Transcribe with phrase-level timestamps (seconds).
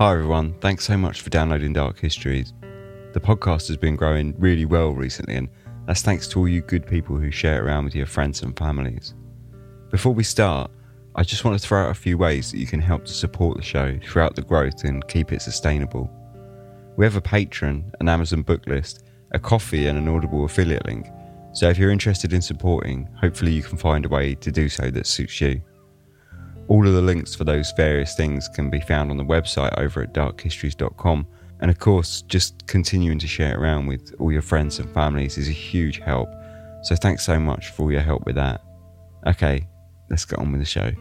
[0.00, 2.52] Hi everyone, thanks so much for downloading Dark Histories.
[3.12, 5.48] The podcast has been growing really well recently, and
[5.86, 8.58] that's thanks to all you good people who share it around with your friends and
[8.58, 9.14] families.
[9.92, 10.68] Before we start,
[11.14, 13.56] I just want to throw out a few ways that you can help to support
[13.56, 16.10] the show throughout the growth and keep it sustainable.
[16.96, 21.06] We have a Patreon, an Amazon book list, a Ko-fi, and an Audible affiliate link.
[21.52, 24.90] So if you're interested in supporting, hopefully you can find a way to do so
[24.90, 25.62] that suits you.
[26.66, 30.02] All of the links for those various things can be found on the website over
[30.02, 31.26] at darkhistories.com.
[31.60, 35.36] And of course, just continuing to share it around with all your friends and families
[35.36, 36.28] is a huge help.
[36.82, 38.62] So thanks so much for all your help with that.
[39.26, 39.66] Okay,
[40.08, 40.92] let's get on with the show.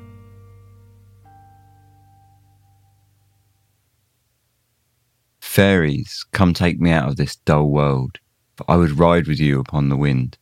[5.42, 8.20] Fairies, come take me out of this dull world,
[8.58, 10.38] for I would ride with you upon the wind,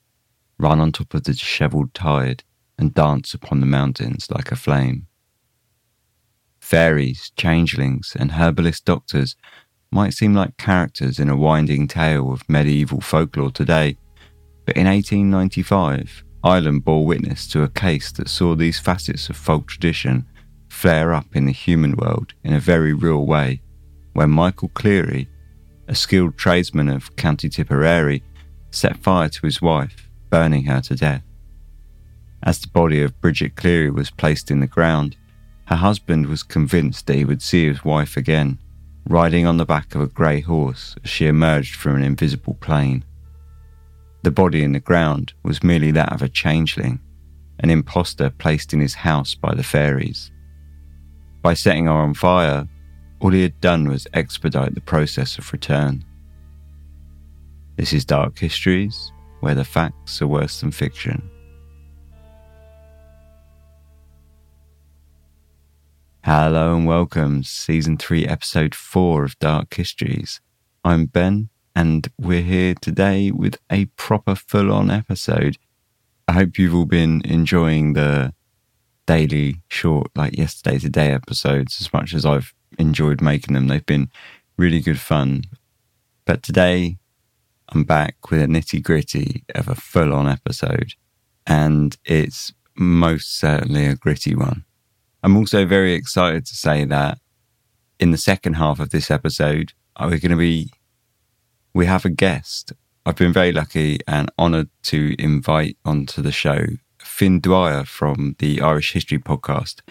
[0.57, 2.43] run on top of the dishevelled tide,
[2.77, 5.07] and dance upon the mountains like a flame.
[6.71, 9.35] Fairies, changelings, and herbalist doctors
[9.91, 13.97] might seem like characters in a winding tale of medieval folklore today,
[14.65, 19.67] but in 1895, Ireland bore witness to a case that saw these facets of folk
[19.67, 20.25] tradition
[20.69, 23.61] flare up in the human world in a very real way,
[24.13, 25.27] when Michael Cleary,
[25.89, 28.23] a skilled tradesman of County Tipperary,
[28.69, 31.23] set fire to his wife, burning her to death.
[32.43, 35.17] As the body of Bridget Cleary was placed in the ground,
[35.71, 38.59] her husband was convinced that he would see his wife again,
[39.07, 43.05] riding on the back of a grey horse as she emerged from an invisible plane.
[44.23, 46.99] The body in the ground was merely that of a changeling,
[47.59, 50.29] an impostor placed in his house by the fairies.
[51.41, 52.67] By setting her on fire,
[53.21, 56.03] all he had done was expedite the process of return.
[57.77, 61.30] This is Dark Histories, where the facts are worse than fiction.
[66.23, 70.39] Hello and welcome, season 3, episode 4 of Dark Histories.
[70.83, 75.57] I'm Ben, and we're here today with a proper full on episode.
[76.27, 78.35] I hope you've all been enjoying the
[79.07, 83.67] daily, short, like yesterday today episodes as much as I've enjoyed making them.
[83.67, 84.11] They've been
[84.57, 85.45] really good fun.
[86.25, 86.97] But today,
[87.69, 90.93] I'm back with a nitty gritty of a full on episode,
[91.47, 94.65] and it's most certainly a gritty one.
[95.23, 97.19] I'm also very excited to say that
[97.99, 100.71] in the second half of this episode, uh, we're going to be,
[101.73, 102.73] we have a guest.
[103.05, 106.65] I've been very lucky and honoured to invite onto the show
[106.99, 109.81] Fin Dwyer from the Irish History podcast.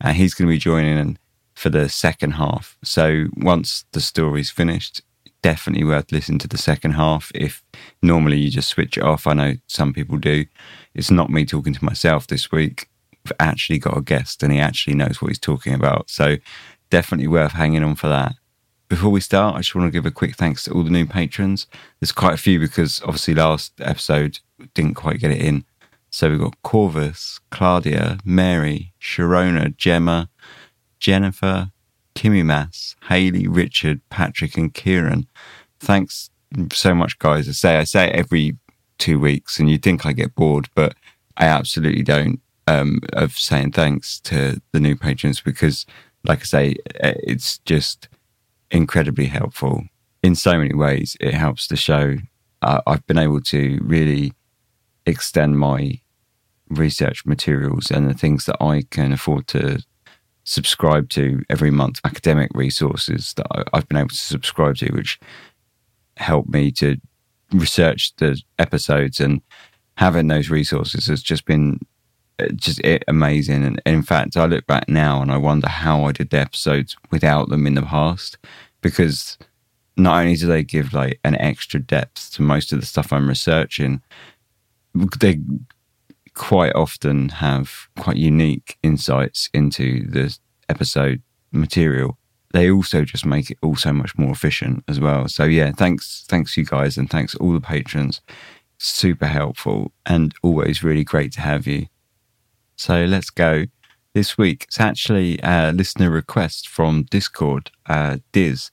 [0.00, 1.18] And he's going to be joining
[1.54, 2.76] for the second half.
[2.82, 5.02] So once the story's finished,
[5.42, 7.30] definitely worth listening to the second half.
[7.34, 7.62] If
[8.02, 10.46] normally you just switch it off, I know some people do.
[10.94, 12.89] It's not me talking to myself this week
[13.38, 16.10] actually got a guest and he actually knows what he's talking about.
[16.10, 16.36] So
[16.90, 18.34] definitely worth hanging on for that.
[18.88, 21.06] Before we start, I just want to give a quick thanks to all the new
[21.06, 21.66] patrons.
[22.00, 24.40] There's quite a few because obviously last episode
[24.74, 25.64] didn't quite get it in.
[26.10, 30.28] So we've got Corvus, Claudia, Mary, Sharona, Gemma,
[30.98, 31.70] Jennifer,
[32.16, 35.28] Kimmy Mass, Haley, Richard, Patrick, and Kieran.
[35.78, 36.30] Thanks
[36.72, 37.48] so much, guys.
[37.48, 38.56] I say I say it every
[38.98, 40.96] two weeks, and you'd think I get bored, but
[41.36, 45.86] I absolutely don't um, of saying thanks to the new patrons because,
[46.24, 48.08] like I say, it's just
[48.70, 49.84] incredibly helpful
[50.22, 51.16] in so many ways.
[51.20, 52.16] It helps the show.
[52.62, 54.32] Uh, I've been able to really
[55.04, 56.00] extend my
[56.68, 59.82] research materials and the things that I can afford to
[60.44, 65.18] subscribe to every month, academic resources that I've been able to subscribe to, which
[66.16, 66.98] help me to
[67.52, 69.42] research the episodes and
[69.96, 71.80] having those resources has just been
[72.56, 73.64] just it, amazing.
[73.64, 76.96] And in fact, I look back now and I wonder how I did the episodes
[77.10, 78.38] without them in the past,
[78.80, 79.38] because
[79.96, 83.28] not only do they give like an extra depth to most of the stuff I'm
[83.28, 84.00] researching,
[85.20, 85.40] they
[86.34, 90.36] quite often have quite unique insights into the
[90.68, 91.20] episode
[91.52, 92.16] material.
[92.52, 95.28] They also just make it all so much more efficient as well.
[95.28, 98.20] So yeah, thanks, thanks you guys, and thanks all the patrons.
[98.78, 101.86] Super helpful and always really great to have you.
[102.80, 103.66] So let's go.
[104.14, 107.70] This week, it's actually a listener request from Discord.
[107.84, 108.70] Uh, Diz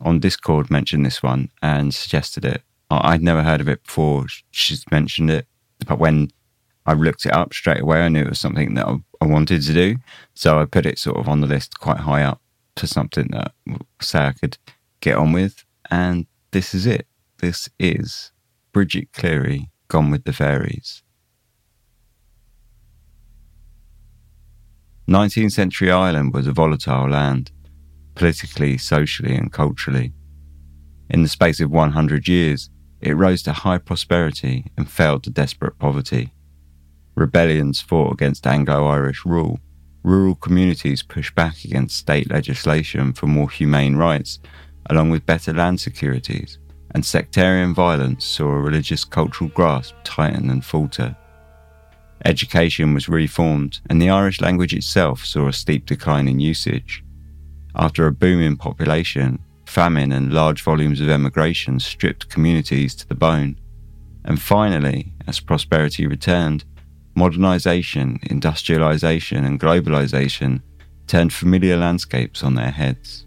[0.00, 2.62] on Discord mentioned this one and suggested it.
[2.88, 4.26] I'd never heard of it before.
[4.52, 5.48] She's mentioned it,
[5.88, 6.28] but when
[6.86, 8.86] I looked it up straight away, I knew it was something that
[9.20, 9.96] I wanted to do.
[10.34, 12.40] So I put it sort of on the list quite high up
[12.76, 13.50] to something that
[14.00, 14.56] say I could
[15.00, 15.64] get on with.
[15.90, 17.08] And this is it.
[17.38, 18.30] This is
[18.70, 21.02] Bridget Cleary, Gone with the Fairies.
[25.08, 27.50] 19th century Ireland was a volatile land.
[28.14, 30.12] politically, socially, and culturally.
[31.08, 32.68] In the space of 100 years,
[33.00, 36.32] it rose to high prosperity and fell to desperate poverty.
[37.14, 39.60] Rebellions fought against Anglo Irish rule.
[40.02, 44.40] Rural communities pushed back against state legislation for more humane rights,
[44.90, 46.58] along with better land securities,
[46.92, 51.16] and sectarian violence saw a religious cultural grasp tighten and falter.
[52.24, 57.04] Education was reformed, and the Irish language itself saw a steep decline in usage.
[57.74, 63.14] After a boom in population, famine and large volumes of emigration stripped communities to the
[63.14, 63.56] bone.
[64.24, 66.64] And finally, as prosperity returned,
[67.16, 70.62] modernisation, industrialisation, and globalisation
[71.06, 73.26] turned familiar landscapes on their heads.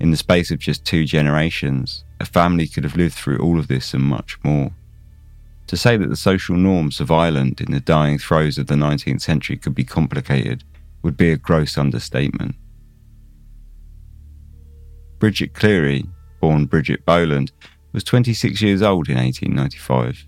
[0.00, 3.68] In the space of just two generations, a family could have lived through all of
[3.68, 4.70] this and much more.
[5.68, 9.20] To say that the social norms of Ireland in the dying throes of the 19th
[9.20, 10.64] century could be complicated
[11.02, 12.56] would be a gross understatement.
[15.18, 16.06] Bridget Cleary,
[16.40, 17.52] born Bridget Boland,
[17.92, 20.26] was 26 years old in 1895.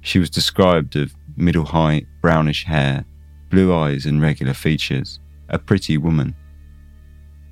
[0.00, 3.04] She was described of middle height, brownish hair,
[3.50, 5.20] blue eyes, and regular features,
[5.50, 6.34] a pretty woman.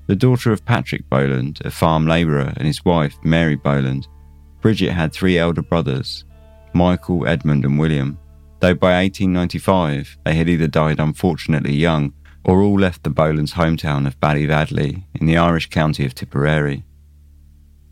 [0.07, 4.09] The daughter of Patrick Boland, a farm labourer, and his wife, Mary Boland,
[4.61, 6.25] Bridget had three elder brothers,
[6.75, 8.19] Michael, Edmund, and William,
[8.61, 12.13] though by 1895 they had either died unfortunately young
[12.45, 16.85] or all left the Bolands' hometown of Ballyvadlea in the Irish county of Tipperary.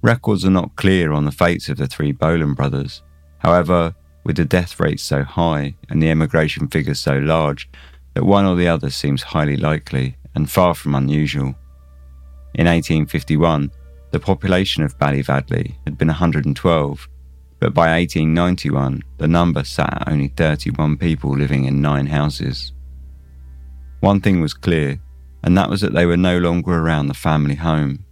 [0.02, 3.02] Records are not clear on the fates of the three Boland brothers.
[3.38, 3.94] However,
[4.25, 7.69] with the death rate so high and the emigration figures so large,
[8.14, 11.54] that one or the other seems highly likely and far from unusual.
[12.54, 13.70] In 1851,
[14.10, 17.08] the population of Ballyvadlea had been 112,
[17.60, 22.72] but by 1891, the number sat at only 31 people living in nine houses.
[24.00, 25.00] One thing was clear,
[25.43, 28.05] and that was that they were no longer around the family home.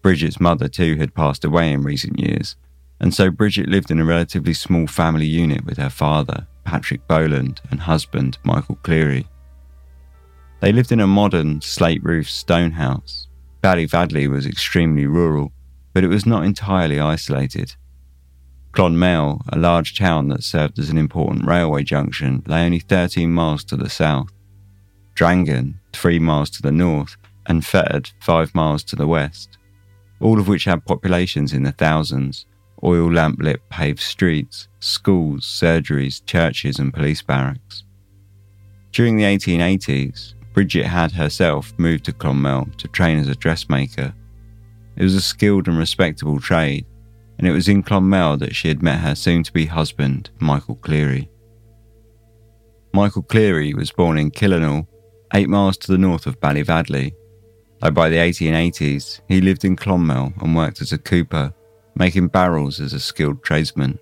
[0.00, 2.56] Bridget's mother, too, had passed away in recent years,
[3.00, 7.60] and so Bridget lived in a relatively small family unit with her father, Patrick Boland,
[7.70, 9.26] and husband, Michael Cleary.
[10.60, 13.26] They lived in a modern, slate roofed stone house.
[13.62, 15.52] Ballyvadlea was extremely rural,
[15.92, 17.74] but it was not entirely isolated.
[18.72, 23.64] Clonmel, a large town that served as an important railway junction, lay only 13 miles
[23.64, 24.32] to the south.
[25.14, 27.16] Drangan, three miles to the north,
[27.46, 29.58] and Fethard, five miles to the west,
[30.20, 32.46] all of which had populations in the thousands,
[32.82, 37.84] oil lamp lit paved streets, schools, surgeries, churches, and police barracks.
[38.90, 44.14] During the 1880s, Bridget had herself moved to Clonmel to train as a dressmaker.
[44.96, 46.86] It was a skilled and respectable trade,
[47.42, 50.76] and it was in Clonmel that she had met her soon to be husband, Michael
[50.76, 51.28] Cleary.
[52.94, 54.86] Michael Cleary was born in Killenaule
[55.34, 57.12] eight miles to the north of Ballyvadlea.
[57.80, 61.52] Though by the 1880s, he lived in Clonmel and worked as a cooper,
[61.96, 63.98] making barrels as a skilled tradesman.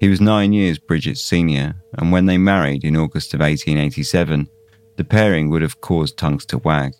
[0.00, 4.48] He was nine years Bridget's senior, and when they married in August of 1887,
[4.96, 6.94] the pairing would have caused tongues to wag.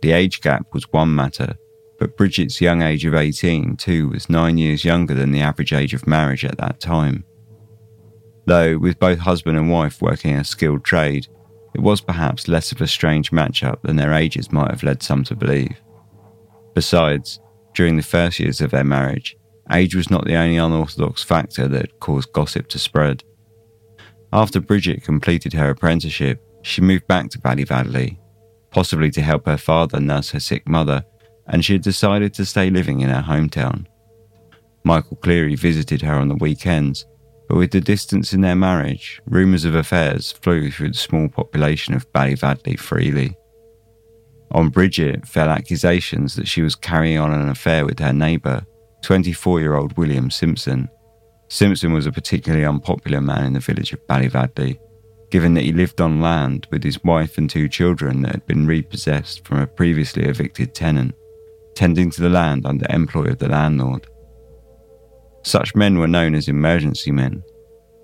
[0.00, 1.56] The age gap was one matter,
[1.98, 5.94] but Bridget's young age of 18 too was nine years younger than the average age
[5.94, 7.24] of marriage at that time.
[8.46, 11.26] Though, with both husband and wife working a skilled trade,
[11.74, 15.24] it was perhaps less of a strange matchup than their ages might have led some
[15.24, 15.80] to believe.
[16.74, 17.40] Besides,
[17.74, 19.36] during the first years of their marriage,
[19.70, 23.22] age was not the only unorthodox factor that caused gossip to spread.
[24.32, 28.18] After Bridget completed her apprenticeship, she moved back to Ballyvadlea,
[28.70, 31.04] possibly to help her father nurse her sick mother,
[31.48, 33.86] and she had decided to stay living in her hometown.
[34.84, 37.06] Michael Cleary visited her on the weekends
[37.48, 41.94] but with the distance in their marriage, rumours of affairs flew through the small population
[41.94, 43.36] of Ballyvadlea freely.
[44.52, 48.66] On Bridget fell accusations that she was carrying on an affair with her neighbour,
[49.02, 50.88] 24 year old William Simpson.
[51.48, 54.78] Simpson was a particularly unpopular man in the village of Ballyvadlea,
[55.30, 58.66] given that he lived on land with his wife and two children that had been
[58.66, 61.14] repossessed from a previously evicted tenant,
[61.78, 64.04] tending to the land under employ of the landlord.
[65.44, 67.40] Such men were known as emergency men.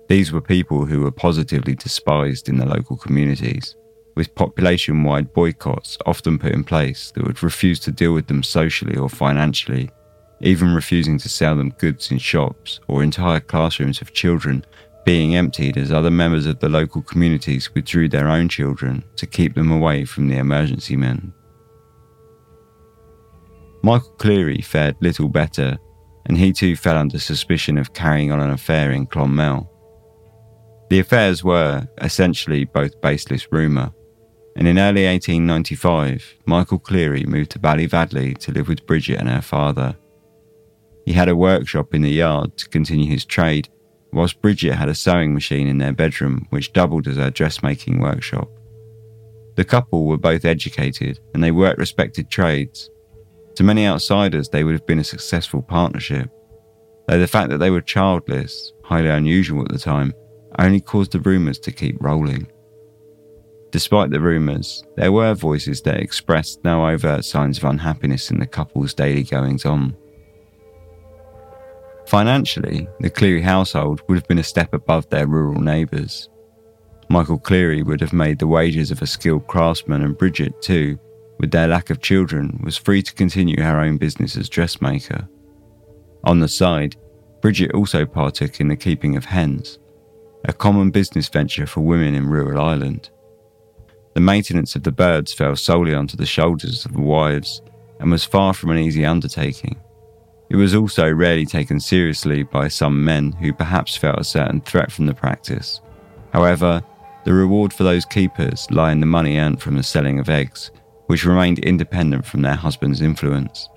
[0.07, 3.75] These were people who were positively despised in the local communities,
[4.15, 8.43] with population wide boycotts often put in place that would refuse to deal with them
[8.43, 9.89] socially or financially,
[10.39, 14.65] even refusing to sell them goods in shops or entire classrooms of children
[15.03, 19.53] being emptied as other members of the local communities withdrew their own children to keep
[19.53, 21.33] them away from the emergency men.
[23.85, 25.77] Michael Cleary fared little better
[26.25, 29.69] and he too fell under suspicion of carrying on an affair in Clonmel.
[30.89, 33.93] The affairs were, essentially, both baseless rumour.
[34.55, 39.43] and in early 1895, Michael Cleary moved to Ballyvadlea to live with Bridget and her
[39.43, 39.95] father.
[41.05, 43.69] He had a workshop in the yard to continue his trade,
[44.11, 48.49] whilst Bridget had a sewing machine in their bedroom which doubled as her dressmaking workshop.
[49.57, 52.89] The couple were both educated and they worked respected trades.
[53.55, 56.29] To many outsiders, they would have been a successful partnership,
[57.07, 60.13] though the fact that they were childless, highly unusual at the time,
[60.59, 62.47] only caused the rumours to keep rolling.
[63.71, 68.47] Despite the rumours, there were voices that expressed no overt signs of unhappiness in the
[68.47, 69.95] couple's daily goings on.
[72.07, 76.29] Financially, the Cleary household would have been a step above their rural neighbours.
[77.09, 80.97] Michael Cleary would have made the wages of a skilled craftsman, and Bridget, too,
[81.39, 85.27] with their lack of children, was free to continue her own business as dressmaker.
[86.23, 86.95] On the side,
[87.41, 89.77] Bridget also partook in the keeping of hens,
[90.45, 93.09] a common business venture for women in rural Ireland.
[94.13, 97.61] The maintenance of the birds fell solely onto the shoulders of the wives
[97.99, 99.75] and was far from an easy undertaking.
[100.49, 104.91] It was also rarely taken seriously by some men who perhaps felt a certain threat
[104.91, 105.81] from the practice.
[106.31, 106.83] However,
[107.25, 110.71] the reward for those keepers lay in the money earned from the selling of eggs,
[111.07, 113.69] which remained independent from their husband's influence.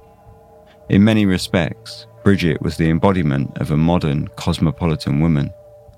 [0.89, 5.51] In many respects, Bridget was the embodiment of a modern, cosmopolitan woman,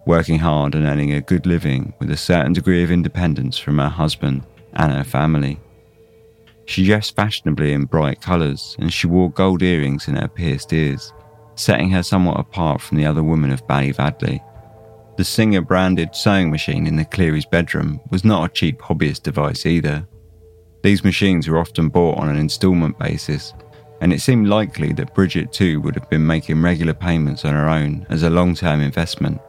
[0.06, 3.88] working hard and earning a good living with a certain degree of independence from her
[3.88, 4.44] husband
[4.74, 5.60] and her family.
[6.66, 11.12] She dressed fashionably in bright colours and she wore gold earrings in her pierced ears,
[11.56, 14.40] setting her somewhat apart from the other women of Ballyvadlea.
[15.16, 19.66] The Singer branded sewing machine in the Cleary's bedroom was not a cheap hobbyist device
[19.66, 20.06] either.
[20.82, 23.52] These machines were often bought on an instalment basis,
[24.00, 27.68] and it seemed likely that Bridget too would have been making regular payments on her
[27.68, 29.40] own as a long term investment.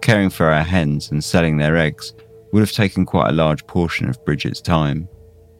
[0.00, 2.14] Caring for her hens and selling their eggs
[2.52, 5.08] would have taken quite a large portion of Bridget's time,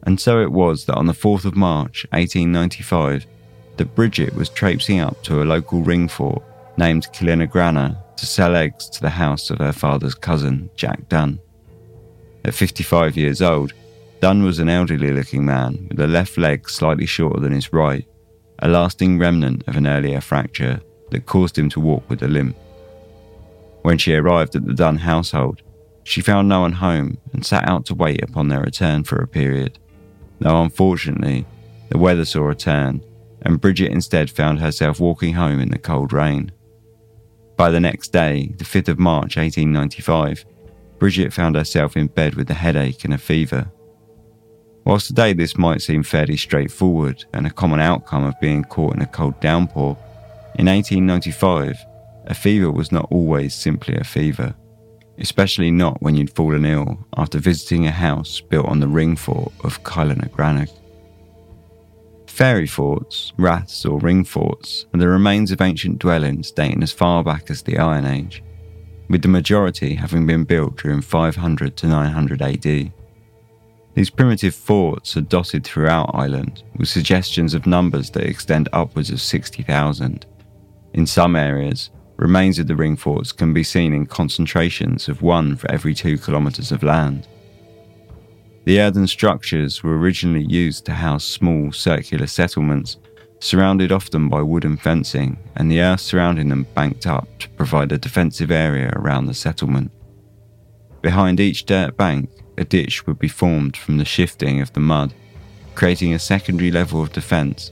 [0.03, 3.25] and so it was that on the 4th of March 1895,
[3.77, 6.43] that Bridget was traipsing up to a local ring fort
[6.77, 11.39] named Kylenagranagh to sell eggs to the house of her father's cousin, Jack Dunn.
[12.43, 13.73] At 55 years old,
[14.21, 18.05] Dunn was an elderly looking man with a left leg slightly shorter than his right,
[18.59, 22.55] a lasting remnant of an earlier fracture that caused him to walk with a limp.
[23.81, 25.61] When she arrived at the Dunn household,
[26.03, 29.27] she found no one home and sat out to wait upon their return for a
[29.27, 29.77] period
[30.41, 31.45] though unfortunately,
[31.89, 33.03] the weather saw a turn,
[33.43, 36.51] and Bridget instead found herself walking home in the cold rain.
[37.55, 40.45] By the next day, the 5th of March 1895,
[40.97, 43.71] Bridget found herself in bed with a headache and a fever.
[44.83, 49.01] Whilst today this might seem fairly straightforward and a common outcome of being caught in
[49.01, 49.97] a cold downpour,
[50.55, 51.77] in 1895,
[52.25, 54.55] a fever was not always simply a fever
[55.21, 59.51] especially not when you'd fallen ill after visiting a house built on the ring fort
[59.63, 60.71] of Kylenagranagh.
[62.27, 67.23] Fairy forts, raths, or ring forts are the remains of ancient dwellings dating as far
[67.23, 68.41] back as the Iron Age,
[69.09, 72.91] with the majority having been built during 500 to 900 AD.
[73.93, 79.19] These primitive forts are dotted throughout Ireland, with suggestions of numbers that extend upwards of
[79.21, 80.25] 60,000.
[80.93, 81.89] In some areas,
[82.21, 86.19] Remains of the ring forts can be seen in concentrations of one for every two
[86.19, 87.27] kilometres of land.
[88.65, 92.97] The earthen structures were originally used to house small circular settlements,
[93.39, 97.97] surrounded often by wooden fencing, and the earth surrounding them banked up to provide a
[97.97, 99.91] defensive area around the settlement.
[101.01, 102.29] Behind each dirt bank,
[102.61, 105.13] a ditch would be formed from the shifting of the mud,
[105.75, 107.71] creating a secondary level of defence,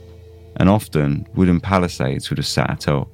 [0.56, 3.08] and often wooden palisades would have sat atop.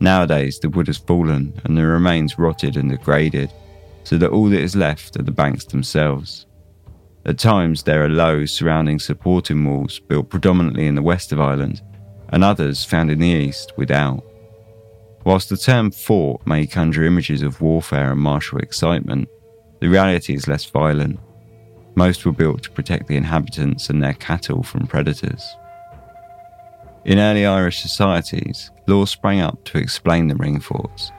[0.00, 3.50] Nowadays, the wood has fallen and the remains rotted and degraded,
[4.04, 6.46] so that all that is left are the banks themselves.
[7.24, 11.80] At times, there are low surrounding supporting walls built predominantly in the west of Ireland,
[12.28, 14.22] and others found in the east without.
[15.24, 19.26] Whilst the term fort may conjure images of warfare and martial excitement,
[19.84, 21.20] the reality is less violent.
[21.94, 25.56] Most were built to protect the inhabitants and their cattle from predators.
[27.04, 31.12] In early Irish societies, laws sprang up to explain the ring forts.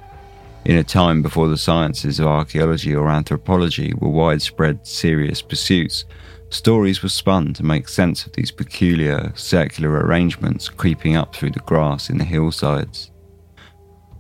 [0.66, 6.06] In a time before the sciences of archaeology or anthropology were widespread, serious pursuits,
[6.50, 11.60] stories were spun to make sense of these peculiar, circular arrangements creeping up through the
[11.60, 13.12] grass in the hillsides.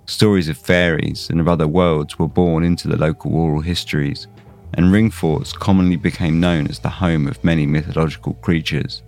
[0.05, 4.27] Stories of fairies and of other worlds were born into the local oral histories,
[4.75, 9.01] and Ringforts commonly became known as the home of many mythological creatures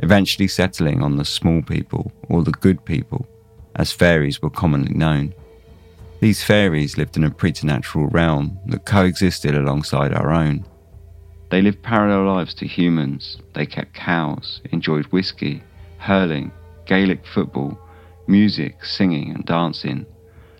[0.00, 3.26] eventually settling on the small people or the good people,
[3.76, 5.34] as fairies were commonly known.
[6.20, 10.64] These fairies lived in a preternatural realm that coexisted alongside our own,
[11.48, 13.38] They lived parallel lives to humans.
[13.54, 15.62] They kept cows, enjoyed whiskey,
[15.98, 16.50] hurling,
[16.86, 17.78] Gaelic football,
[18.26, 20.06] music, singing, and dancing,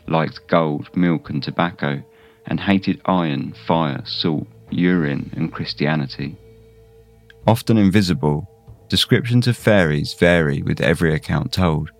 [0.06, 2.02] liked gold, milk, and tobacco,
[2.46, 6.36] and hated iron, fire, salt, urine, and Christianity.
[7.46, 8.48] Often invisible,
[8.88, 11.90] descriptions of fairies vary with every account told.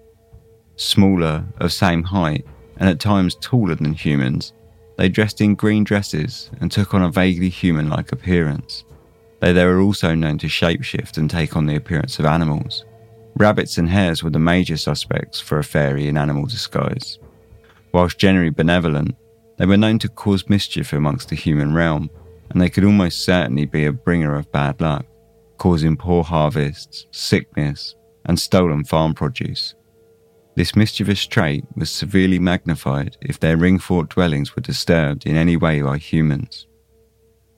[0.77, 2.45] Smaller, of same height,
[2.77, 4.53] and at times taller than humans,
[4.97, 8.85] they dressed in green dresses and took on a vaguely human like appearance.
[9.41, 12.85] Though they were also known to shapeshift and take on the appearance of animals.
[13.37, 17.19] Rabbits and hares were the major suspects for a fairy in animal disguise.
[17.93, 19.15] Whilst generally benevolent,
[19.57, 22.11] they were known to cause mischief amongst the human realm,
[22.51, 25.07] and they could almost certainly be a bringer of bad luck,
[25.59, 27.95] causing poor harvests, sickness,
[28.27, 29.75] and stolen farm produce.
[30.57, 35.83] This mischievous trait was severely magnified if their ringfort dwellings were disturbed in any way
[35.83, 36.67] by humans.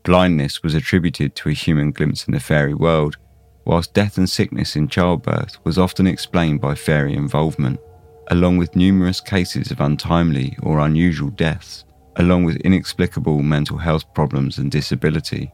[0.02, 3.16] Blindness was attributed to a human glimpse in the fairy world,
[3.64, 7.78] whilst death and sickness in childbirth was often explained by fairy involvement,
[8.28, 11.84] along with numerous cases of untimely or unusual deaths,
[12.18, 15.52] along with inexplicable mental health problems and disability.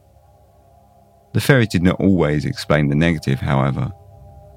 [1.33, 3.91] The fairies did not always explain the negative, however,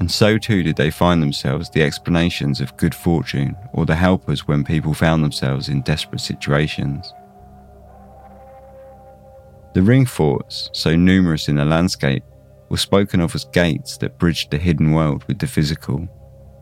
[0.01, 4.47] and so too did they find themselves the explanations of good fortune or the helpers
[4.47, 7.13] when people found themselves in desperate situations.
[9.75, 12.25] The ring forts, so numerous in the landscape,
[12.69, 16.09] were spoken of as gates that bridged the hidden world with the physical,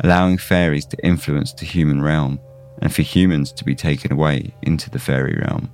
[0.01, 2.41] allowing fairies to influence the human realm
[2.83, 5.71] and for humans to be taken away into the fairy realm.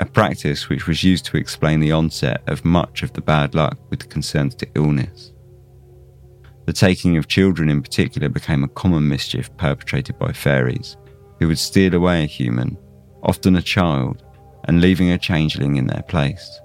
[0.00, 3.78] A practice which was used to explain the onset of much of the bad luck
[3.90, 5.32] with concerns to illness.
[6.66, 10.96] The taking of children in particular became a common mischief perpetrated by fairies,
[11.38, 12.76] who would steal away a human,
[13.22, 14.24] often a child,
[14.64, 16.60] and leaving a changeling in their place.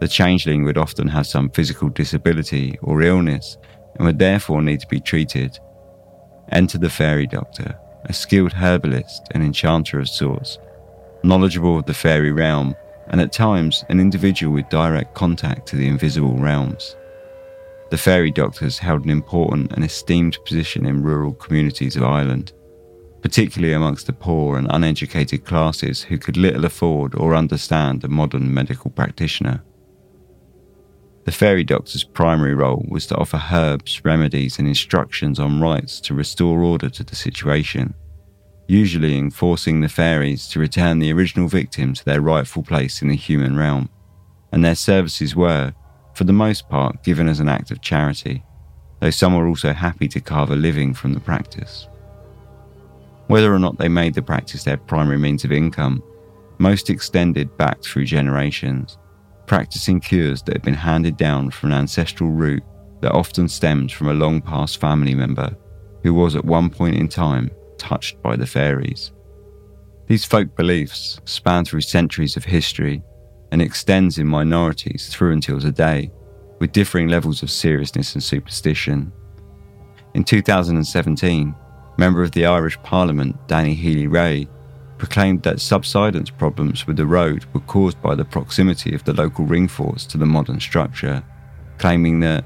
[0.00, 3.58] The changeling would often have some physical disability or illness
[3.96, 5.58] and would therefore need to be treated.
[6.52, 10.58] Enter the fairy doctor, a skilled herbalist and enchanter of sorts,
[11.22, 12.74] knowledgeable of the fairy realm,
[13.08, 16.96] and at times an individual with direct contact to the invisible realms.
[17.90, 22.52] The fairy doctors held an important and esteemed position in rural communities of Ireland,
[23.20, 28.54] particularly amongst the poor and uneducated classes who could little afford or understand a modern
[28.54, 29.62] medical practitioner.
[31.30, 36.12] The fairy doctor's primary role was to offer herbs, remedies, and instructions on rites to
[36.12, 37.94] restore order to the situation,
[38.66, 43.14] usually enforcing the fairies to return the original victim to their rightful place in the
[43.14, 43.88] human realm,
[44.50, 45.72] and their services were,
[46.14, 48.42] for the most part given as an act of charity,
[48.98, 51.86] though some were also happy to carve a living from the practice.
[53.28, 56.02] Whether or not they made the practice their primary means of income,
[56.58, 58.98] most extended back through generations,
[59.50, 62.62] practicing cures that had been handed down from an ancestral root
[63.00, 65.52] that often stemmed from a long past family member
[66.04, 69.10] who was at one point in time touched by the fairies.
[70.06, 73.02] These folk beliefs span through centuries of history
[73.50, 76.12] and extends in minorities through until today,
[76.60, 79.12] with differing levels of seriousness and superstition.
[80.14, 81.56] In 2017,
[81.98, 84.46] member of the Irish Parliament Danny Healy-Rae
[85.00, 89.46] proclaimed that subsidence problems with the road were caused by the proximity of the local
[89.46, 91.24] ring forts to the modern structure,
[91.78, 92.44] claiming that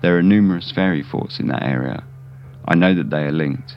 [0.00, 2.02] there are numerous fairy forts in that area.
[2.66, 3.76] I know that they are linked.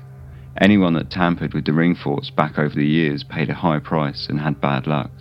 [0.62, 4.28] Anyone that tampered with the ring forts back over the years paid a high price
[4.30, 5.12] and had bad luck.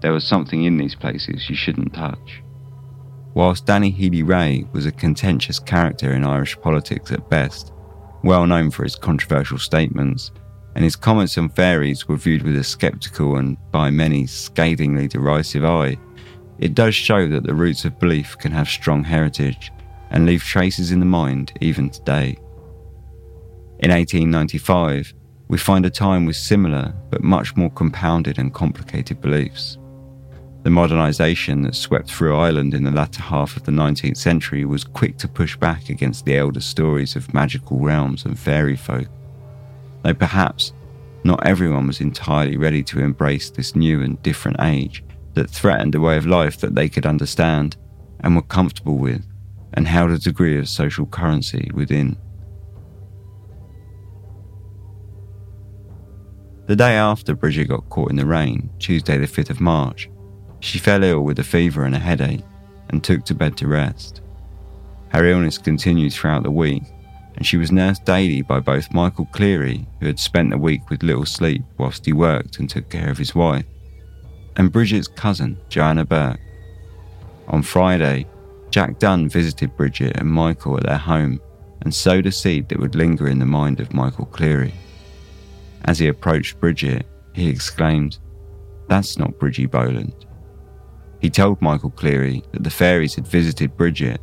[0.00, 2.40] There was something in these places you shouldn't touch.
[3.34, 7.72] Whilst Danny Healy-Rae was a contentious character in Irish politics at best,
[8.22, 10.30] well known for his controversial statements,
[10.74, 15.64] and his comments on fairies were viewed with a sceptical and, by many, scathingly derisive
[15.64, 15.98] eye,
[16.58, 19.72] it does show that the roots of belief can have strong heritage
[20.10, 22.36] and leave traces in the mind even today.
[23.80, 25.12] In 1895,
[25.48, 29.76] we find a time with similar but much more compounded and complicated beliefs.
[30.62, 34.84] The modernisation that swept through Ireland in the latter half of the 19th century was
[34.84, 39.08] quick to push back against the elder stories of magical realms and fairy folk.
[40.02, 40.72] Though perhaps
[41.24, 46.00] not everyone was entirely ready to embrace this new and different age that threatened a
[46.00, 47.76] way of life that they could understand
[48.20, 49.24] and were comfortable with
[49.74, 52.16] and held a degree of social currency within.
[56.66, 60.08] The day after Bridget got caught in the rain, Tuesday the 5th of March,
[60.60, 62.44] she fell ill with a fever and a headache
[62.90, 64.22] and took to bed to rest.
[65.08, 66.84] Her illness continued throughout the week,
[67.42, 71.02] and she was nursed daily by both Michael Cleary, who had spent the week with
[71.02, 73.64] little sleep whilst he worked and took care of his wife,
[74.56, 76.38] and Bridget's cousin, Joanna Burke.
[77.48, 78.28] On Friday,
[78.70, 81.40] Jack Dunn visited Bridget and Michael at their home
[81.80, 84.74] and sowed a seed that would linger in the mind of Michael Cleary.
[85.86, 88.20] As he approached Bridget, he exclaimed,
[88.88, 90.26] That's not Bridgie Boland.
[91.20, 94.20] He told Michael Cleary that the fairies had visited Bridget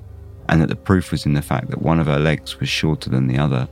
[0.50, 3.10] and that the proof was in the fact that one of her legs was shorter
[3.10, 3.68] than the other.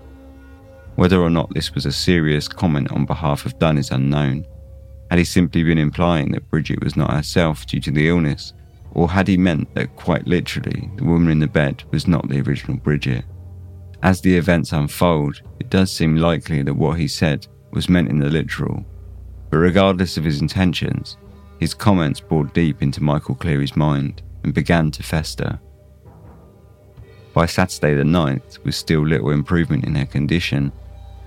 [0.96, 4.46] Whether or not this was a serious comment on behalf of Dunn is unknown.
[5.10, 8.54] Had he simply been implying that Bridget was not herself due to the illness,
[8.92, 12.42] or had he meant that quite literally the woman in the bed was not the
[12.42, 13.26] original Bridget?
[14.04, 18.20] As the events unfold, it does seem likely that what he said was meant in
[18.20, 18.86] the literal.
[19.50, 21.18] But regardless of his intentions,
[21.60, 25.60] his comments bored deep into Michael Cleary's mind and began to fester.
[27.38, 30.72] By Saturday the 9th, with still little improvement in her condition,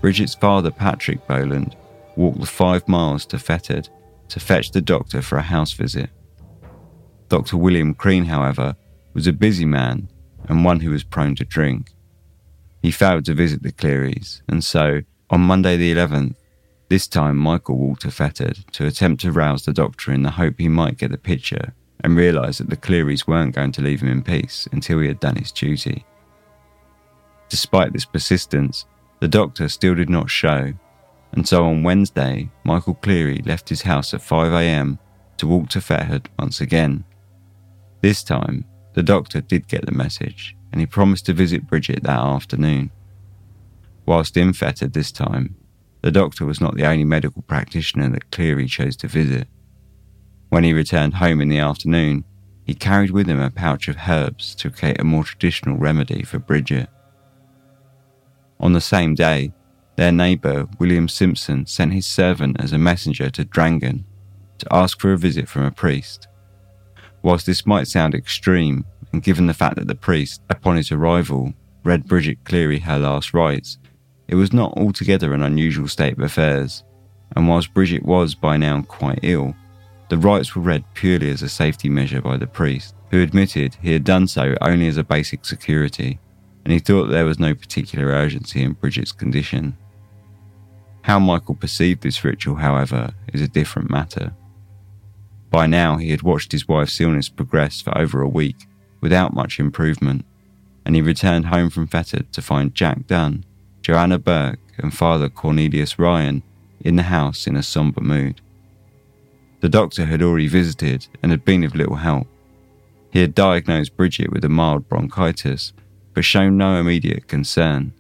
[0.01, 1.77] Bridget's father, Patrick Boland,
[2.17, 3.89] walked the five miles to Fethard
[4.31, 6.11] to fetch the doctor for a house visit.
[7.29, 7.57] Dr.
[7.57, 8.75] William Crean, however,
[9.15, 10.09] was a busy man
[10.49, 11.93] and one who was prone to drink.
[12.83, 16.35] He failed to visit the Clearys, and so, on Monday the 11th,
[16.89, 20.57] this time Michael walked to Fethard to attempt to rouse the doctor in the hope
[20.59, 24.11] he might get the picture and realised that the Clearys weren't going to leave him
[24.11, 26.05] in peace until he had done his duty.
[27.49, 28.87] Despite this persistence,
[29.21, 30.73] the doctor still did not show,
[31.33, 34.99] and so on Wednesday, Michael Cleary left his house at 5am
[35.37, 37.05] to walk to Fethard once again.
[38.01, 42.19] This time, the doctor did get the message, and he promised to visit Bridget that
[42.19, 42.91] afternoon.
[44.07, 45.57] Whilst in Fethard this time,
[46.03, 49.47] the doctor was not the only medical practitioner that Cleary chose to visit.
[50.51, 52.25] When he returned home in the afternoon,
[52.65, 56.41] he carried with him a pouch of herbs to create a more traditional remedy for
[56.41, 56.89] Bridget.
[58.59, 59.53] On the same day,
[59.97, 64.05] their neighbour, William Simpson, sent his servant as a messenger to Drangan
[64.59, 66.27] to ask for a visit from a priest.
[67.23, 71.55] Whilst this might sound extreme, and given the fact that the priest, upon his arrival,
[71.85, 73.79] read Bridget Cleary her last rites,
[74.27, 76.83] it was not altogether an unusual state of affairs,
[77.37, 79.55] and whilst Bridget was by now quite ill,
[80.11, 83.93] the rites were read purely as a safety measure by the priest, who admitted he
[83.93, 86.21] had done so only as a basic security
[86.65, 89.77] and he thought there was no particular urgency in Bridget's condition.
[91.03, 94.33] How Michael perceived this ritual, however, is a different matter.
[95.51, 98.67] By now, he had watched his wife's illness progress for over a week
[99.01, 100.25] without much improvement,
[100.85, 103.45] and he returned home from Fethard to find Jack Dunn,
[103.83, 106.43] Joanna Burke, and Father Cornelius Ryan
[106.81, 108.41] in the house in a sombre mood.
[109.61, 112.27] The doctor had already visited and had been of little help.
[113.11, 115.73] He had diagnosed Bridget with a mild bronchitis
[116.15, 117.93] but shown no immediate concern.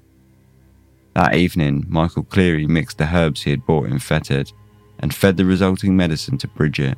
[1.14, 4.52] That evening, Michael Cleary mixed the herbs he had bought in Fethard
[4.98, 6.96] and fed the resulting medicine to Bridget.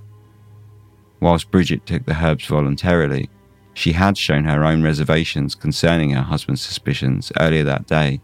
[1.20, 3.30] Whilst Bridget took the herbs voluntarily,
[3.74, 8.20] she had shown her own reservations concerning her husband's suspicions earlier that day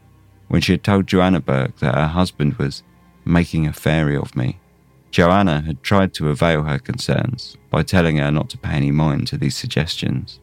[0.48, 2.82] when she had told Joanna Burke that her husband was
[3.24, 4.58] making a fairy of me.
[5.10, 9.26] Joanna had tried to avail her concerns by telling her not to pay any mind
[9.28, 10.40] to these suggestions.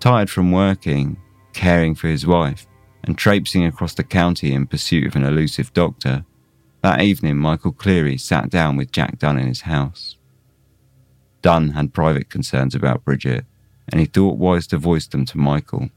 [0.00, 1.18] Tired from working,
[1.52, 2.66] caring for his wife,
[3.04, 6.24] and traipsing across the county in pursuit of an elusive doctor,
[6.80, 10.16] that evening Michael Cleary sat down with Jack Dunn in his house.
[11.42, 13.44] Dunn had private concerns about Bridget,
[13.88, 15.90] and he thought wise to voice them to Michael.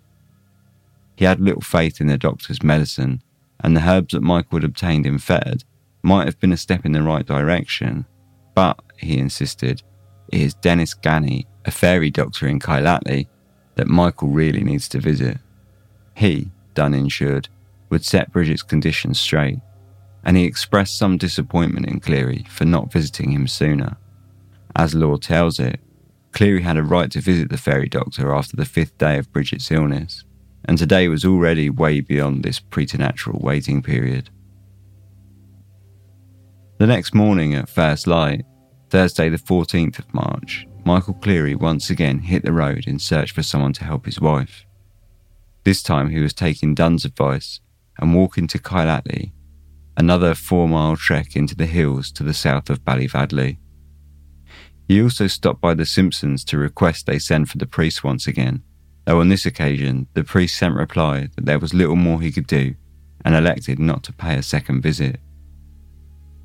[1.16, 3.22] He had little faith in the doctor's medicine,
[3.60, 5.64] and the herbs that Michael had obtained in Fethard
[6.06, 8.06] might have been a step in the right direction,
[8.54, 9.82] but, he insisted,
[10.32, 13.28] it is Denis Ganey, a fairy doctor in Kylatlea,
[13.76, 15.38] that Michael really needs to visit.
[16.16, 17.50] He, Dunn ensured,
[17.90, 19.60] would set Bridget's condition straight,
[20.24, 23.98] and he expressed some disappointment in Cleary for not visiting him sooner.
[24.76, 25.80] As lore tells it,
[26.32, 29.72] Cleary had a right to visit the fairy doctor after the fifth day of Bridget's
[29.72, 30.24] illness,
[30.66, 34.30] and today was already way beyond this preternatural waiting period.
[36.78, 38.44] The next morning at first light,
[38.90, 43.44] Thursday the 14th of March, Michael Cleary once again hit the road in search for
[43.44, 44.66] someone to help his wife.
[45.64, 47.62] This time he was taking Dunn's advice
[47.98, 49.32] and walking to Kylatlea,
[49.96, 53.58] another four mile trek into the hills to the south of Ballyvadlea.
[54.86, 58.64] He also stopped by the Simpsons to request they send for the priest once again,
[59.06, 62.48] though on this occasion the priest sent reply that there was little more he could
[62.48, 62.76] do
[63.24, 65.22] and elected not to pay a second visit.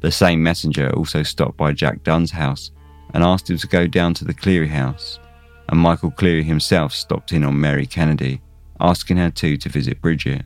[0.00, 2.70] The same messenger also stopped by Jack Dunn's house
[3.12, 5.18] and asked him to go down to the Cleary house,
[5.68, 8.40] and Michael Cleary himself stopped in on Mary Kennedy,
[8.80, 10.42] asking her too to visit Bridget.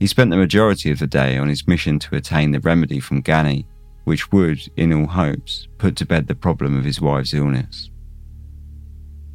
[0.00, 3.22] He spent the majority of the day on his mission to attain the remedy from
[3.22, 3.66] Ganey,
[4.04, 7.90] which would, in all hopes, put to bed the problem of his wife's illness.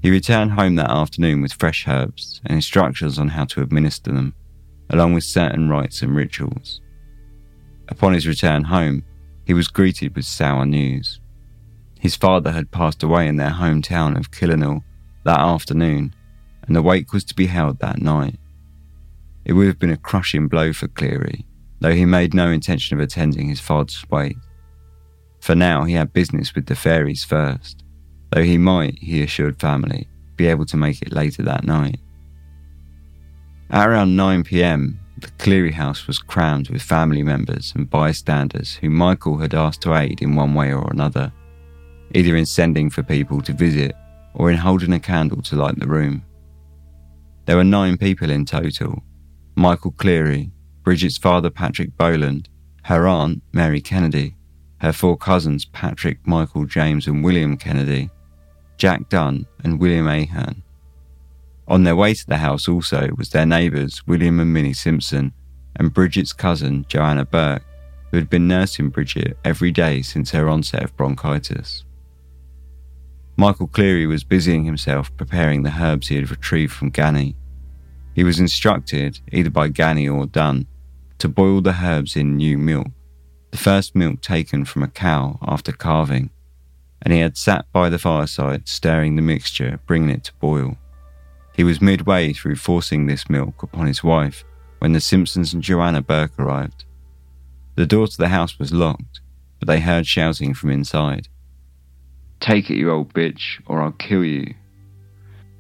[0.02, 4.34] He returned home that afternoon with fresh herbs and instructions on how to administer them,
[4.89, 6.82] along with certain rites and rituals.
[7.93, 9.03] Upon his return home,
[9.45, 11.19] he was greeted with sour news.
[11.99, 14.84] His father had passed away in their hometown of Killenaule
[15.25, 16.15] that afternoon,
[16.63, 18.39] and the wake was to be held that night.
[19.45, 21.45] It would have been a crushing blow for Cleary,
[21.82, 24.38] though he made no intention of attending his father's wake.
[25.39, 27.84] For now, he had business with the fairies first,
[28.32, 31.99] though he might, he assured family, be able to make it later that night.
[33.69, 38.90] At around 9 pm, the Cleary house was crammed with family members and bystanders who
[38.90, 41.32] Michael had asked to aid in one way or another
[42.14, 43.96] either in sending for people to visit
[44.34, 46.24] or in holding a candle to light the room.
[47.46, 49.04] There were nine people in total
[49.56, 50.52] Michael Cleary,
[50.84, 52.50] Bridget's father Patrick Boland,
[52.84, 54.36] her aunt Mary Kennedy,
[54.78, 58.10] her four cousins Patrick, Michael, James, and William Kennedy,
[58.78, 60.64] Jack Dunn, and William Ahern.
[61.67, 65.34] On their way to the house also was their neighbours William and Minnie Simpson
[65.76, 67.63] and Bridget's cousin Joanna Burke,
[68.12, 71.84] who had been nursing Bridget every day since her onset of bronchitis.
[73.36, 77.36] Michael Cleary was busying himself preparing the herbs he had retrieved from Ganey.
[78.13, 80.67] He was instructed, either by Ganey or Dunn,
[81.17, 82.88] to boil the herbs in new milk,
[83.49, 86.30] the first milk taken from a cow after calving,
[87.02, 90.78] and he had sat by the fireside stirring the mixture, bringing it to boil.
[91.56, 94.44] He was midway through forcing this milk upon his wife
[94.80, 96.86] when the Simpsons and Joanna Burke arrived.
[97.76, 99.22] The door to the house was locked,
[99.60, 101.28] but they heard shouting from inside.
[102.39, 104.56] Take it, you old bitch, or I'll kill you.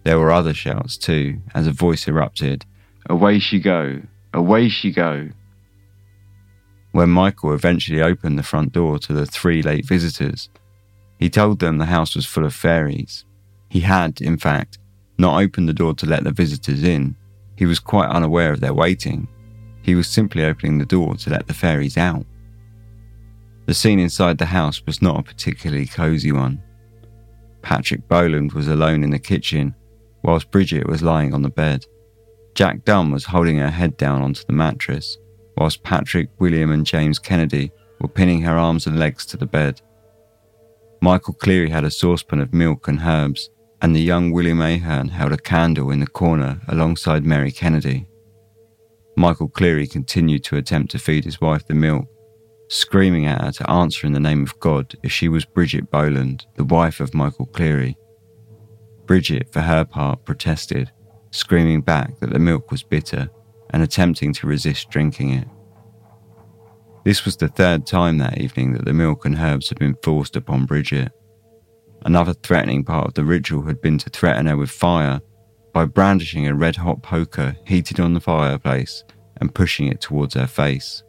[0.03, 2.65] There were other shouts too, as a voice erupted
[3.09, 4.01] Away she go!
[4.33, 5.29] Away she go!
[6.91, 10.49] When Michael eventually opened the front door to the three late visitors,
[11.17, 13.25] he told them the house was full of fairies.
[13.69, 14.77] He had, in fact,
[15.23, 17.15] not opened the door to let the visitors in.
[17.55, 19.29] He was quite unaware of their waiting.
[19.81, 22.25] He was simply opening the door to let the fairies out.
[23.65, 26.61] The scene inside the house was not a particularly cosy one.
[27.61, 29.73] Patrick Boland was alone in the kitchen,
[30.23, 31.85] whilst Bridget was lying on the bed.
[32.53, 35.17] Jack Dunn was holding her head down onto the mattress,
[35.55, 39.81] whilst Patrick, William, and James Kennedy were pinning her arms and legs to the bed.
[41.01, 43.49] Michael Cleary had a saucepan of milk and herbs,
[43.83, 48.07] and the young William Ahern held a candle in the corner alongside Mary Kennedy.
[49.17, 52.07] Michael Cleary continued to attempt to feed his wife the milk,
[52.69, 56.45] screaming at her to answer in the name of God if she was Bridget Boland,
[56.55, 57.97] the wife of Michael Cleary.
[59.05, 60.89] Bridget, for her part, protested,
[61.31, 63.29] screaming back that the milk was bitter
[63.71, 65.47] and attempting to resist drinking it.
[67.03, 70.37] This was the third time that evening that the milk and herbs had been forced
[70.37, 71.11] upon Bridget.
[72.05, 75.21] Another threatening part of the ritual had been to threaten her with fire
[75.73, 79.03] by brandishing a red hot poker heated on the fireplace
[79.37, 81.03] and pushing it towards her face.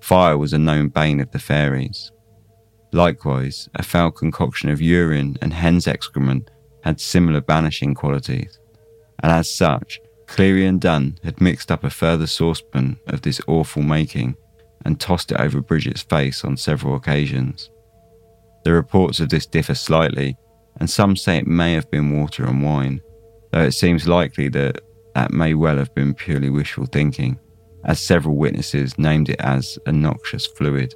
[0.00, 2.12] Fire was a known bane of the fairies.
[2.92, 6.50] Likewise, a foul concoction of urine and hen's excrement
[6.84, 8.58] had similar banishing qualities,
[9.22, 13.82] and as such, Cleary and Dunn had mixed up a further saucepan of this awful
[13.82, 14.36] making
[14.84, 17.70] and tossed it over Bridget's face on several occasions.
[18.68, 20.36] The reports of this differ slightly,
[20.78, 23.00] and some say it may have been water and wine,
[23.50, 24.82] though it seems likely that
[25.14, 27.38] that may well have been purely wishful thinking
[27.86, 30.94] as several witnesses named it as a noxious fluid.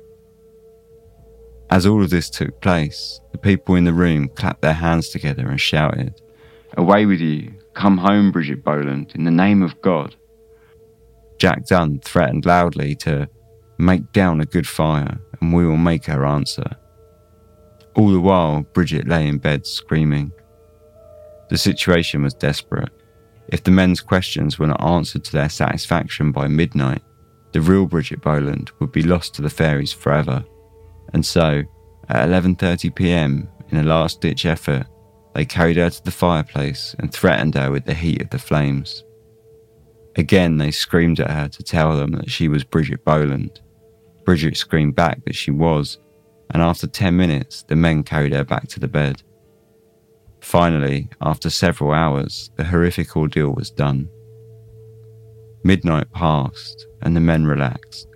[1.71, 5.49] As all of this took place, the people in the room clapped their hands together
[5.49, 6.21] and shouted,
[6.77, 7.55] Away with you!
[7.73, 10.15] Come home, Bridget Boland, in the name of God.
[11.39, 13.31] Jack Dunn threatened loudly to
[13.79, 16.77] make down a good fire and we will make her answer.
[17.95, 20.33] All the while, Bridget lay in bed screaming.
[21.51, 22.91] The situation was desperate.
[23.49, 27.03] If the men's questions were not answered to their satisfaction by midnight,
[27.53, 30.43] the real Bridget Boland would be lost to the fairies forever.
[31.13, 31.63] And so,
[32.09, 34.87] at 11:30 p.m., in a last-ditch effort,
[35.35, 39.05] they carried her to the fireplace and threatened her with the heat of the flames.
[40.17, 43.61] Again, they screamed at her to tell them that she was Bridget Boland.
[44.25, 45.99] Bridget screamed back that she was,
[46.53, 49.23] and after 10 minutes, the men carried her back to the bed.
[50.41, 54.09] Finally, after several hours, the horrific ordeal was done.
[55.65, 58.09] Midnight passed, and the men relaxed,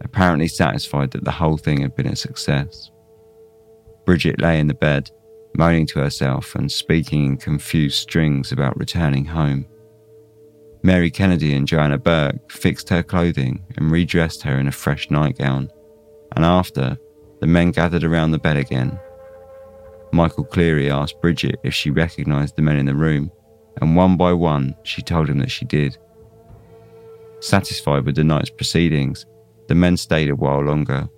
[0.00, 2.90] apparently satisfied that the whole thing had been a success.
[4.06, 5.10] Bridget lay in the bed,
[5.56, 9.66] moaning to herself and speaking in confused strings about returning home.
[10.82, 15.68] Mary Kennedy and Joanna Burke fixed her clothing and redressed her in a fresh nightgown,
[16.34, 16.96] and after,
[17.40, 18.98] the men gathered around the bed again
[20.12, 23.30] Michael Cleary asked Bridget if she recognised the men in the room,
[23.80, 25.98] and one by one she told him that she did.
[27.40, 29.26] Satisfied with the night's proceedings,
[29.68, 31.08] the men stayed a while longer,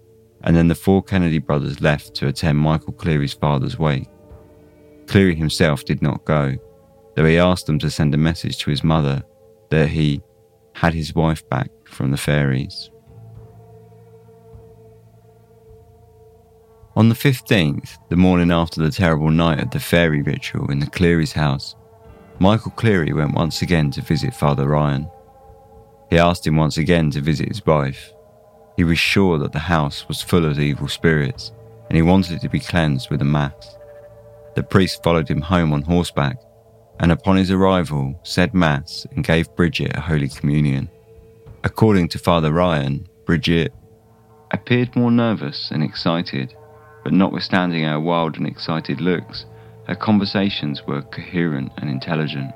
[0.42, 4.08] and then the four Kennedy brothers left to attend Michael Cleary's father's wake.
[5.06, 6.56] Cleary himself did not go,
[7.14, 9.22] though he asked them to send a message to his mother
[9.70, 10.22] that he
[10.74, 12.90] had his wife back from the fairies.
[16.98, 20.90] On the 15th, the morning after the terrible night of the fairy ritual in the
[20.90, 21.76] Cleary's house,
[22.40, 25.08] Michael Cleary went once again to visit Father Ryan.
[26.10, 28.12] He asked him once again to visit his wife.
[28.76, 31.52] He was sure that the house was full of evil spirits,
[31.88, 33.76] and he wanted it to be cleansed with a mass.
[34.56, 36.42] The priest followed him home on horseback,
[36.98, 40.90] and upon his arrival said mass and gave Bridget a holy communion.
[41.62, 43.72] According to Father Ryan, Bridget
[44.50, 46.56] appeared more nervous and excited
[47.04, 49.46] but notwithstanding her wild and excited looks,
[49.86, 52.52] her conversations were coherent and intelligent.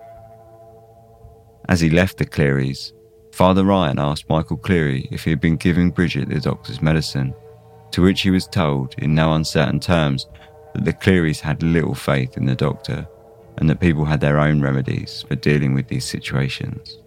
[1.69, 2.93] As he left the Clearys,
[3.33, 7.35] Father Ryan asked Michael Cleary if he had been giving Bridget the doctor's medicine,
[7.93, 10.27] to which he was told, in no uncertain terms,
[10.75, 13.07] that the Clearys had little faith in the doctor
[13.59, 16.99] and that people had their own remedies for dealing with these situations.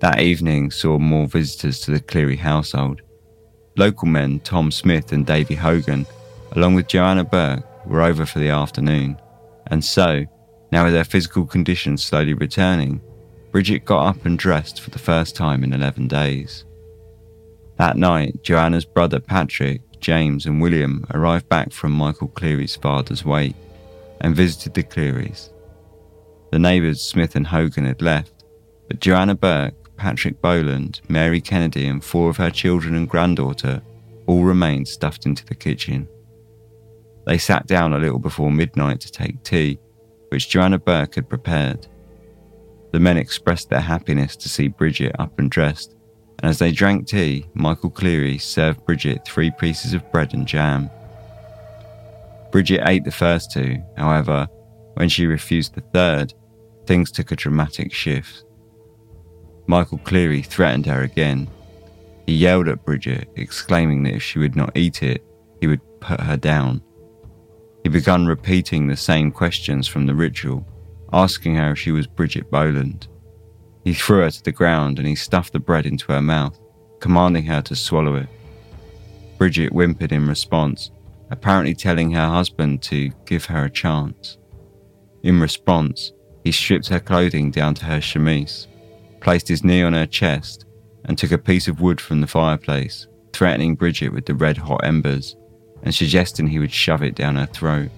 [0.00, 3.02] That evening saw more visitors to the Cleary household,
[3.76, 6.06] Local men Tom Smith and Davy Hogan,
[6.52, 9.16] along with Joanna Burke, were over for the afternoon,
[9.68, 10.24] and so,
[10.72, 13.00] now with her physical condition slowly returning,
[13.52, 16.64] Bridget got up and dressed for the first time in 11 days.
[17.78, 23.56] That night, Joanna's brother Patrick, James, and William arrived back from Michael Cleary's father's wake
[24.20, 25.50] and visited the Clearys.
[26.52, 28.44] The neighbours Smith and Hogan had left,
[28.88, 33.82] but Joanna Burke Patrick Boland, Mary Kennedy, and four of her children and granddaughter
[34.26, 36.08] all remained stuffed into the kitchen.
[37.26, 39.78] They sat down a little before midnight to take tea,
[40.30, 41.86] which Joanna Burke had prepared.
[42.92, 45.94] The men expressed their happiness to see Bridget up and dressed,
[46.38, 50.88] and as they drank tea, Michael Cleary served Bridget three pieces of bread and jam.
[52.52, 54.48] Bridget ate the first two, however,
[54.94, 56.32] when she refused the third,
[56.86, 58.44] things took a dramatic shift.
[59.66, 61.48] Michael Cleary threatened her again.
[62.26, 65.24] He yelled at Bridget, exclaiming that if she would not eat it,
[65.60, 66.82] he would put her down.
[67.82, 70.66] He began repeating the same questions from the ritual,
[71.12, 73.08] asking her if she was Bridget Boland.
[73.84, 76.58] He threw her to the ground and he stuffed the bread into her mouth,
[77.00, 78.28] commanding her to swallow it.
[79.38, 80.90] Bridget whimpered in response,
[81.30, 84.36] apparently telling her husband to give her a chance.
[85.22, 86.12] In response,
[86.44, 88.66] he stripped her clothing down to her chemise
[89.20, 90.64] placed his knee on her chest,
[91.04, 94.84] and took a piece of wood from the fireplace, threatening Bridget with the red hot
[94.84, 95.36] embers
[95.82, 97.90] and suggesting he would shove it down her throat.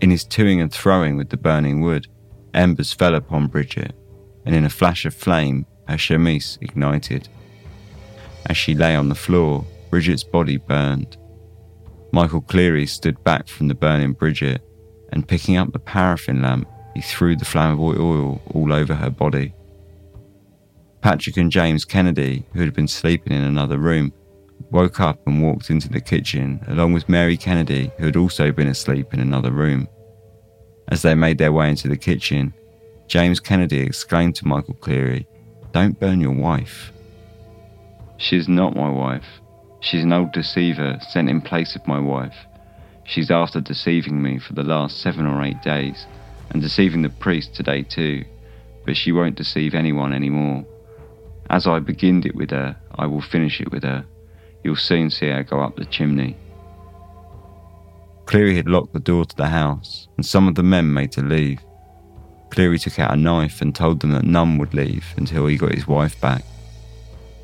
[0.00, 2.06] In his toing and throwing with the burning wood,
[2.54, 3.94] embers fell upon Bridget,
[4.44, 7.28] and in a flash of flame, her chemise ignited.
[8.46, 11.16] As she lay on the floor, Bridget's body burned.
[12.12, 14.62] Michael Cleary stood back from the burning Bridget,
[15.12, 19.52] and picking up the paraffin lamp, he threw the flammable oil all over her body.
[21.06, 24.12] Patrick and James Kennedy, who had been sleeping in another room,
[24.72, 28.66] woke up and walked into the kitchen, along with Mary Kennedy, who had also been
[28.66, 29.86] asleep in another room.
[30.88, 32.52] As they made their way into the kitchen,
[33.06, 35.28] James Kennedy exclaimed to Michael Cleary,
[35.70, 36.90] Don't burn your wife.
[38.16, 39.28] She's not my wife.
[39.78, 42.34] She's an old deceiver sent in place of my wife.
[43.04, 46.04] She's after deceiving me for the last seven or eight days,
[46.50, 48.24] and deceiving the priest today too,
[48.84, 50.66] but she won't deceive anyone anymore.
[51.48, 54.04] As I beginned it with her, I will finish it with her.
[54.64, 56.36] You'll soon see her go up the chimney.
[58.26, 61.22] Cleary had locked the door to the house, and some of the men made to
[61.22, 61.60] leave.
[62.50, 65.74] Cleary took out a knife and told them that none would leave until he got
[65.74, 66.42] his wife back.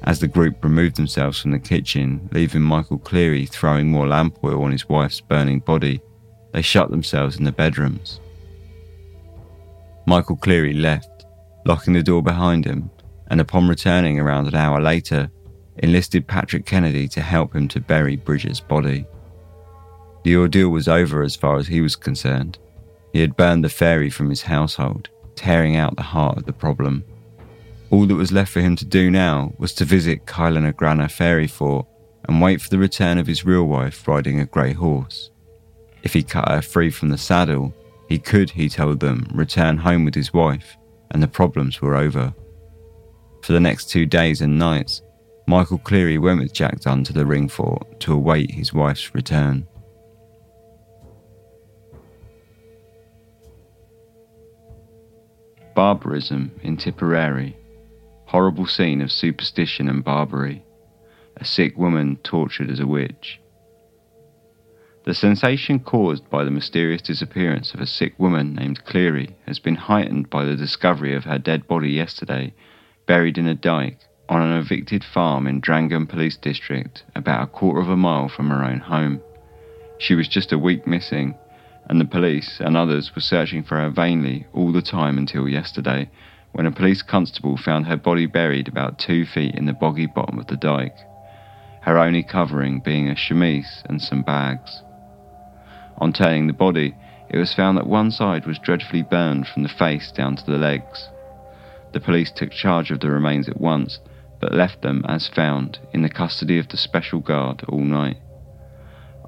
[0.03, 4.65] As the group removed themselves from the kitchen, leaving Michael Cleary throwing more lamp oil
[4.65, 6.01] on his wife's burning body,
[6.53, 8.19] they shut themselves in the bedrooms.
[10.07, 11.25] Michael Cleary left,
[11.65, 12.91] locking the door behind him
[13.33, 15.31] and upon returning around an hour later,
[15.79, 19.07] enlisted Patrick Kennedy to help him to bury Bridget's body.
[20.23, 22.59] The ordeal was over as far as he was concerned.
[23.15, 27.05] He had burned the fairy from his household, tearing out the heart of the problem.
[27.89, 31.87] All that was left for him to do now was to visit Kyla Fairy Fort
[32.29, 35.31] and wait for the return of his real wife riding a grey horse.
[36.03, 37.75] If he cut her free from the saddle,
[38.11, 40.77] he could, he told them, return home with his wife,
[41.13, 42.35] and the problems were over.
[43.43, 45.03] For the next two days and nights,
[45.49, 49.67] Michael Cleary went with Jack Dunn to the ring fort to await his wife's return.
[55.75, 57.57] Barbarism in Tipperary.
[58.27, 60.63] Horrible scene of superstition and barbarity.
[61.39, 63.41] A sick woman tortured as a witch.
[65.05, 69.75] The sensation caused by the mysterious disappearance of a sick woman named Cleary has been
[69.75, 72.55] heightened by the discovery of her dead body yesterday
[73.07, 73.99] buried in a dike
[74.29, 78.51] on an evicted farm in Drangan Police District, about a quarter of a mile from
[78.51, 79.21] her own home.
[79.99, 81.35] She was just a week missing,
[81.87, 86.09] and the police and others were searching for her vainly all the time until yesterday,
[86.53, 90.39] when a police constable found her body buried about two feet in the boggy bottom
[90.39, 90.97] of the dike,
[91.83, 94.83] her only covering being a chemise and some bags.
[95.99, 96.95] On turning the body,
[97.29, 100.59] it was found that one side was dreadfully burned from the face down to the
[100.59, 101.09] legs.
[101.93, 103.99] The police took charge of the remains at once,
[104.41, 108.19] but left them, as found, in the custody of the special guard all night.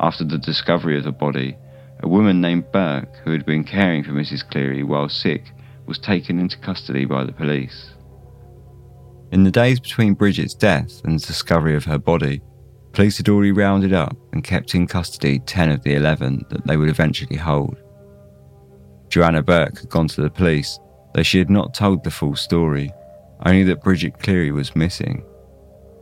[0.00, 1.56] After the discovery of the body,
[2.00, 4.48] a woman named Burke, who had been caring for Mrs.
[4.48, 5.52] Cleary while sick,
[5.86, 7.90] was taken into custody by the police.
[9.30, 12.40] In the days between Bridget's death and the discovery of her body,
[12.92, 16.76] police had already rounded up and kept in custody 10 of the 11 that they
[16.76, 17.76] would eventually hold.
[19.08, 20.78] Joanna Burke had gone to the police,
[21.14, 22.92] though she had not told the full story,
[23.46, 25.24] only that Bridget Cleary was missing.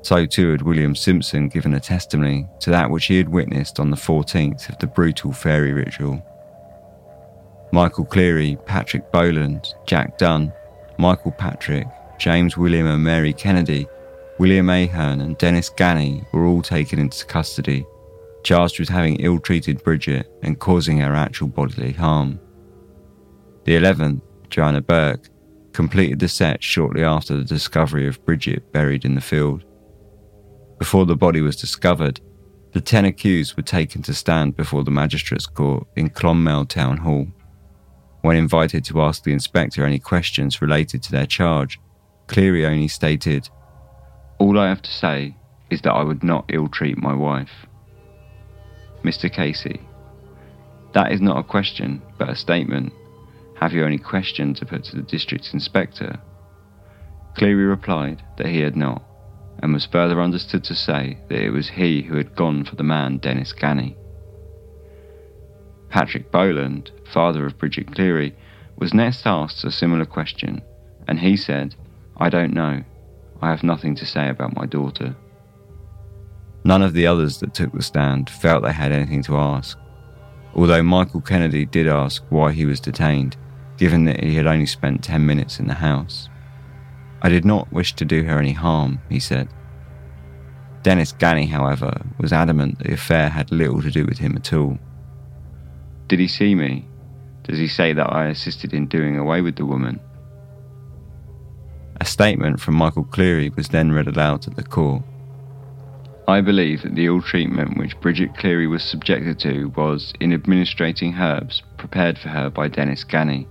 [0.02, 3.90] So too had William Simpson given a testimony to that which he had witnessed on
[3.90, 6.20] the 14th of the brutal fairy ritual.
[7.72, 10.52] Michael Cleary, Patrick Boland, Jack Dunn,
[10.98, 11.86] Michael Patrick,
[12.18, 13.86] James William and Mary Kennedy,
[14.38, 17.86] William Ahern and Denis Ganey were all taken into custody,
[18.44, 22.40] charged with having ill treated Bridget and causing her actual bodily harm.
[23.64, 24.20] The 11th,
[24.52, 25.30] Joanna Burke,
[25.72, 29.64] completed the set shortly after the discovery of Bridget buried in the field.
[30.78, 32.20] Before the body was discovered,
[32.72, 37.26] the ten accused were taken to stand before the magistrates' court in Clonmel Town Hall.
[38.20, 41.80] When invited to ask the inspector any questions related to their charge,
[42.26, 43.48] Cleary only stated,
[44.38, 45.34] All I have to say
[45.70, 47.66] is that I would not ill treat my wife.
[49.02, 49.32] Mr.
[49.32, 49.80] Casey,
[50.92, 52.92] that is not a question, but a statement.
[53.62, 56.18] Have you any question to put to the district inspector?
[57.36, 59.04] Cleary replied that he had not
[59.62, 62.82] and was further understood to say that it was he who had gone for the
[62.82, 63.94] man Denis Ganey.
[65.90, 68.34] Patrick Boland, father of Bridget Cleary,
[68.78, 70.60] was next asked a similar question,
[71.06, 71.76] and he said,
[72.16, 72.82] I don't know.
[73.40, 75.14] I have nothing to say about my daughter.
[76.64, 79.78] None of the others that took the stand felt they had anything to ask,
[80.52, 83.36] although Michael Kennedy did ask why he was detained,
[83.78, 86.28] given that he had only spent 10 minutes in the house.
[87.22, 89.48] I did not wish to do her any harm, he said.
[90.82, 94.78] Denis Ganey, however, was adamant the affair had little to do with him at all.
[96.08, 96.86] Did he see me?
[97.44, 100.00] Does he say that I assisted in doing away with the woman?
[102.00, 105.02] A statement from Michael Cleary was then read aloud at the court.
[106.26, 111.14] I believe that the ill treatment which Bridget Cleary was subjected to was in administrating
[111.14, 113.46] herbs prepared for her by Denis Ganey,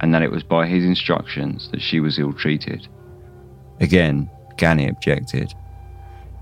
[0.00, 2.86] and that it was by his instructions that she was ill treated.
[3.80, 5.52] Again, Ganey objected.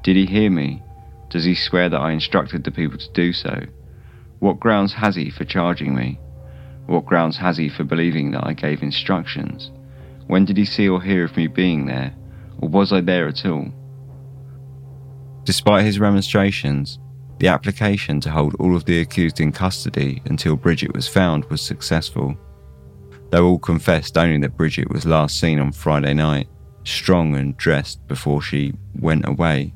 [0.02, 0.82] Did he hear me?
[1.30, 3.62] Does he swear that I instructed the people to do so?
[4.38, 6.18] What grounds has he for charging me?
[6.86, 9.70] What grounds has he for believing that I gave instructions?
[10.26, 12.14] When did he see or hear of me being there?
[12.60, 13.72] Or was I there at all?
[15.44, 16.98] Despite his remonstrations,
[17.38, 21.60] the application to hold all of the accused in custody until Bridget was found was
[21.60, 22.36] successful.
[23.34, 26.46] Though all confessed only that Bridget was last seen on Friday night,
[26.84, 29.74] strong and dressed before she went away.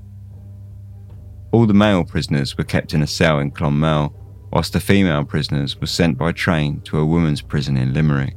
[1.51, 4.15] All the male prisoners were kept in a cell in Clonmel,
[4.53, 8.37] whilst the female prisoners were sent by train to a women's prison in Limerick.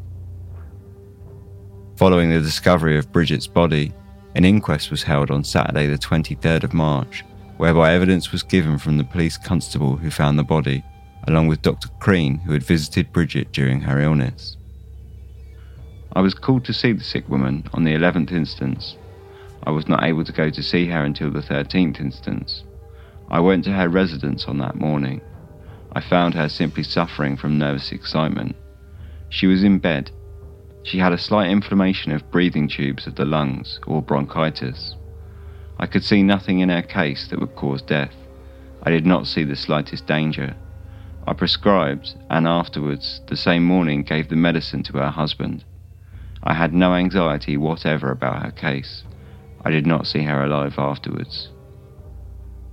[1.98, 3.94] Following the discovery of Bridget's body,
[4.34, 7.24] an inquest was held on Saturday, the 23rd of March,
[7.58, 10.84] whereby evidence was given from the police constable who found the body,
[11.28, 11.90] along with Dr.
[12.00, 14.58] Crean, who had visited Bridget during her illness.
[16.14, 18.98] I was called to see the sick woman on the 11th instance.
[19.64, 22.64] I was not able to go to see her until the 13th instance.
[23.30, 25.22] I went to her residence on that morning.
[25.94, 28.58] I found her simply suffering from nervous excitement.
[29.30, 30.12] She was in bed.
[30.84, 34.96] She had a slight inflammation of breathing tubes of the lungs or bronchitis.
[35.80, 38.14] I could see nothing in her case that would cause death.
[38.84, 40.56] I did not see the slightest danger.
[41.26, 45.64] I prescribed and afterwards, the same morning, gave the medicine to her husband.
[46.44, 49.04] I had no anxiety whatever about her case.
[49.64, 51.50] I did not see her alive afterwards.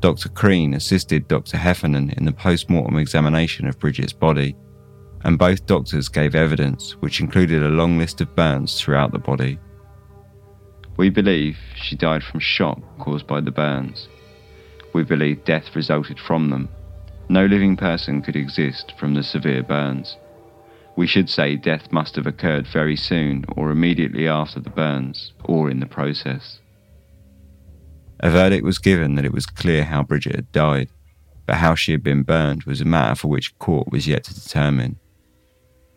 [0.00, 0.28] Dr.
[0.28, 1.56] Crean assisted Dr.
[1.56, 4.56] Heffernan in the post mortem examination of Bridget's body.
[5.24, 9.58] and both doctors gave evidence which included a long list of burns throughout the body.
[10.96, 14.08] We believe she died from shock caused by the burns.
[14.94, 16.68] We believe death resulted from them.
[17.28, 20.16] No living person could exist from the severe burns.
[20.98, 25.70] We should say death must have occurred very soon or immediately after the burns, or
[25.70, 26.58] in the process.
[28.18, 30.88] A verdict was given that it was clear how Bridget had died,
[31.46, 34.34] but how she had been burned was a matter for which court was yet to
[34.34, 34.98] determine.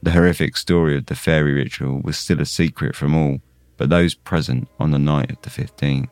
[0.04, 3.40] The horrific story of the fairy ritual was still a secret from all
[3.78, 6.10] but those present on the night of the 15th.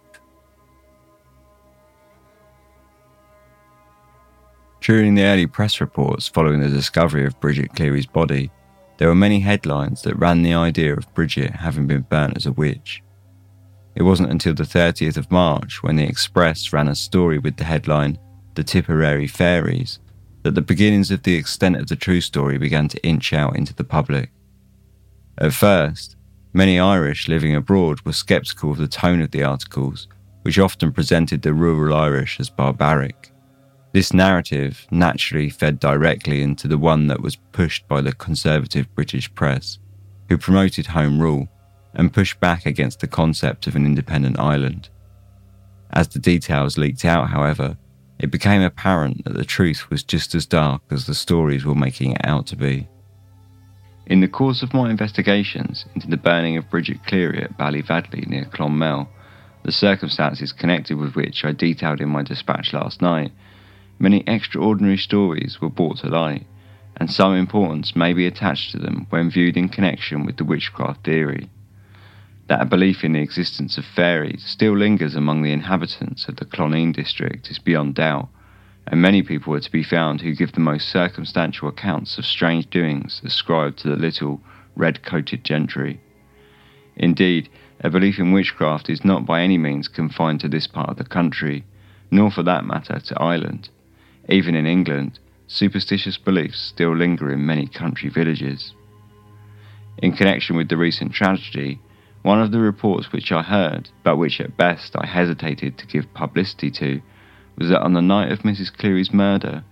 [4.82, 8.50] During the early press reports following the discovery of Bridget Cleary's body,
[9.00, 12.52] there were many headlines that ran the idea of Bridget having been burnt as a
[12.52, 13.02] witch.
[13.95, 17.64] It wasn't until the 30th of March when the Express ran a story with the
[17.64, 18.20] headline,
[18.56, 20.00] The Tipperary Fairies,
[20.43, 23.74] that the beginnings of the extent of the true story began to inch out into
[23.74, 24.32] the public.
[25.38, 26.18] At first,
[26.52, 30.10] many Irish living abroad were sceptical of the tone of the articles,
[30.41, 33.29] which often presented the rural Irish as barbaric.
[33.92, 39.34] This narrative naturally fed directly into the one that was pushed by the conservative British
[39.34, 39.80] press,
[40.28, 41.48] who promoted Home Rule
[41.96, 44.90] and pushed back against the concept of an independent island.
[45.92, 47.78] As the details leaked out, however,
[48.20, 52.12] it became apparent that the truth was just as dark as the stories were making
[52.12, 52.88] it out to be.
[54.06, 58.46] In the course of my investigations into the burning of Bridget Cleary at Ballyvadlea near
[58.46, 59.08] Clonmel,
[59.64, 63.32] the circumstances connected with which I detailed in my dispatch last night,
[64.00, 66.45] many extraordinary stories were brought to light,
[66.97, 71.04] and some importance may be attached to them when viewed in connection with the witchcraft
[71.06, 71.50] theory.
[72.47, 76.45] That a belief in the existence of fairies still lingers among the inhabitants of the
[76.45, 78.30] Cloneen district is beyond doubt,
[78.88, 82.70] and many people are to be found who give the most circumstantial accounts of strange
[82.70, 84.41] doings ascribed to the little
[84.76, 86.00] red coated gentry.
[86.95, 87.50] Indeed,
[87.82, 91.04] a belief in witchcraft is not by any means confined to this part of the
[91.04, 91.66] country,
[92.10, 93.70] nor for that matter to Ireland.
[94.32, 95.18] Even in England,
[95.48, 98.74] superstitious beliefs still linger in many country villages.
[99.98, 101.80] In connection with the recent tragedy,
[102.22, 106.14] one of the reports which I heard, but which at best I hesitated to give
[106.14, 107.02] publicity to,
[107.58, 108.72] was that on the night of Mrs.
[108.72, 109.64] Cleary's murder,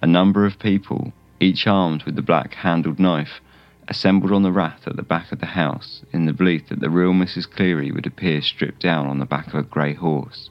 [0.00, 3.40] a number of people, each armed with the black handled knife,
[3.88, 6.88] assembled on the rath at the back of the house in the belief that the
[6.88, 7.50] real Mrs.
[7.50, 10.50] Cleary would appear stripped down on the back of a grey horse,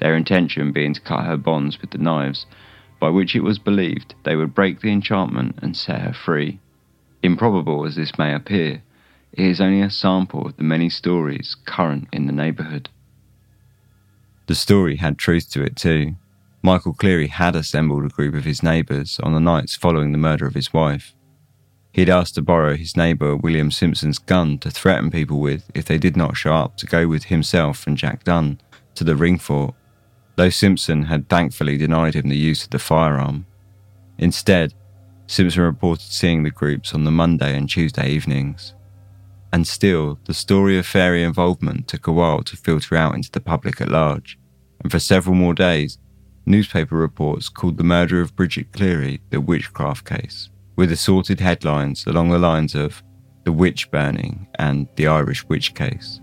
[0.00, 2.46] their intention being to cut her bonds with the knives
[2.98, 6.58] by which it was believed they would break the enchantment and set her free.
[7.22, 8.82] Improbable as this may appear,
[9.32, 12.88] it is only a sample of the many stories current in the neighbourhood.
[14.46, 16.14] The story had truth to it too.
[16.62, 20.46] Michael Cleary had assembled a group of his neighbours on the nights following the murder
[20.46, 21.14] of his wife.
[21.92, 25.84] He had asked to borrow his neighbour William Simpson's gun to threaten people with if
[25.86, 28.60] they did not show up to go with himself and Jack Dunn
[28.94, 29.74] to the ring fort
[30.36, 33.46] though Simpson had thankfully denied him the use of the firearm.
[34.18, 34.74] Instead,
[35.26, 38.74] Simpson reported seeing the groups on the Monday and Tuesday evenings.
[39.52, 43.40] And still, the story of fairy involvement took a while to filter out into the
[43.40, 44.38] public at large,
[44.80, 45.98] and for several more days,
[46.44, 52.30] newspaper reports called the murder of Bridget Cleary the witchcraft case, with assorted headlines along
[52.30, 53.02] the lines of
[53.44, 56.20] the witch burning and the Irish witch case.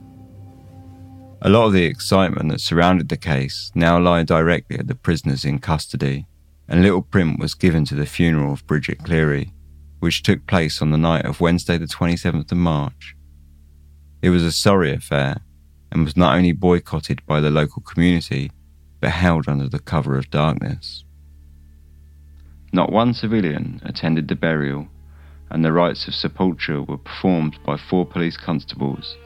[1.46, 5.44] A lot of the excitement that surrounded the case now lie directly at the prisoners
[5.44, 6.26] in custody,
[6.70, 9.52] and little print was given to the funeral of Bridget Cleary,
[10.00, 13.18] which took place on the night of Wednesday, the 27th of March.
[14.22, 15.42] It was a sorry affair
[15.92, 18.50] and was not only boycotted by the local community,
[19.02, 21.04] but held under the cover of darkness.
[22.72, 24.88] Not one civilian attended the burial,
[25.50, 29.18] and the rites of sepulture were performed by four police constables.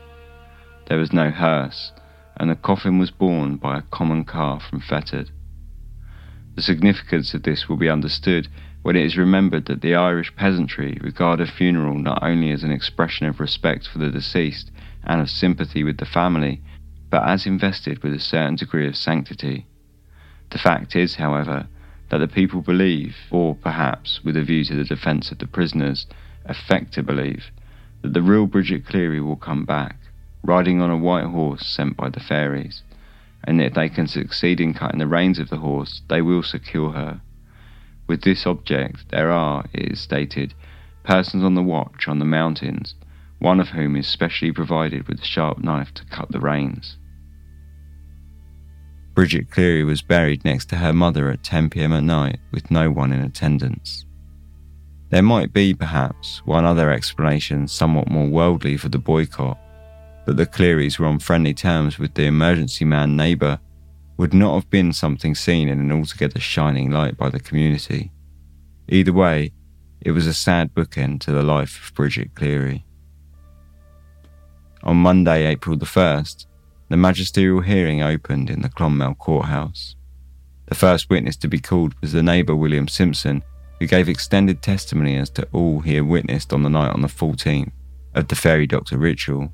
[0.87, 1.91] There was no hearse,
[2.39, 5.29] and the coffin was borne by a common car from Fethard.
[6.55, 8.47] The significance of this will be understood
[8.81, 12.71] when it is remembered that the Irish peasantry regard a funeral not only as an
[12.71, 14.71] expression of respect for the deceased
[15.03, 16.61] and of sympathy with the family,
[17.09, 19.65] but as invested with a certain degree of sanctity.
[20.51, 21.67] The fact is, however,
[22.09, 26.07] that the people believe, or perhaps with a view to the defence of the prisoners,
[26.45, 27.45] affect to believe,
[28.01, 29.97] that the real Bridget Cleary will come back
[30.47, 32.81] riding on a white horse sent by the fairies,
[33.43, 36.93] and if they can succeed in cutting the reins of the horse, they will secure
[36.93, 37.19] her.
[38.07, 40.53] With this object, there are, it is stated,
[41.03, 42.95] persons on the watch on the mountains,
[43.39, 46.97] one of whom is specially provided with a sharp knife to cut the reins.
[49.13, 52.89] Bridget Cleary was buried next to her mother at 10 pm at night with no
[52.89, 54.05] one in attendance.
[55.09, 59.57] There might be, perhaps, one other explanation somewhat more worldly for the boycott,
[60.27, 63.61] that the Clearys were on friendly terms with the emergency man neighbour
[64.17, 68.11] would not have been something seen in an altogether shining light by the community.
[68.89, 69.53] Either way,
[70.01, 72.85] it was a sad bookend to the life of Bridget Cleary.
[74.83, 76.45] On Monday, April the 1st,
[76.89, 79.95] the magisterial hearing opened in the Clonmel courthouse.
[80.65, 83.43] The first witness to be called was the neighbour William Simpson,
[83.79, 87.07] who gave extended testimony as to all he had witnessed on the night on the
[87.07, 87.71] 14th
[88.13, 89.53] of the fairy doctor ritual.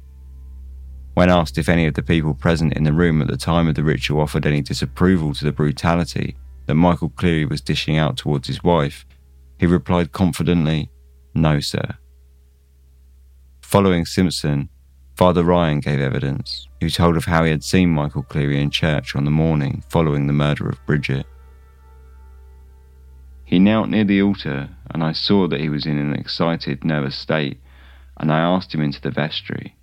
[1.13, 3.75] When asked if any of the people present in the room at the time of
[3.75, 6.35] the ritual offered any disapproval to the brutality
[6.65, 9.05] that Michael Cleary was dishing out towards his wife,
[9.59, 10.89] he replied confidently,
[11.35, 11.97] No, sir.
[13.61, 14.69] Following Simpson,
[15.15, 19.15] Father Ryan gave evidence, who told of how he had seen Michael Cleary in church
[19.15, 21.27] on the morning following the murder of Bridget.
[23.45, 27.15] He knelt near the altar, and I saw that he was in an excited, nervous
[27.15, 27.59] state,
[28.17, 29.75] and I asked him into the vestry.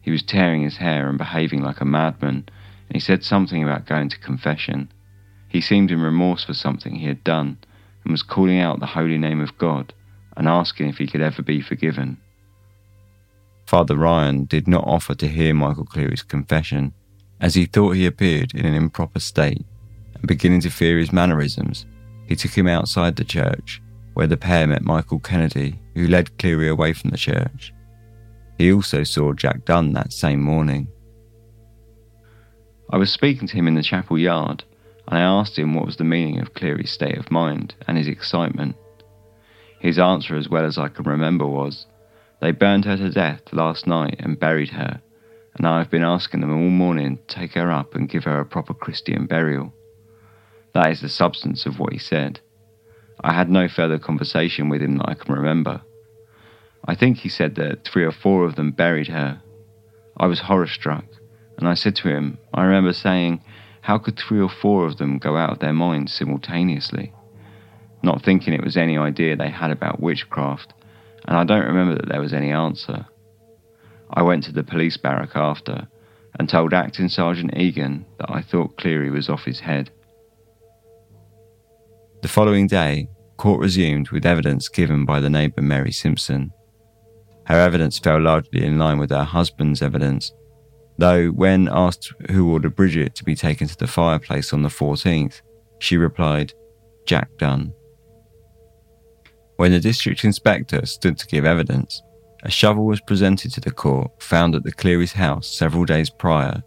[0.00, 2.48] He was tearing his hair and behaving like a madman,
[2.88, 4.90] and he said something about going to confession.
[5.48, 7.58] He seemed in remorse for something he had done,
[8.04, 9.92] and was calling out the holy name of God
[10.36, 12.16] and asking if he could ever be forgiven.
[13.66, 16.92] Father Ryan did not offer to hear Michael Cleary's confession,
[17.40, 19.64] as he thought he appeared in an improper state,
[20.14, 21.86] and beginning to fear his mannerisms,
[22.26, 23.82] he took him outside the church,
[24.14, 27.72] where the pair met Michael Kennedy, who led Cleary away from the church.
[28.60, 30.86] He also saw Jack Dunn that same morning.
[32.90, 34.64] I was speaking to him in the chapel yard,
[35.08, 38.06] and I asked him what was the meaning of Cleary's state of mind and his
[38.06, 38.76] excitement.
[39.78, 41.86] His answer, as well as I can remember, was,
[42.42, 45.00] They burned her to death last night and buried her,
[45.56, 48.40] and I have been asking them all morning to take her up and give her
[48.40, 49.72] a proper Christian burial.
[50.74, 52.40] That is the substance of what he said.
[53.24, 55.80] I had no further conversation with him that I can remember.
[56.84, 59.42] I think he said that three or four of them buried her.
[60.16, 61.04] I was horror struck,
[61.58, 63.42] and I said to him, I remember saying,
[63.82, 67.12] How could three or four of them go out of their minds simultaneously?
[68.02, 70.72] Not thinking it was any idea they had about witchcraft,
[71.26, 73.06] and I don't remember that there was any answer.
[74.12, 75.86] I went to the police barrack after
[76.38, 79.90] and told Acting Sergeant Egan that I thought Cleary was off his head.
[82.22, 86.52] The following day, court resumed with evidence given by the neighbour Mary Simpson.
[87.50, 90.32] Her evidence fell largely in line with her husband's evidence,
[90.98, 95.42] though when asked who ordered Bridget to be taken to the fireplace on the 14th,
[95.80, 96.52] she replied,
[97.06, 97.72] Jack Dunn.
[99.56, 102.00] When the district inspector stood to give evidence,
[102.44, 106.62] a shovel was presented to the court found at the Cleary's house several days prior,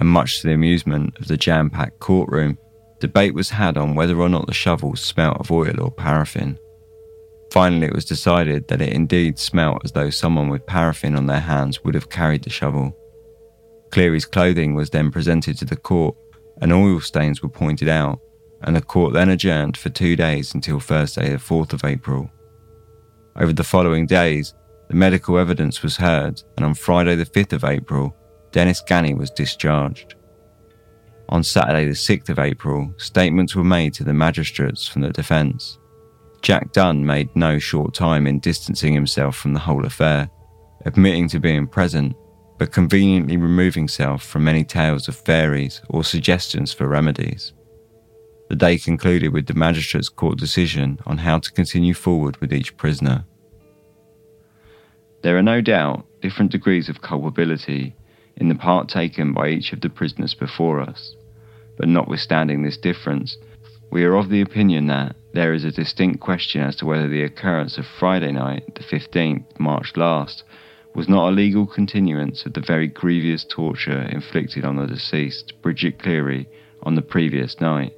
[0.00, 2.56] and much to the amusement of the jam packed courtroom,
[2.98, 6.58] debate was had on whether or not the shovel smelt of oil or paraffin.
[7.54, 11.38] Finally, it was decided that it indeed smelt as though someone with paraffin on their
[11.38, 12.92] hands would have carried the shovel.
[13.92, 16.16] Cleary's clothing was then presented to the court,
[16.60, 18.18] and oil stains were pointed out,
[18.62, 22.28] and the court then adjourned for two days until Thursday, the 4th of April.
[23.36, 24.52] Over the following days,
[24.88, 28.16] the medical evidence was heard, and on Friday, the 5th of April,
[28.50, 30.16] Denis Ganey was discharged.
[31.28, 35.78] On Saturday, the 6th of April, statements were made to the magistrates from the defence.
[36.44, 40.28] Jack Dunn made no short time in distancing himself from the whole affair,
[40.84, 42.14] admitting to being present,
[42.58, 47.54] but conveniently removing himself from any tales of fairies or suggestions for remedies.
[48.50, 52.76] The day concluded with the magistrate's court decision on how to continue forward with each
[52.76, 53.24] prisoner.
[55.22, 57.96] There are no doubt different degrees of culpability
[58.36, 61.16] in the part taken by each of the prisoners before us,
[61.78, 63.38] but notwithstanding this difference,
[63.90, 67.24] we are of the opinion that there is a distinct question as to whether the
[67.24, 70.44] occurrence of Friday night, the 15th March last,
[70.94, 75.98] was not a legal continuance of the very grievous torture inflicted on the deceased, Bridget
[75.98, 76.48] Cleary,
[76.84, 77.92] on the previous night.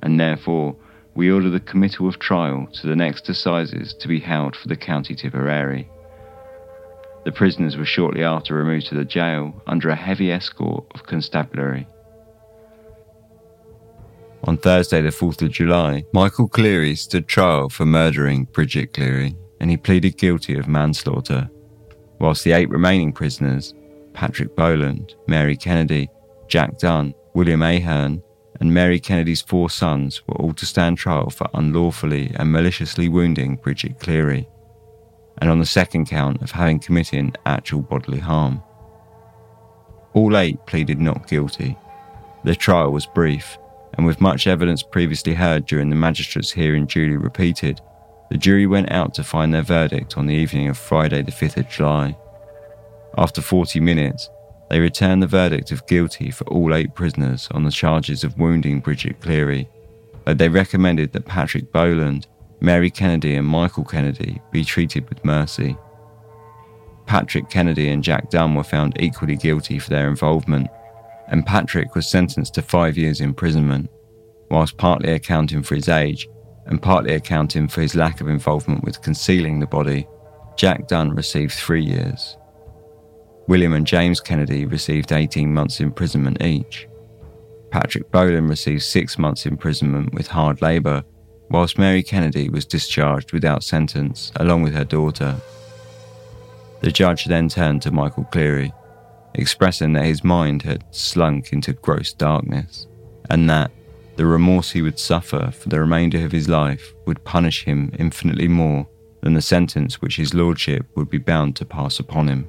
[0.00, 0.76] And therefore,
[1.16, 4.76] we order the committal of trial to the next assizes to be held for the
[4.76, 5.88] County Tipperary.
[7.24, 11.88] The prisoners were shortly after removed to the jail under a heavy escort of constabulary.
[14.46, 19.68] On Thursday, the 4th of July, Michael Cleary stood trial for murdering Bridget Cleary, and
[19.68, 21.50] he pleaded guilty of manslaughter.
[22.20, 23.74] Whilst the eight remaining prisoners,
[24.12, 26.08] Patrick Boland, Mary Kennedy,
[26.46, 28.22] Jack Dunn, William Ahern,
[28.60, 33.56] and Mary Kennedy's four sons were all to stand trial for unlawfully and maliciously wounding
[33.56, 34.48] Bridget Cleary,
[35.38, 38.62] and on the second count of having committed actual bodily harm.
[40.14, 41.76] All eight pleaded not guilty.
[42.44, 43.58] The trial was brief,
[43.96, 47.80] and with much evidence previously heard during the magistrate's hearing duly repeated,
[48.30, 51.56] the jury went out to find their verdict on the evening of Friday, the 5th
[51.56, 52.16] of July.
[53.16, 54.28] After 40 minutes,
[54.68, 58.80] they returned the verdict of guilty for all eight prisoners on the charges of wounding
[58.80, 59.68] Bridget Cleary,
[60.24, 62.26] though they recommended that Patrick Boland,
[62.60, 65.76] Mary Kennedy, and Michael Kennedy be treated with mercy.
[67.06, 70.68] Patrick Kennedy and Jack Dunn were found equally guilty for their involvement,
[71.28, 73.90] and Patrick was sentenced to five years imprisonment,
[74.50, 76.28] whilst partly accounting for his age
[76.66, 80.06] and partly accounting for his lack of involvement with concealing the body.
[80.56, 82.36] Jack Dunn received three years.
[83.48, 86.88] William and James Kennedy received 18 months imprisonment each.
[87.70, 91.04] Patrick Boland received six months imprisonment with hard labour,
[91.50, 95.36] whilst Mary Kennedy was discharged without sentence along with her daughter.
[96.80, 98.72] The judge then turned to Michael Cleary,
[99.36, 102.86] expressing that his mind had slunk into gross darkness
[103.30, 103.70] and that
[104.16, 108.48] the remorse he would suffer for the remainder of his life would punish him infinitely
[108.48, 108.88] more
[109.20, 112.48] than the sentence which his lordship would be bound to pass upon him.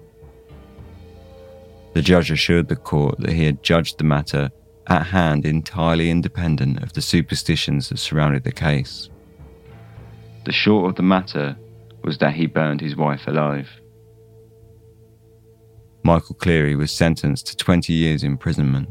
[1.94, 4.50] The judge assured the court that he had judged the matter
[4.88, 9.10] at hand entirely independent of the superstitions that surrounded the case.
[10.46, 11.58] The short of the matter
[12.04, 13.68] was that he burned his wife alive.
[16.04, 18.90] Michael Cleary was sentenced to 20 years imprisonment.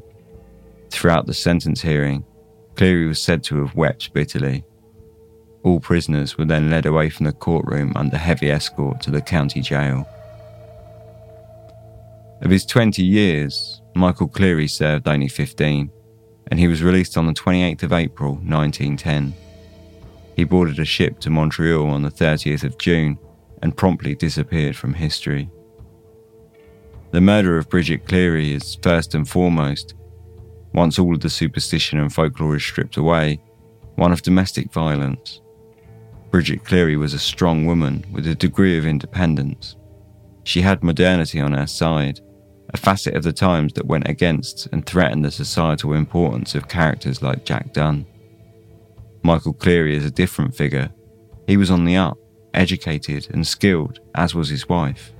[0.90, 2.24] Throughout the sentence hearing,
[2.74, 4.64] Cleary was said to have wept bitterly.
[5.62, 9.60] All prisoners were then led away from the courtroom under heavy escort to the county
[9.60, 10.06] jail.
[12.42, 15.90] Of his 20 years, Michael Cleary served only 15,
[16.48, 19.34] and he was released on the 28th of April 1910.
[20.36, 23.18] He boarded a ship to Montreal on the 30th of June
[23.62, 25.50] and promptly disappeared from history.
[27.16, 29.94] The murder of Bridget Cleary is first and foremost
[30.74, 33.40] once all of the superstition and folklore is stripped away,
[33.94, 35.40] one of domestic violence.
[36.30, 39.76] Bridget Cleary was a strong woman with a degree of independence.
[40.44, 42.20] She had modernity on her side,
[42.74, 47.22] a facet of the times that went against and threatened the societal importance of characters
[47.22, 48.04] like Jack Dunn.
[49.22, 50.90] Michael Cleary is a different figure.
[51.46, 52.18] He was on the up,
[52.52, 55.14] educated and skilled, as was his wife.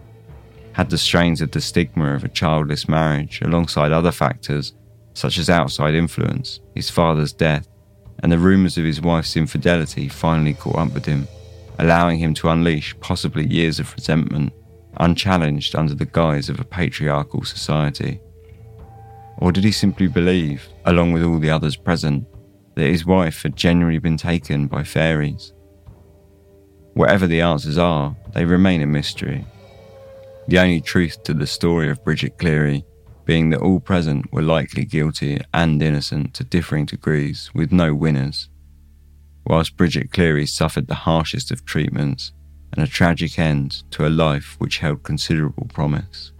[0.76, 4.74] Had the strains of the stigma of a childless marriage alongside other factors
[5.14, 7.66] such as outside influence, his father's death,
[8.18, 11.26] and the rumours of his wife's infidelity finally caught up with him,
[11.78, 14.52] allowing him to unleash possibly years of resentment,
[14.98, 18.20] unchallenged under the guise of a patriarchal society.
[19.38, 22.26] Or did he simply believe, along with all the others present,
[22.74, 25.54] that his wife had genuinely been taken by fairies?
[26.92, 29.46] Whatever the answers are, they remain a mystery.
[30.49, 32.84] The only truth to the story of Bridget Cleary
[33.24, 38.49] being that all present were likely guilty and innocent to differing degrees, with no winners,
[39.44, 42.32] whilst Bridget Cleary suffered the harshest of treatments
[42.72, 46.30] and a tragic end to a life which held considerable promise.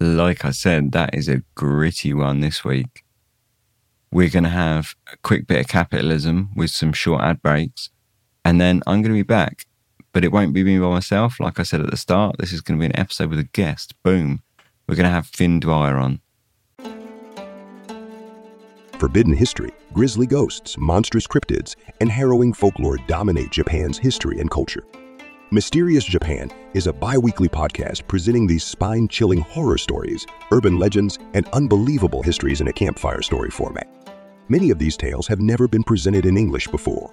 [0.00, 3.04] Like I said, that is a gritty one this week.
[4.10, 7.90] We're going to have a quick bit of capitalism with some short ad breaks,
[8.46, 9.66] and then I'm going to be back
[10.16, 11.38] but it won't be me by myself.
[11.40, 13.44] Like I said at the start, this is going to be an episode with a
[13.44, 13.94] guest.
[14.02, 14.40] Boom.
[14.88, 16.22] We're going to have Fin Dwyer on.
[18.98, 24.84] Forbidden history, grisly ghosts, monstrous cryptids, and harrowing folklore dominate Japan's history and culture.
[25.50, 31.18] Mysterious Japan is a bi weekly podcast presenting these spine chilling horror stories, urban legends,
[31.34, 33.86] and unbelievable histories in a campfire story format.
[34.48, 37.12] Many of these tales have never been presented in English before,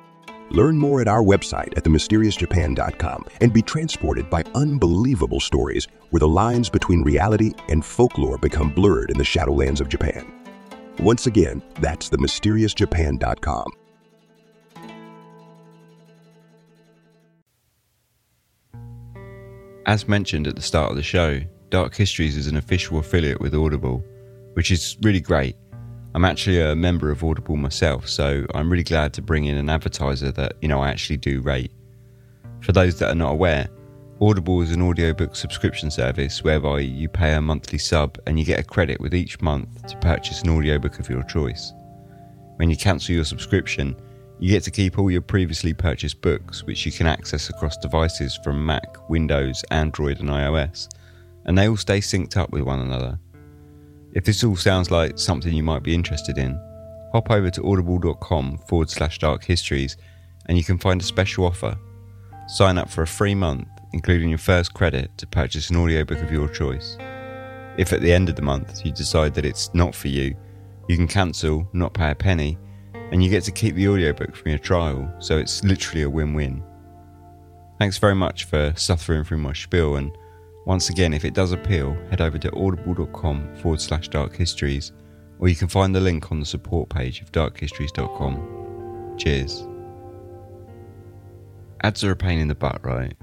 [0.51, 6.27] Learn more at our website at themysteriousjapan.com and be transported by unbelievable stories where the
[6.27, 10.29] lines between reality and folklore become blurred in the shadowlands of Japan.
[10.99, 13.71] Once again, that's themysteriousjapan.com.
[19.85, 21.39] As mentioned at the start of the show,
[21.69, 24.03] Dark Histories is an official affiliate with Audible,
[24.53, 25.55] which is really great
[26.13, 29.69] I'm actually a member of Audible myself, so I'm really glad to bring in an
[29.69, 31.71] advertiser that, you know, I actually do rate.
[32.59, 33.69] For those that are not aware,
[34.19, 38.59] Audible is an audiobook subscription service whereby you pay a monthly sub and you get
[38.59, 41.71] a credit with each month to purchase an audiobook of your choice.
[42.57, 43.95] When you cancel your subscription,
[44.41, 48.39] You get to keep all your previously purchased books, which you can access across devices
[48.43, 50.89] from Mac, Windows, Android, and iOS,
[51.45, 53.19] and they all stay synced up with one another.
[54.13, 56.59] If this all sounds like something you might be interested in,
[57.13, 59.97] hop over to audible.com forward slash dark histories
[60.47, 61.77] and you can find a special offer.
[62.47, 66.31] Sign up for a free month, including your first credit, to purchase an audiobook of
[66.31, 66.97] your choice.
[67.77, 70.35] If at the end of the month you decide that it's not for you,
[70.89, 72.57] you can cancel, not pay a penny,
[73.11, 76.33] and you get to keep the audiobook from your trial, so it's literally a win
[76.33, 76.63] win.
[77.79, 80.11] Thanks very much for suffering through my spiel, and
[80.65, 84.91] once again, if it does appeal, head over to audible.com forward slash dark histories,
[85.39, 89.17] or you can find the link on the support page of darkhistories.com.
[89.17, 89.67] Cheers.
[91.83, 93.13] Ads are a pain in the butt, right?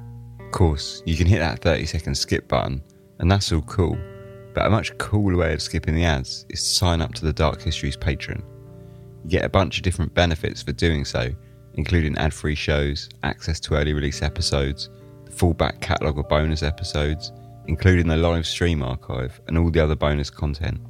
[0.41, 2.83] Of course, you can hit that 30 second skip button,
[3.21, 3.97] and that's all cool,
[4.53, 7.33] but a much cooler way of skipping the ads is to sign up to the
[7.33, 8.43] Dark Histories Patreon.
[9.23, 11.31] You get a bunch of different benefits for doing so,
[11.75, 14.91] including ad free shows, access to early release episodes,
[15.33, 17.33] full back catalogue of bonus episodes,
[17.67, 20.81] including the live stream archive and all the other bonus content.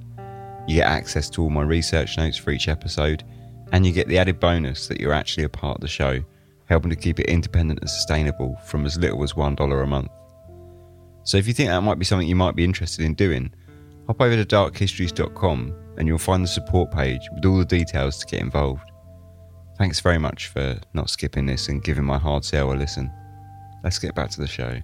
[0.67, 3.25] You get access to all my research notes for each episode,
[3.73, 6.21] and you get the added bonus that you're actually a part of the show,
[6.67, 10.11] helping to keep it independent and sustainable from as little as $1 a month.
[11.25, 13.53] So if you think that might be something you might be interested in doing,
[14.07, 18.27] hop over to darkhistories.com and you'll find the support page with all the details to
[18.27, 18.91] get involved.
[19.77, 23.13] Thanks very much for not skipping this and giving my hard sell a listen.
[23.83, 24.81] Let's get back to the show.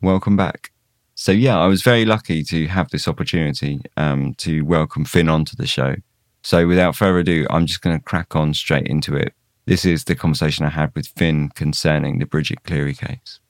[0.00, 0.70] Welcome back.
[1.14, 5.56] So, yeah, I was very lucky to have this opportunity um, to welcome Fin onto
[5.56, 5.96] the show.
[6.44, 9.34] So, without further ado, I'm just going to crack on straight into it.
[9.66, 13.40] This is the conversation I had with Fin concerning the Bridget Cleary case.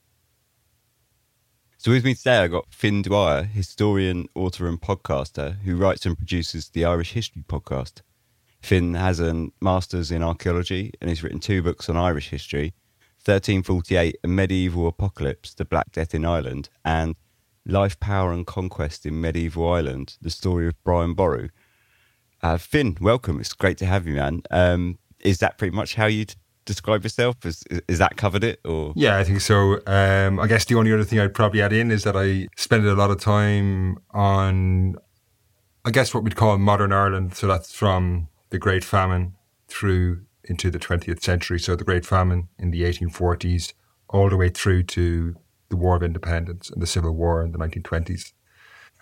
[1.77, 6.19] So with me today, I got Fin Dwyer, historian, author, and podcaster who writes and
[6.19, 8.01] produces the Irish History podcast.
[8.61, 12.75] Fin has a master's in archaeology and has written two books on Irish history
[13.25, 17.15] 1348, A Medieval Apocalypse, The Black Death in Ireland, and
[17.67, 21.49] Life, Power, and Conquest in Medieval Ireland, The Story of Brian Boru.
[22.43, 23.41] Uh, Fin, welcome.
[23.41, 24.43] It's great to have you, man.
[24.51, 26.27] Um, is that pretty much how you
[26.65, 27.45] describe yourself?
[27.45, 28.93] Is, is that covered it or?
[28.97, 29.81] Yeah, I think so.
[29.87, 32.87] Um, I guess the only other thing I'd probably add in is that I spent
[32.87, 34.97] a lot of time on,
[35.85, 37.35] I guess what we'd call modern Ireland.
[37.35, 39.35] So that's from the Great Famine
[39.69, 41.59] through into the 20th century.
[41.59, 43.75] So the Great Famine in the 1840s,
[44.09, 45.37] all the way through to
[45.69, 48.33] the War of Independence and the Civil War in the 1920s.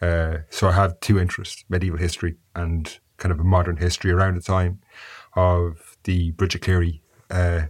[0.02, 4.34] Uh, so I have two interests, medieval history and kind of a modern history around
[4.34, 4.80] the time
[5.34, 7.62] of the Bridget Cleary uh,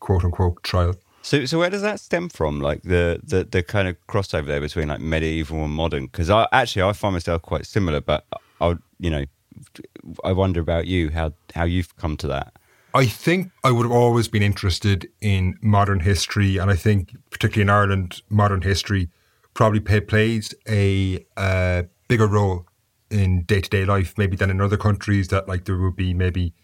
[0.00, 0.94] quote unquote trial.
[1.22, 2.60] So, so where does that stem from?
[2.60, 6.06] Like the the, the kind of crossover there between like medieval and modern?
[6.06, 8.26] Because I actually I find myself quite similar, but
[8.60, 9.24] I you know
[10.24, 12.54] I wonder about you how how you've come to that.
[12.94, 17.62] I think I would have always been interested in modern history, and I think particularly
[17.62, 19.10] in Ireland, modern history
[19.52, 22.66] probably plays a uh, bigger role
[23.10, 25.28] in day to day life, maybe than in other countries.
[25.28, 26.54] That like there would be maybe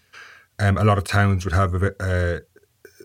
[0.61, 2.41] um, a lot of towns would have a, uh,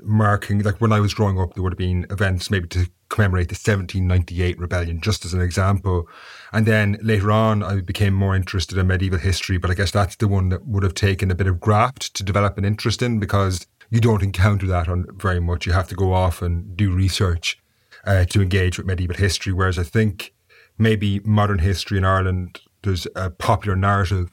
[0.03, 0.61] marking.
[0.61, 3.53] Like when I was growing up, there would have been events maybe to commemorate the
[3.53, 6.07] 1798 rebellion, just as an example.
[6.51, 10.15] And then later on, I became more interested in medieval history, but I guess that's
[10.15, 13.19] the one that would have taken a bit of graft to develop an interest in
[13.19, 15.65] because you don't encounter that on very much.
[15.65, 17.61] You have to go off and do research
[18.05, 19.53] uh, to engage with medieval history.
[19.53, 20.33] Whereas I think
[20.77, 24.31] maybe modern history in Ireland, there's a popular narrative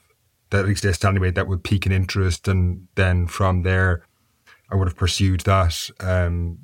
[0.49, 4.05] that exists anyway that would pique an interest, and then from there,
[4.69, 5.89] I would have pursued that.
[5.99, 6.59] Um,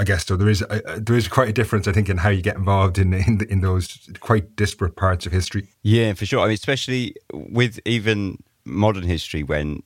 [0.00, 0.34] I guess so.
[0.34, 2.96] There is a, there is quite a difference, I think, in how you get involved
[2.96, 5.68] in in, in those quite disparate parts of history.
[5.82, 6.40] Yeah, for sure.
[6.40, 9.82] I mean, especially with even modern history, when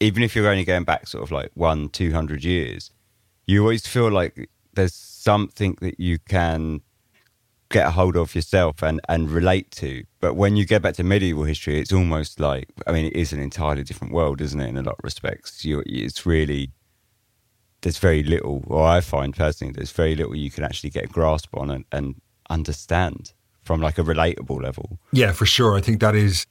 [0.00, 2.90] even if you're only going back sort of like one, two hundred years,
[3.46, 6.82] you always feel like there's something that you can
[7.70, 10.04] get a hold of yourself and, and relate to.
[10.20, 13.32] But when you get back to medieval history, it's almost like, I mean, it is
[13.32, 15.64] an entirely different world, isn't it, in a lot of respects?
[15.64, 16.70] You, it's really,
[17.84, 21.08] there's very little, or I find personally, there's very little you can actually get a
[21.08, 22.14] grasp on and, and
[22.48, 24.98] understand from like a relatable level.
[25.12, 25.76] Yeah, for sure.
[25.76, 26.46] I think that is,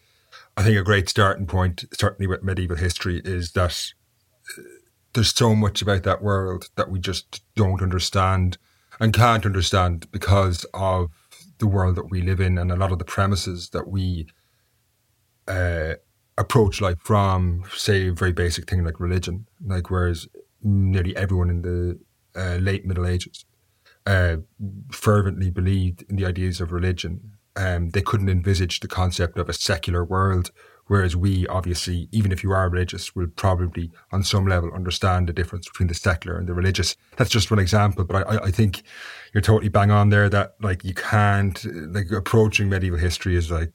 [0.56, 3.94] I think a great starting point, certainly with medieval history, is that
[4.58, 4.62] uh,
[5.14, 8.60] there's so much about that world that we just don't understand
[9.00, 11.10] and can't understand because of
[11.58, 14.28] the world that we live in and a lot of the premises that we
[15.48, 15.94] uh,
[16.38, 19.48] approach life from, say, very basic thing like religion.
[19.66, 20.28] Like, whereas
[20.64, 22.00] nearly everyone in the
[22.36, 23.46] uh, late Middle Ages
[24.06, 24.38] uh,
[24.92, 29.54] fervently believed in the ideas of religion um, they couldn't envisage the concept of a
[29.54, 30.52] secular world.
[30.88, 35.34] Whereas we, obviously, even if you are religious, will probably on some level understand the
[35.34, 36.98] difference between the secular and the religious.
[37.16, 38.84] That's just one example, but I, I think
[39.34, 43.74] you're totally bang on there that like you can't, like approaching medieval history is like,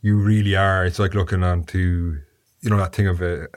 [0.00, 0.84] you really are.
[0.84, 2.18] It's like looking onto,
[2.62, 3.48] you know, that thing of a,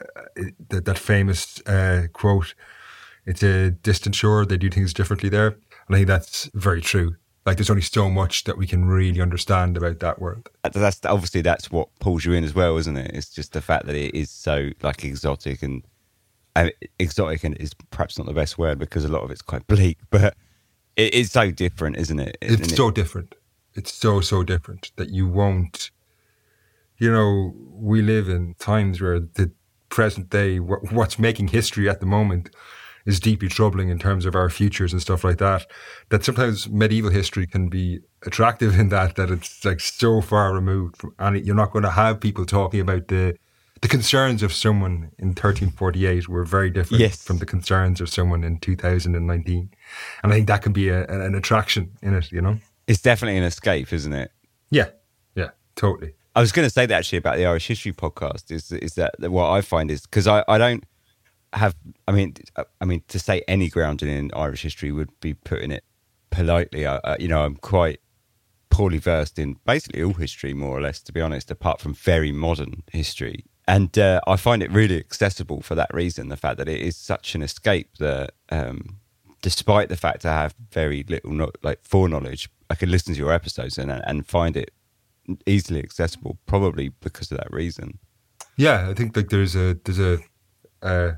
[0.68, 2.54] that, that famous uh, quote,
[3.24, 5.56] it's a distant shore, they do things differently there.
[5.86, 9.20] And I think that's very true like there's only so much that we can really
[9.20, 10.50] understand about that world.
[10.64, 13.12] That's obviously that's what pulls you in as well, isn't it?
[13.14, 15.84] It's just the fact that it is so like exotic and
[16.56, 19.66] uh, exotic and is perhaps not the best word because a lot of it's quite
[19.68, 20.36] bleak, but
[20.96, 22.36] it is so different, isn't it?
[22.40, 22.96] Isn't it's so it?
[22.96, 23.36] different.
[23.74, 25.92] It's so so different that you won't.
[26.98, 29.52] You know, we live in times where the
[29.88, 32.50] present day, what's making history at the moment,
[33.06, 35.66] is deeply troubling in terms of our futures and stuff like that.
[36.08, 40.96] That sometimes medieval history can be attractive in that that it's like so far removed
[40.96, 43.36] from, and you're not going to have people talking about the
[43.82, 47.22] the concerns of someone in 1348 were very different yes.
[47.22, 49.70] from the concerns of someone in 2019,
[50.22, 52.32] and I think that can be a, an attraction in it.
[52.32, 54.32] You know, it's definitely an escape, isn't it?
[54.70, 54.88] Yeah,
[55.34, 56.14] yeah, totally.
[56.36, 59.14] I was going to say that actually about the Irish History podcast is is that
[59.18, 60.84] what I find is because I, I don't
[61.54, 61.74] have
[62.06, 62.34] I mean
[62.80, 65.82] I mean to say any grounding in Irish history would be putting it
[66.28, 66.86] politely.
[66.86, 68.00] I, uh, you know, I'm quite
[68.68, 72.32] poorly versed in basically all history, more or less, to be honest, apart from very
[72.32, 73.46] modern history.
[73.66, 76.28] And uh, I find it really accessible for that reason.
[76.28, 78.98] The fact that it is such an escape that, um,
[79.40, 83.32] despite the fact I have very little no, like foreknowledge, I can listen to your
[83.32, 84.72] episodes and and find it
[85.46, 87.98] easily accessible, probably because of that reason.
[88.56, 90.18] Yeah, I think like there's a there's a
[90.82, 91.12] uh,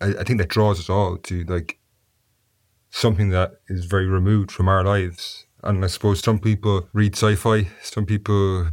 [0.00, 1.78] I, I think that draws us all to like
[2.90, 5.46] something that is very removed from our lives.
[5.62, 8.68] And I suppose some people read sci-fi, some people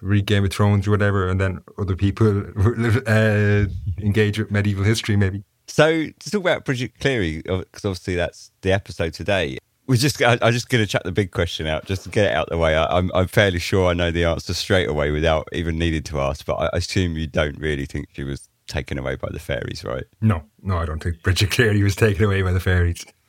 [0.00, 2.44] read Game of Thrones or whatever, and then other people
[3.06, 3.66] uh,
[4.00, 5.42] engage with medieval history, maybe.
[5.66, 9.58] So to talk about Bridget Cleary, because obviously that's the episode today.
[9.86, 12.26] We just, I, am just going to chuck the big question out, just to get
[12.26, 12.76] it out of the way.
[12.76, 16.02] I, am I'm, I'm fairly sure I know the answer straight away without even needing
[16.04, 19.38] to ask, but I assume you don't really think she was taken away by the
[19.38, 20.04] fairies, right?
[20.20, 23.04] No, no, I don't think Bridget Cleary was taken away by the fairies.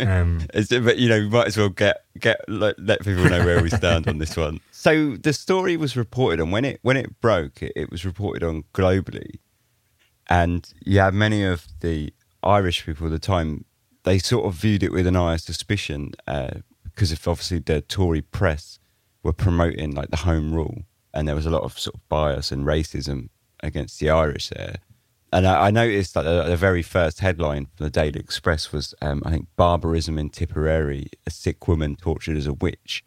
[0.00, 3.62] um, but you know, we might as well get get let, let people know where
[3.62, 4.60] we stand on this one.
[4.82, 7.62] So the story was reported and when it when it broke.
[7.62, 9.38] It, it was reported on globally,
[10.28, 13.64] and you have many of the Irish people at the time.
[14.04, 16.50] They sort of viewed it with an eye of suspicion uh,
[16.84, 18.78] because if obviously the Tory press
[19.22, 20.82] were promoting like the Home Rule,
[21.14, 23.28] and there was a lot of sort of bias and racism
[23.62, 24.76] against the Irish there.
[25.32, 28.94] And I, I noticed that the, the, very first headline from the Daily Express was,
[29.00, 33.04] um, I think, barbarism in Tipperary: a sick woman tortured as a witch,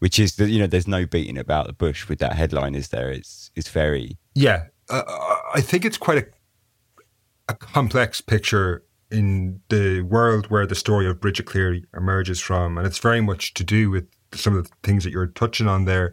[0.00, 2.88] which is the, you know, there's no beating about the bush with that headline, is
[2.88, 3.10] there?
[3.10, 4.64] It's it's very yeah.
[4.90, 5.02] Uh,
[5.54, 6.26] I think it's quite a
[7.48, 12.86] a complex picture in the world where the story of Bridget Cleary emerges from, and
[12.86, 16.12] it's very much to do with some of the things that you're touching on there.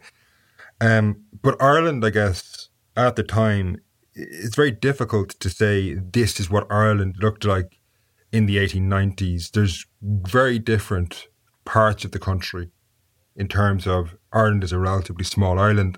[0.79, 3.77] Um, but Ireland, I guess, at the time
[4.13, 7.77] it's very difficult to say this is what Ireland looked like
[8.31, 9.51] in the 1890s.
[9.51, 11.27] There's very different
[11.65, 12.69] parts of the country
[13.35, 15.97] in terms of Ireland is a relatively small island,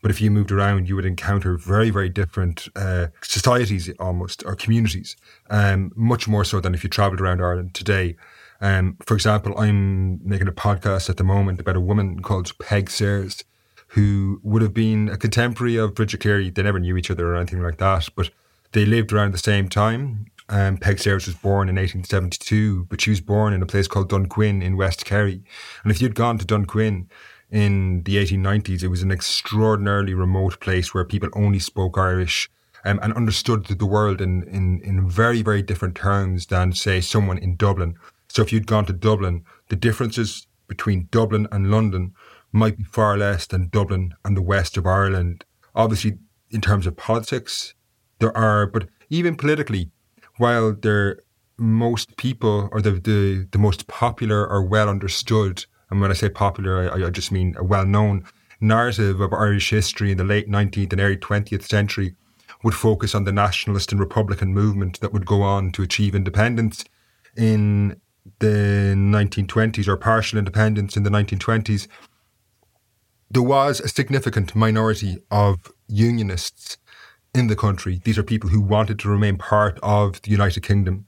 [0.00, 4.54] but if you moved around, you would encounter very, very different uh, societies almost or
[4.54, 5.16] communities,
[5.50, 8.16] um, much more so than if you travelled around Ireland today.
[8.60, 12.88] Um, for example, I'm making a podcast at the moment about a woman called Peig
[12.88, 13.44] Sayers
[13.88, 16.50] who would have been a contemporary of Bridget Cleary.
[16.50, 18.30] They never knew each other or anything like that, but
[18.72, 20.26] they lived around the same time.
[20.50, 24.10] Um, Peig Sayers was born in 1872, but she was born in a place called
[24.10, 25.42] Dunquin in West Kerry.
[25.82, 27.06] And if you'd gone to Dunquin
[27.50, 32.50] in the 1890s, it was an extraordinarily remote place where people only spoke Irish
[32.84, 37.38] um, and understood the world in, in, in very, very different terms than, say, someone
[37.38, 37.96] in Dublin.
[38.28, 42.14] So if you'd gone to Dublin, the differences between Dublin and London
[42.52, 45.44] might be far less than Dublin and the west of Ireland.
[45.74, 46.18] Obviously,
[46.50, 47.74] in terms of politics,
[48.18, 49.90] there are, but even politically,
[50.36, 51.20] while there
[51.56, 56.28] most people or the, the, the most popular or well understood, and when I say
[56.28, 58.24] popular, I, I just mean a well known
[58.60, 62.14] narrative of Irish history in the late 19th and early 20th century
[62.64, 66.84] would focus on the nationalist and republican movement that would go on to achieve independence
[67.36, 68.00] in
[68.40, 71.86] the 1920s or partial independence in the 1920s
[73.30, 76.78] there was a significant minority of unionists
[77.34, 78.00] in the country.
[78.04, 81.06] These are people who wanted to remain part of the United Kingdom.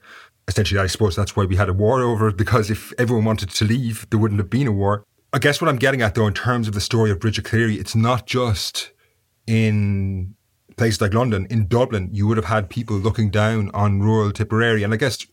[0.51, 3.51] Essentially, I suppose that's why we had a war over it, because if everyone wanted
[3.51, 5.05] to leave, there wouldn't have been a war.
[5.31, 7.75] I guess what I'm getting at though, in terms of the story of Bridget Cleary,
[7.75, 8.91] it's not just
[9.47, 10.35] in
[10.75, 11.47] places like London.
[11.49, 14.83] In Dublin, you would have had people looking down on rural Tipperary.
[14.83, 15.25] And I guess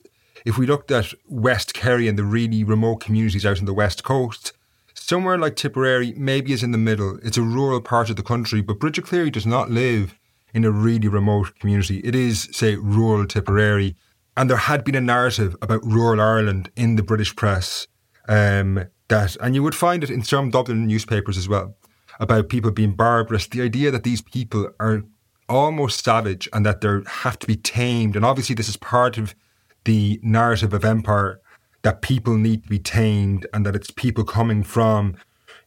[0.44, 4.04] if we looked at West Kerry and the really remote communities out in the West
[4.04, 4.52] Coast,
[4.94, 7.18] somewhere like Tipperary maybe is in the middle.
[7.24, 10.14] It's a rural part of the country, but Bridget Cleary does not live
[10.54, 11.98] in a really remote community.
[12.04, 13.96] It is, say, rural Tipperary.
[14.38, 17.88] And there had been a narrative about rural Ireland in the British press
[18.28, 21.74] um, that, and you would find it in some Dublin newspapers as well,
[22.20, 23.48] about people being barbarous.
[23.48, 25.02] The idea that these people are
[25.48, 28.14] almost savage and that they have to be tamed.
[28.14, 29.34] And obviously, this is part of
[29.82, 31.40] the narrative of empire
[31.82, 35.16] that people need to be tamed and that it's people coming from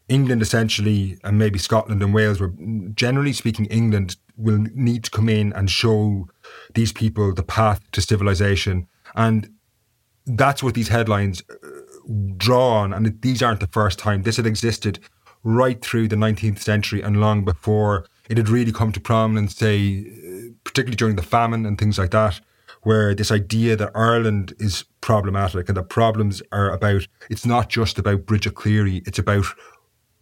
[0.08, 2.54] England essentially and maybe Scotland and Wales, where
[2.94, 6.30] generally speaking, England will need to come in and show
[6.74, 8.88] these people the path to civilization.
[9.16, 9.50] And
[10.26, 11.68] that's what these headlines uh,
[12.38, 12.94] draw on.
[12.94, 14.24] And these aren't the first time.
[14.24, 15.00] This had existed
[15.44, 20.06] right through the 19th century and long before it had really come to prominence, say,
[20.06, 22.40] uh, particularly during the famine and things like that,
[22.84, 28.00] where this idea that Ireland is problematic and the problems are about, it's not just
[28.00, 29.46] about Bridget Cleary, it's about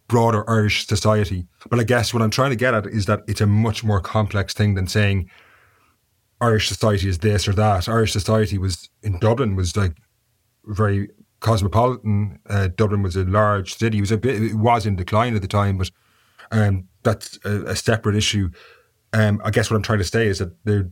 [0.08, 1.46] broader Irish society.
[1.68, 4.00] But I guess what I'm trying to get at is that it's a much more
[4.00, 5.30] complex thing than saying
[6.40, 7.88] Irish society is this or that.
[7.88, 9.96] Irish society was in Dublin was like
[10.64, 11.08] very
[11.40, 12.38] cosmopolitan.
[12.48, 13.98] Uh, Dublin was a large city.
[13.98, 14.42] It was a bit.
[14.42, 15.90] It was in decline at the time, but
[16.50, 18.50] um, that's a, a, separate issue.
[19.12, 20.90] Um, I guess what I'm trying to say is that there,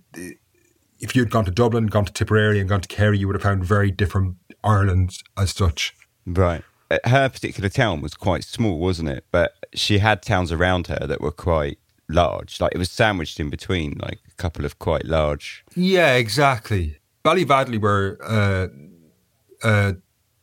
[0.99, 3.42] if you'd gone to Dublin, gone to Tipperary, and gone to Kerry, you would have
[3.42, 5.94] found very different Ireland as such.
[6.26, 6.62] Right.
[6.90, 9.24] Uh, her particular town was quite small, wasn't it?
[9.30, 11.78] But she had towns around her that were quite
[12.09, 12.61] large.
[12.61, 15.64] Like it was sandwiched in between, like a couple of quite large.
[15.74, 16.98] Yeah, exactly.
[17.24, 18.68] Ballyvadlea, where uh,
[19.62, 19.92] uh,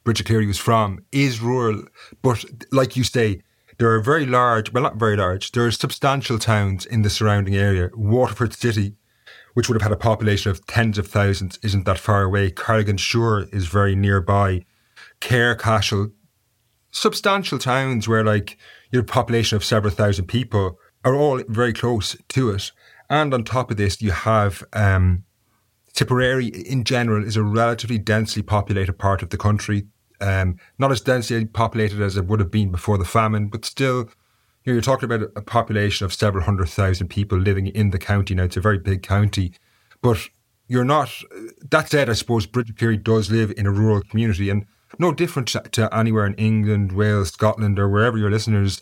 [0.05, 1.83] of Cleary was from, is rural,
[2.21, 3.41] but like you say,
[3.77, 7.55] there are very large, well, not very large, there are substantial towns in the surrounding
[7.55, 7.89] area.
[7.93, 8.95] Waterford City,
[9.53, 12.51] which would have had a population of tens of thousands, isn't that far away.
[12.51, 14.63] Carrick-on-Suir is very nearby.
[15.19, 16.11] Cahir, Cashel,
[16.91, 18.57] substantial towns where like
[18.91, 22.71] your population of several thousand people are all very close to it.
[23.09, 25.23] And on top of this, you have um,
[25.93, 29.87] Tipperary in general is a relatively densely populated part of the country.
[30.19, 34.09] Um, not as densely populated as it would have been before the famine, but still,
[34.63, 37.99] you know, you're talking about a population of several hundred thousand people living in the
[37.99, 38.35] county.
[38.35, 39.53] Now, it's a very big county,
[40.01, 40.17] but
[40.67, 41.11] you're not.
[41.69, 44.65] That said, I suppose Bridget does live in a rural community, and
[44.99, 48.81] no different to anywhere in England, Wales, Scotland, or wherever your listeners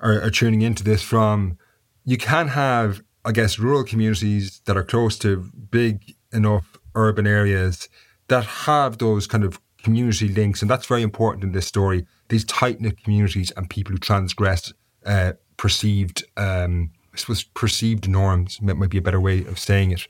[0.00, 1.58] are, are tuning into this from.
[2.04, 7.88] You can have, I guess, rural communities that are close to big enough urban areas
[8.28, 12.06] that have those kind of community links, and that's very important in this story.
[12.28, 14.72] These tight knit communities and people who transgress
[15.04, 20.08] uh, perceived, um, I suppose, perceived norms might be a better way of saying it.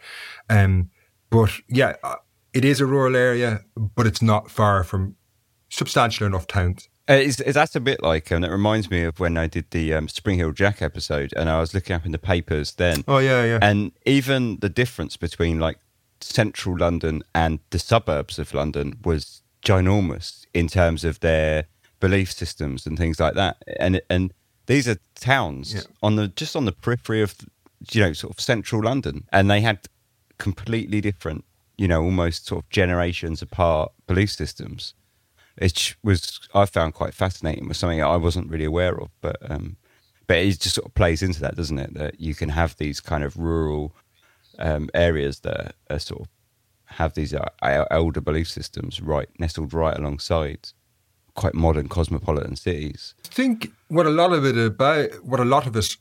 [0.48, 0.90] Um,
[1.30, 2.16] but yeah, uh,
[2.52, 5.16] it is a rural area, but it's not far from
[5.68, 6.88] substantial enough towns.
[7.08, 9.70] Uh, is, is that a bit like, and it reminds me of when I did
[9.72, 13.04] the um, Spring Heel Jack episode, and I was looking up in the papers then.
[13.06, 13.58] Oh yeah, yeah.
[13.60, 15.78] And even the difference between like
[16.20, 21.66] central London and the suburbs of London was ginormous in terms of their
[22.00, 23.62] belief systems and things like that.
[23.78, 24.32] And and
[24.64, 25.82] these are towns yeah.
[26.02, 27.34] on the just on the periphery of
[27.92, 29.80] you know sort of central London, and they had
[30.38, 31.44] completely different,
[31.76, 34.94] you know, almost sort of generations apart belief systems
[35.56, 37.68] it was I found quite fascinating.
[37.68, 39.76] Was something I wasn't really aware of, but um,
[40.26, 41.94] but it just sort of plays into that, doesn't it?
[41.94, 43.94] That you can have these kind of rural
[44.58, 46.28] um, areas that are sort of
[46.86, 47.48] have these uh,
[47.90, 50.68] elder belief systems right nestled right alongside
[51.34, 53.14] quite modern cosmopolitan cities.
[53.24, 55.96] I think what a lot of it about what a lot of it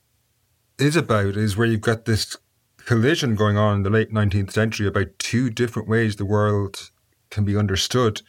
[0.77, 2.37] is about is where you've got this
[2.85, 6.91] collision going on in the late 19th century about two different ways the world
[7.29, 8.21] can be understood.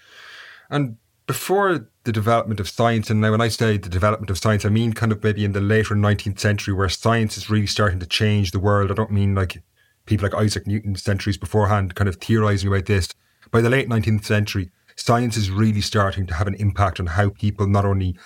[0.71, 0.97] And
[1.27, 4.69] before the development of science, and now when I say the development of science, I
[4.69, 8.07] mean kind of maybe in the later 19th century where science is really starting to
[8.07, 8.91] change the world.
[8.91, 9.63] I don't mean like
[10.07, 13.09] people like Isaac Newton centuries beforehand kind of theorizing about this.
[13.51, 17.31] By the late 19th century, science is really starting to have an impact on how
[17.31, 18.17] people not only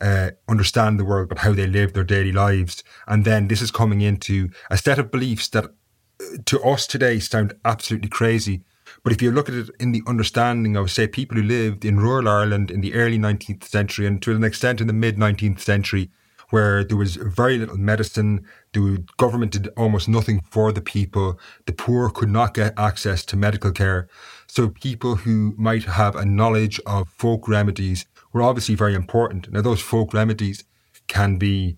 [0.00, 2.84] uh, understand the world, but how they live their daily lives.
[3.06, 7.18] And then this is coming into a set of beliefs that uh, to us today
[7.18, 8.62] sound absolutely crazy,
[9.04, 12.00] but if you look at it in the understanding of, say, people who lived in
[12.00, 15.60] rural Ireland in the early 19th century and to an extent in the mid 19th
[15.60, 16.10] century,
[16.48, 21.72] where there was very little medicine, the government did almost nothing for the people, the
[21.72, 24.08] poor could not get access to medical care.
[24.46, 29.52] So people who might have a knowledge of folk remedies were obviously very important.
[29.52, 30.64] Now, those folk remedies
[31.08, 31.76] can be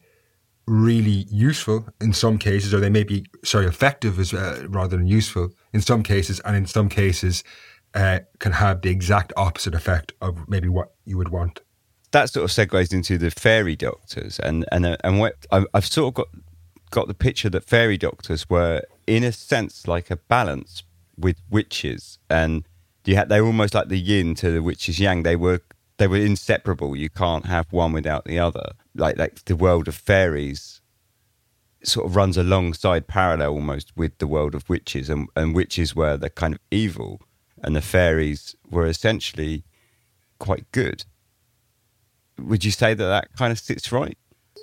[0.66, 5.06] really useful in some cases, or they may be sorry effective as uh, rather than
[5.06, 7.44] useful in some cases, and in some cases
[7.94, 11.60] uh, can have the exact opposite effect of maybe what you would want.
[12.12, 16.08] That sort of segues into the fairy doctors, and and uh, and what I've sort
[16.08, 16.28] of got
[16.90, 20.82] got the picture that fairy doctors were in a sense like a balance
[21.18, 22.66] with witches, and
[23.04, 25.22] you had they were almost like the yin to the witches yang.
[25.22, 25.60] They were
[25.98, 26.96] they were inseparable.
[26.96, 28.72] You can't have one without the other.
[28.96, 30.80] Like like the world of fairies
[31.84, 36.16] sort of runs alongside parallel almost with the world of witches and, and witches were
[36.16, 37.20] the kind of evil
[37.62, 39.64] and the fairies were essentially
[40.38, 41.04] quite good.
[42.38, 44.18] Would you say that that kind of sits right?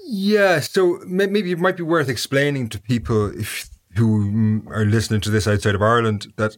[0.05, 5.29] Yeah, so maybe it might be worth explaining to people if who are listening to
[5.29, 6.57] this outside of Ireland that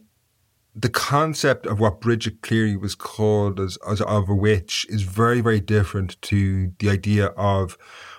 [0.78, 5.40] the concept of what Bridget Cleary was called as, as of a witch is very,
[5.40, 7.78] very different to the idea of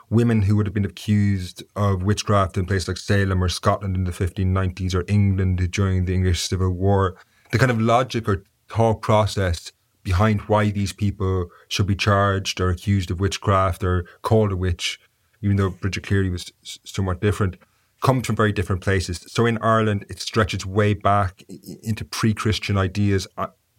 [0.09, 4.05] women who would have been accused of witchcraft in places like Salem or Scotland in
[4.05, 7.15] the 1590s or England during the English Civil War.
[7.51, 9.71] The kind of logic or thought process
[10.01, 14.99] behind why these people should be charged or accused of witchcraft or called a witch,
[15.43, 16.51] even though Bridget Cleary was
[16.83, 17.57] somewhat different,
[18.01, 19.25] comes from very different places.
[19.27, 21.43] So in Ireland, it stretches way back
[21.83, 23.27] into pre-Christian ideas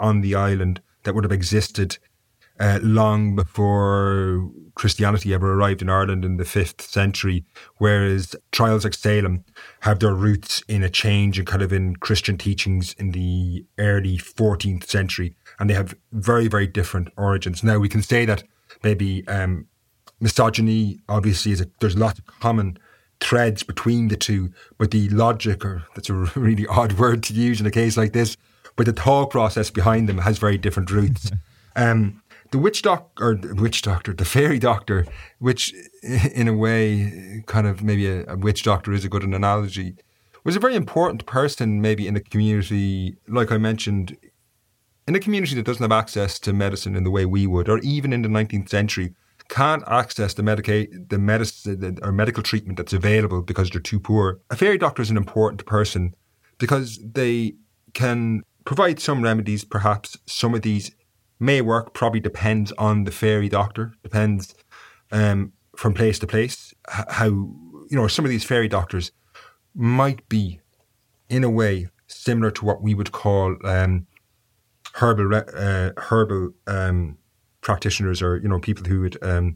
[0.00, 1.98] on the island that would have existed
[2.60, 7.44] uh, long before Christianity ever arrived in Ireland in the fifth century,
[7.76, 9.44] whereas trials like Salem
[9.80, 14.18] have their roots in a change and kind of in Christian teachings in the early
[14.18, 17.62] 14th century, and they have very, very different origins.
[17.62, 18.42] Now, we can say that
[18.82, 19.66] maybe um,
[20.20, 22.78] misogyny, obviously, is a, there's lots of common
[23.20, 27.60] threads between the two, but the logic, or that's a really odd word to use
[27.60, 28.36] in a case like this,
[28.76, 31.30] but the thought process behind them has very different roots.
[31.76, 35.06] Um, the witch doctor, or the witch doctor, the fairy doctor,
[35.38, 35.72] which
[36.02, 39.94] in a way, kind of maybe a, a witch doctor is a good analogy,
[40.42, 44.16] was a very important person maybe in a community, like I mentioned,
[45.06, 47.78] in a community that doesn't have access to medicine in the way we would, or
[47.78, 49.14] even in the 19th century,
[49.48, 54.40] can't access the medica- the medicine or medical treatment that's available because they're too poor.
[54.50, 56.14] A fairy doctor is an important person
[56.58, 57.54] because they
[57.94, 59.64] can provide some remedies.
[59.64, 60.90] Perhaps some of these
[61.40, 61.94] may work.
[61.94, 63.94] Probably depends on the fairy doctor.
[64.02, 64.54] Depends
[65.10, 69.12] um, from place to place how you know some of these fairy doctors
[69.74, 70.60] might be
[71.28, 74.06] in a way similar to what we would call um,
[74.94, 77.16] herbal uh, herbal um,
[77.68, 79.54] practitioners or you know people who would um,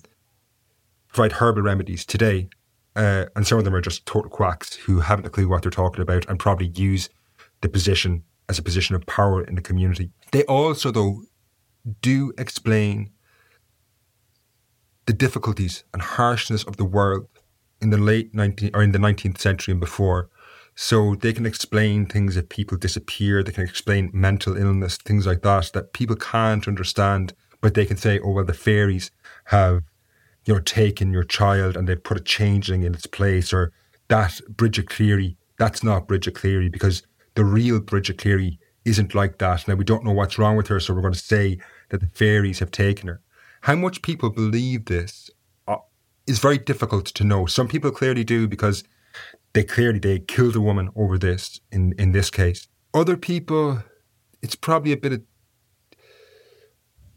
[1.09, 2.47] provide herbal remedies today,
[2.95, 5.71] uh, and some of them are just total quacks who haven't a clue what they're
[5.71, 7.09] talking about and probably use
[7.63, 10.11] the position as a position of power in the community.
[10.31, 11.23] They also, though,
[12.03, 13.11] do explain
[15.07, 17.29] the difficulties and harshness of the world
[17.81, 20.29] in the late 19th or in the 19th century and before.
[20.75, 23.43] So they can explain things if people disappear.
[23.43, 27.33] They can explain mental illness, things like that, that people can't understand
[27.63, 29.11] but they can say, oh, well, the fairies
[29.47, 29.85] have,
[30.45, 33.73] you know, taken your child and they've put a changeling in its place, or
[34.09, 37.03] that Bridget Cleary, that's not Bridget Cleary because
[37.35, 39.67] the real Bridget Cleary isn't like that.
[39.67, 41.59] Now, we don't know what's wrong with her, so we're going to say
[41.91, 43.21] that the fairies have taken her.
[43.63, 45.31] How much people believe this
[45.69, 45.77] uh,
[46.27, 47.47] is very difficult to know.
[47.47, 48.83] Some people clearly do because
[49.53, 52.67] they clearly they killed a woman over this in, in this case.
[52.93, 53.85] Other people,
[54.43, 55.23] it's probably a bit of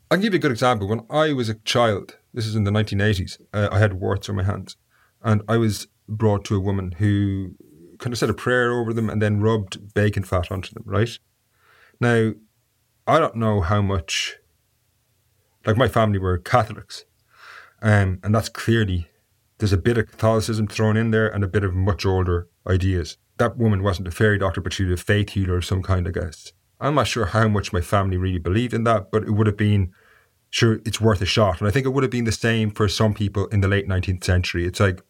[0.09, 0.87] I can give you a good example.
[0.87, 4.35] When I was a child, this is in the 1980s, uh, I had warts on
[4.35, 4.77] my hands.
[5.23, 7.55] And I was brought to a woman who
[7.97, 11.17] kind of said a prayer over them and then rubbed bacon fat onto them, right?
[11.99, 12.33] Now,
[13.07, 14.35] I don't know how much,
[15.65, 17.05] like my family were Catholics.
[17.81, 19.07] Um, and that's clearly,
[19.57, 23.17] there's a bit of Catholicism thrown in there and a bit of much older ideas.
[23.37, 26.07] That woman wasn't a fairy doctor, but she was a faith healer of some kind,
[26.07, 26.53] I guess.
[26.79, 29.57] I'm not sure how much my family really believed in that, but it would have
[29.57, 29.91] been,
[30.49, 31.59] sure, it's worth a shot.
[31.59, 33.87] And I think it would have been the same for some people in the late
[33.87, 34.65] 19th century.
[34.65, 35.01] It's like,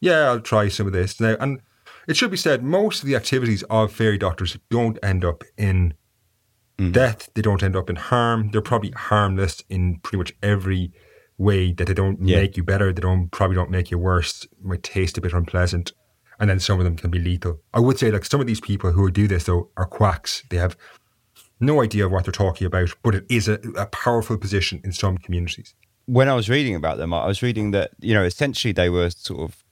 [0.00, 1.20] yeah, I'll try some of this.
[1.20, 1.60] Now, and
[2.08, 5.94] it should be said, most of the activities of fairy doctors don't end up in
[6.78, 6.92] mm.
[6.92, 7.28] death.
[7.34, 8.50] They don't end up in harm.
[8.50, 10.92] They're probably harmless in pretty much every
[11.36, 12.40] way that they don't yeah.
[12.40, 12.92] make you better.
[12.92, 14.44] They don't probably don't make you worse.
[14.44, 15.92] It Might taste a bit unpleasant
[16.38, 17.60] and then some of them can be lethal.
[17.72, 20.42] I would say like some of these people who do this though are quacks.
[20.50, 20.76] They have
[21.60, 25.18] no idea what they're talking about, but it is a, a powerful position in some
[25.18, 25.74] communities.
[26.06, 29.10] When I was reading about them, I was reading that you know essentially they were
[29.10, 29.64] sort of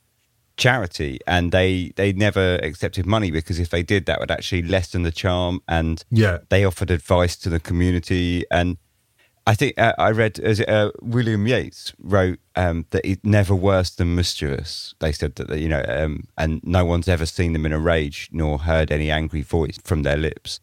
[0.56, 5.02] charity and they they never accepted money because if they did that would actually lessen
[5.02, 8.76] the charm and yeah they offered advice to the community and
[9.54, 14.14] think uh, I read as uh, William Yeats wrote um, that it's never worse than
[14.14, 14.94] mischievous.
[15.00, 18.28] They said that you know, um, and no one's ever seen them in a rage
[18.32, 20.60] nor heard any angry voice from their lips.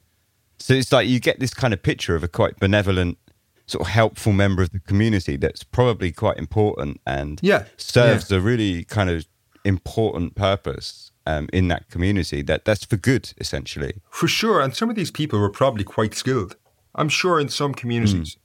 [0.60, 3.18] So it's like you get this kind of picture of a quite benevolent,
[3.66, 8.40] sort of helpful member of the community that's probably quite important and Yeah, serves a
[8.40, 9.26] really kind of
[9.66, 12.42] important purpose um, in that community.
[12.42, 13.94] That that's for good, essentially.
[14.10, 14.62] For sure.
[14.62, 16.56] And some of these people were probably quite skilled.
[16.96, 18.38] I'm sure in some communities,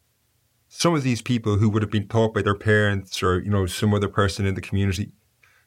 [0.76, 3.64] some of these people who would have been taught by their parents or, you know,
[3.64, 5.12] some other person in the community,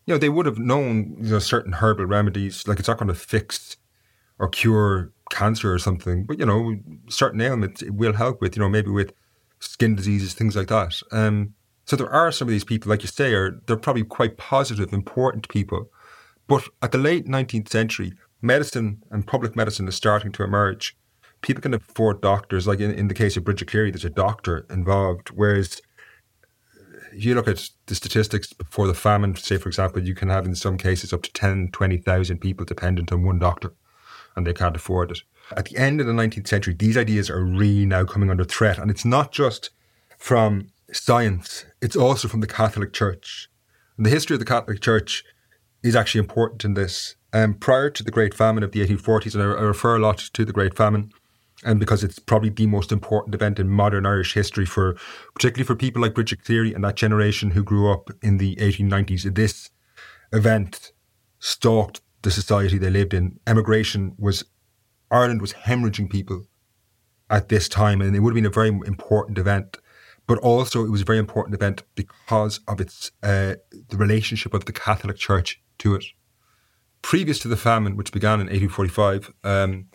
[0.06, 2.68] you know, they would have known, you know, certain herbal remedies.
[2.68, 3.78] Like it's not going to fix
[4.38, 6.76] or cure cancer or something, but, you know,
[7.08, 9.14] certain ailments it will help with, you know, maybe with
[9.60, 11.02] skin diseases, things like that.
[11.14, 11.54] Um,
[11.86, 14.92] so there are some of these people, like you say, are they're probably quite positive,
[14.92, 15.90] important people.
[16.48, 18.12] But at the late 19th century,
[18.42, 20.98] medicine and public medicine is starting to emerge.
[21.42, 24.66] People can afford doctors, like in, in the case of Bridget Cleary, there's a doctor
[24.70, 25.30] involved.
[25.30, 25.82] Whereas
[27.14, 30.46] if you look at the statistics before the famine, say, for example, you can have
[30.46, 33.74] in some cases up to 10, 20,000 people dependent on one doctor
[34.36, 35.24] and they can't afford it.
[35.56, 38.78] At the end of the 19th century, these ideas are really now coming under threat.
[38.78, 39.72] And it's not just
[40.18, 43.50] from science, it's also from the Catholic Church.
[43.98, 45.24] And the history of the Catholic Church
[45.84, 47.16] is actually important in this.
[47.34, 50.18] Um, prior to the Great Famine of the 1840s, and I, I refer a lot
[50.18, 51.12] to the Great Famine,
[51.68, 54.96] and because it's probably the most important event in modern Irish history for,
[55.36, 59.36] particularly for people like Bridget Cleary and that generation who grew up in the 1890s.
[59.36, 59.70] This
[60.32, 60.94] event
[61.40, 63.38] stalked the society they lived in.
[63.46, 64.46] Emigration was,
[65.12, 66.46] Ireland was hemorrhaging people
[67.30, 69.78] at this time, and it would have been a very important event.
[70.26, 74.66] But also, it was a very important event because of its uh, the relationship of
[74.66, 76.04] the Catholic Church to it.
[77.02, 79.86] Previous to the famine, which began in 1845, um,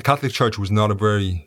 [0.00, 1.46] the Catholic Church was not a very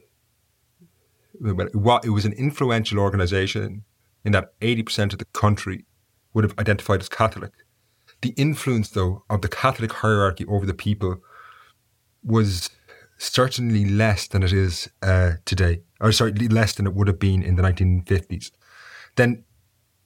[1.44, 3.84] it was an influential organization
[4.24, 5.86] in that 80% of the country
[6.34, 7.52] would have identified as Catholic.
[8.22, 11.18] The influence, though, of the Catholic hierarchy over the people
[12.24, 12.70] was
[13.18, 17.42] certainly less than it is uh, today, or sorry, less than it would have been
[17.42, 18.52] in the 1950s.
[19.16, 19.46] Then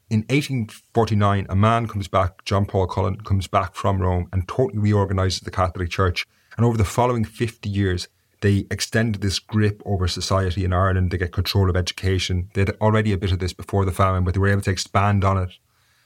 [0.10, 4.80] in 1849, a man comes back, John Paul Cullen, comes back from Rome and totally
[4.80, 6.26] reorganizes the Catholic Church.
[6.56, 8.08] And over the following 50 years,
[8.42, 11.12] they extended this grip over society in Ireland.
[11.12, 12.50] They get control of education.
[12.54, 14.72] They had already a bit of this before the famine, but they were able to
[14.72, 15.52] expand on it.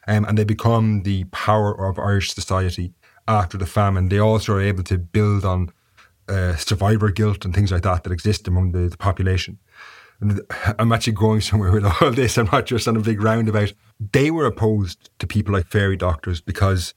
[0.07, 2.93] Um, and they become the power of Irish society
[3.27, 4.09] after the famine.
[4.09, 5.71] They also are able to build on
[6.27, 9.59] uh, survivor guilt and things like that that exist among the, the population.
[10.77, 12.37] I'm actually going somewhere with all this.
[12.37, 13.73] I'm not just on a big roundabout.
[13.99, 16.93] They were opposed to people like fairy doctors because,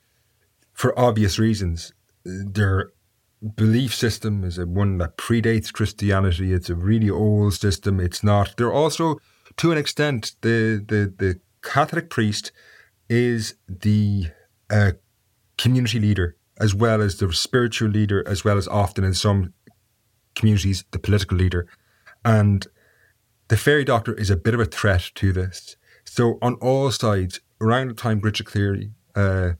[0.72, 1.92] for obvious reasons,
[2.24, 2.92] their
[3.56, 6.52] belief system is a one that predates Christianity.
[6.52, 8.00] It's a really old system.
[8.00, 8.56] It's not.
[8.56, 9.18] They're also,
[9.56, 12.52] to an extent, the the the Catholic priest
[13.08, 14.26] is the
[14.70, 14.92] uh,
[15.58, 19.52] community leader as well as the spiritual leader, as well as often in some
[20.34, 21.66] communities the political leader,
[22.24, 22.66] and
[23.48, 25.76] the fairy doctor is a bit of a threat to this.
[26.04, 29.52] So on all sides, around the time Bridget Cleary, uh,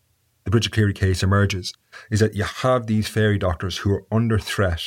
[0.45, 1.73] the Bridget Cleary case emerges,
[2.11, 4.83] is that you have these fairy doctors who are under threat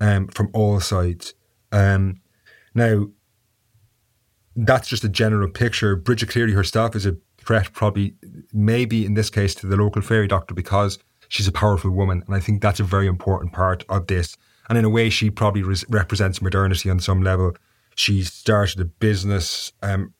[0.00, 1.34] um, from all sides.
[1.72, 2.20] Um,
[2.74, 3.06] now,
[4.54, 5.96] that's just a general picture.
[5.96, 8.14] Bridget Cleary herself is a threat, probably,
[8.52, 10.98] maybe in this case, to the local fairy doctor because
[11.28, 12.22] she's a powerful woman.
[12.26, 14.36] And I think that's a very important part of this.
[14.68, 17.52] And in a way, she probably res- represents modernity on some level.
[17.94, 19.72] She started a business.
[19.82, 20.14] Um,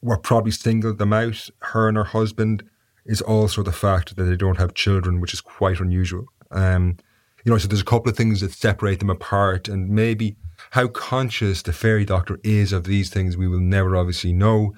[0.00, 2.62] what probably singled them out, her and her husband,
[3.06, 6.26] is also the fact that they don't have children, which is quite unusual.
[6.50, 6.96] Um,
[7.44, 10.36] you know, so there's a couple of things that separate them apart, and maybe
[10.70, 14.74] how conscious the fairy doctor is of these things, we will never obviously know.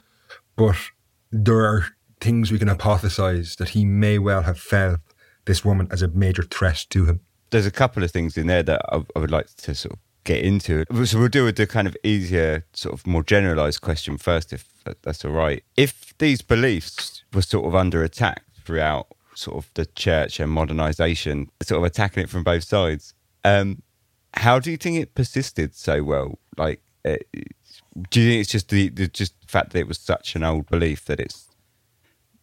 [0.56, 0.76] But
[1.30, 1.86] there are
[2.20, 5.00] things we can hypothesize that he may well have felt
[5.44, 7.20] this woman as a major threat to him.
[7.50, 9.98] There's a couple of things in there that I, I would like to sort of
[10.26, 10.80] get into.
[10.80, 11.06] It.
[11.06, 14.68] So we'll do with the kind of easier, sort of more generalized question first, if
[15.02, 15.64] that's all right.
[15.76, 21.48] If these beliefs were sort of under attack throughout sort of the church and modernization,
[21.62, 23.82] sort of attacking it from both sides, um,
[24.34, 26.38] how do you think it persisted so well?
[26.58, 27.16] Like, uh,
[28.10, 30.42] do you think it's just the, the just the fact that it was such an
[30.42, 31.48] old belief that it's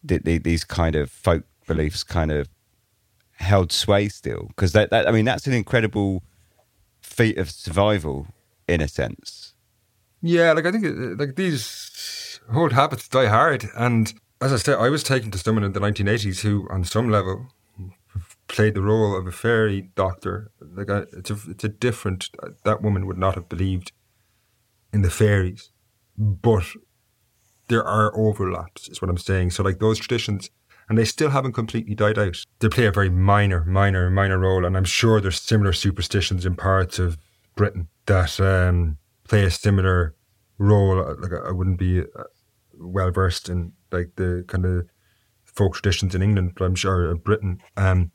[0.02, 2.48] that the, these kind of folk beliefs kind of
[3.32, 4.46] held sway still?
[4.48, 6.22] Because that, that, I mean, that's an incredible
[7.14, 8.26] feat of survival
[8.68, 9.54] in a sense.
[10.22, 14.78] Yeah, like I think uh, like these old habits die hard, and as I said,
[14.78, 17.48] I was taken to someone in the 1980s who, on some level,
[18.48, 20.50] played the role of a fairy doctor.
[20.60, 22.30] Like I, it's a it's a different.
[22.64, 23.92] That woman would not have believed
[24.92, 25.70] in the fairies.
[26.16, 26.64] but
[27.68, 29.50] there are overlaps, is what I'm saying.
[29.50, 30.50] So, like those traditions,
[30.88, 32.36] and they still haven't completely died out.
[32.60, 36.56] They play a very minor, minor, minor role, and I'm sure there's similar superstitions in
[36.56, 37.16] parts of
[37.56, 38.98] Britain that um,
[39.28, 40.14] play a similar
[40.58, 40.96] role.
[41.20, 42.24] Like I wouldn't be uh,
[42.78, 44.86] well versed in like the kind of
[45.44, 47.60] folk traditions in England, but I'm sure in Britain.
[47.76, 48.10] Um,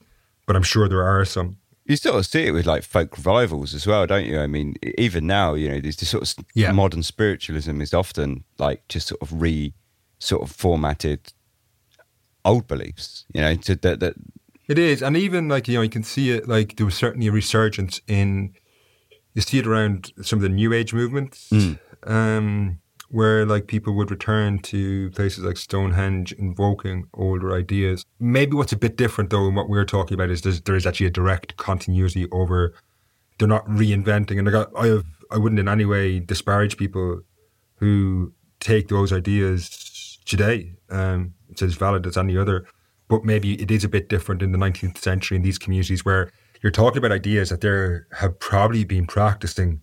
[0.45, 1.57] but I'm sure there are some.
[1.85, 4.39] You sort of see it with like folk revivals as well, don't you?
[4.39, 6.71] I mean, even now, you know, this sort of Yeah.
[6.71, 9.73] modern spiritualism is often like just sort of re
[10.19, 11.33] sort of formatted
[12.45, 14.13] old beliefs, you know, to that, that
[14.67, 16.47] It is, and even like you know, you can see it.
[16.47, 18.53] Like there was certainly a resurgence in.
[19.33, 21.51] You see it around some of the New Age movements,
[22.03, 22.79] um,
[23.09, 28.05] where like people would return to places like Stonehenge, invoking older ideas.
[28.19, 30.85] Maybe what's a bit different though, in what we're talking about is there's, there is
[30.85, 32.73] actually a direct continuity over.
[33.37, 37.21] They're not reinventing, and I, I have, I wouldn't in any way disparage people
[37.75, 40.73] who take those ideas today.
[40.89, 42.65] Um, it's as valid as any other,
[43.07, 46.31] but maybe it is a bit different in the 19th century in these communities where
[46.61, 49.81] you're talking about ideas that they have probably been practicing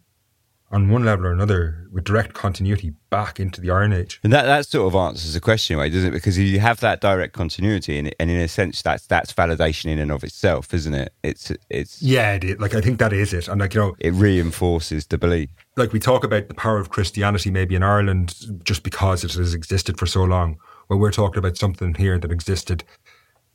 [0.70, 4.18] on one level or another with direct continuity back into the Iron Age.
[4.24, 6.12] And that, that sort of answers the question, way, doesn't it?
[6.12, 9.98] Because you have that direct continuity, and, and in a sense, that's that's validation in
[9.98, 11.12] and of itself, isn't it?
[11.22, 12.58] It's it's Yeah, it is.
[12.58, 15.50] like I think that is it, and like you know, it reinforces the belief.
[15.76, 18.34] like we talk about the power of Christianity maybe in Ireland
[18.64, 20.58] just because it has existed for so long.
[20.88, 22.84] Well, we're talking about something here that existed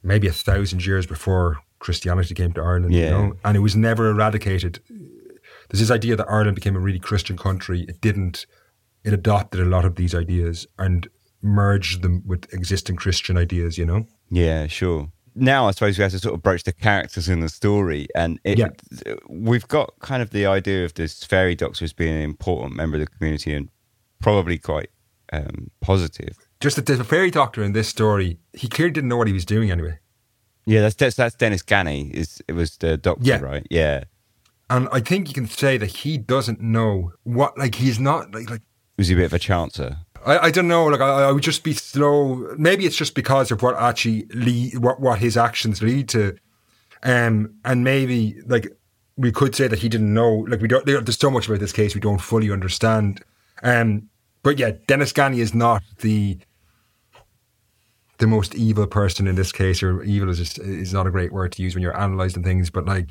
[0.04, 3.10] maybe a thousand years before Christianity came to Ireland, you Yeah.
[3.12, 4.80] know, and it was never eradicated.
[5.70, 7.82] There's this idea that Ireland became a really Christian country.
[7.88, 8.46] It didn't.
[9.04, 11.08] It adopted a lot of these ideas and
[11.42, 14.06] merged them with existing Christian ideas, you know?
[14.30, 15.12] Yeah, sure.
[15.34, 18.38] Now, I suppose we have to sort of broach the characters in the story, and
[18.44, 18.70] it, Yeah.
[19.30, 22.98] we've got kind of the idea of this fairy doctor as being an important member
[22.98, 23.70] of the community and
[24.20, 24.90] probably quite
[25.34, 26.38] um, positive.
[26.62, 29.46] Just that the fairy doctor in this story, he clearly didn't know what he was
[29.46, 29.98] doing anyway.
[30.66, 32.12] Yeah, that's that's, Denis Ganey.
[32.12, 33.40] Is it was the doctor, Yeah.
[33.40, 33.66] right?
[33.70, 34.04] Yeah,
[34.70, 38.50] And I think you can say that he doesn't know what, like, he's not, like,
[38.50, 38.62] like
[38.98, 39.98] was he a bit of a chancer?
[40.24, 40.86] I, I don't know.
[40.86, 42.54] Like I, I would just be slow.
[42.58, 46.38] Maybe it's just because of what actually lead, what what his actions lead to,
[47.02, 48.68] um, and maybe like
[49.18, 50.46] we could say that he didn't know.
[50.48, 50.86] Like we don't.
[50.86, 53.22] There's so much about this case we don't fully understand.
[53.64, 54.10] Um,
[54.44, 56.38] but yeah, Denis Ganey is not the
[58.22, 59.84] the most evil person in this case.
[59.84, 62.70] Or evil is just is not a great word to use when you're analyzing things.
[62.70, 63.10] But like,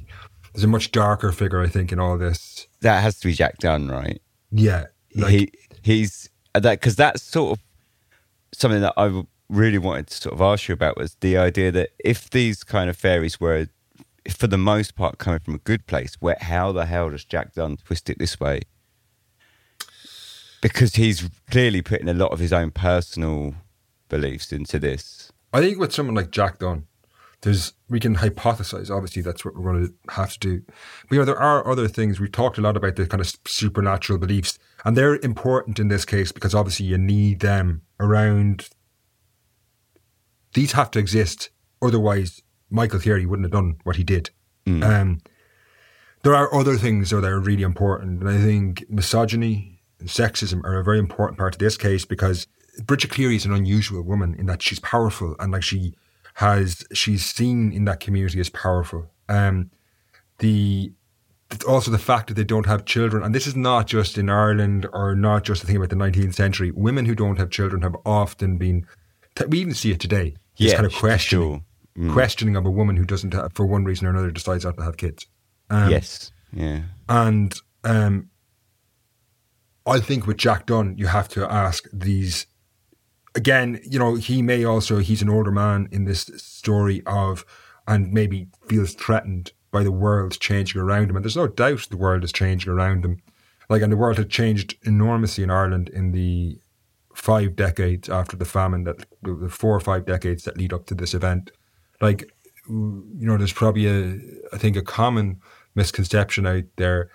[0.55, 2.66] there's a much darker figure I think in all this.
[2.81, 4.23] That has to be Jack Dunne, right?
[4.51, 7.65] Yeah, like, he he's uh, that because that's sort of
[8.53, 11.91] something that I really wanted to sort of ask you about was the idea that
[11.99, 13.66] if these kind of fairies were,
[14.31, 17.55] for the most part, coming from a good place, where how the hell does Jack
[17.55, 18.62] Dunne twist it this way?
[20.62, 23.55] Because he's clearly putting a lot of his own personal
[24.11, 25.32] beliefs into this.
[25.53, 26.87] I think with someone like Jack Dunne,
[27.43, 28.91] there's we can hypothesize.
[28.91, 30.62] Obviously, that's what we're going to have to do.
[31.09, 32.20] But you know, there are other things.
[32.20, 36.05] We've talked a lot about the kind of supernatural beliefs, and they're important in this
[36.05, 38.69] case because obviously you need them around.
[40.53, 41.51] These have to exist,
[41.81, 44.31] otherwise Michael Cleary wouldn't have done what he did.
[44.82, 45.20] Um,
[46.23, 50.62] there are other things though that are really important, and I think misogyny and sexism
[50.65, 52.47] are a very important part of this case because
[52.84, 55.94] Bridget Cleary is an unusual woman in that she's powerful and like she
[56.34, 59.10] has she's seen in that community as powerful.
[59.28, 59.70] Um,
[60.38, 60.92] the
[61.66, 64.86] also the fact that they don't have children, and this is not just in Ireland
[64.92, 66.70] or not just a thing about the 19th century.
[66.70, 68.86] Women who don't have children have often been.
[69.48, 70.36] We even see it today.
[70.59, 71.01] This Yeah, kind of sure.
[71.01, 71.64] questioning,
[71.98, 72.12] Mm.
[72.12, 74.82] questioning of a woman who doesn't, have, for one reason or another, decides not to
[74.84, 75.26] have kids.
[75.70, 77.52] Um, yes, yeah, and
[77.82, 78.30] um,
[79.86, 82.47] I think with Jack Dunne, you have to ask these.
[83.35, 87.44] Again, you know, he may also, he's an older man in this story of,
[87.86, 91.16] and maybe feels threatened by the world changing around him.
[91.16, 93.23] And there's no doubt the world is changing around him.
[93.69, 96.59] Like, and the world had changed enormously in Ireland in the
[97.15, 100.94] five decades after the famine, that the four or five decades that lead up to
[100.94, 101.52] this event.
[102.01, 102.32] Like,
[102.69, 104.19] you know, there's probably a,
[104.52, 105.40] I think, a common
[105.74, 107.11] misconception out there,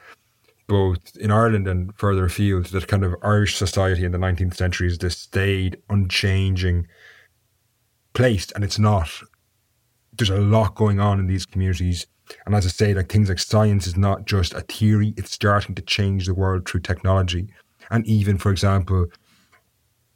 [0.67, 4.87] both in Ireland and further afield, that kind of Irish society in the 19th century
[4.87, 6.87] is this staid, unchanging
[8.13, 9.09] place, and it's not.
[10.13, 12.07] There's a lot going on in these communities.
[12.45, 15.75] And as I say, like things like science is not just a theory, it's starting
[15.75, 17.47] to change the world through technology.
[17.91, 19.07] And even, for example,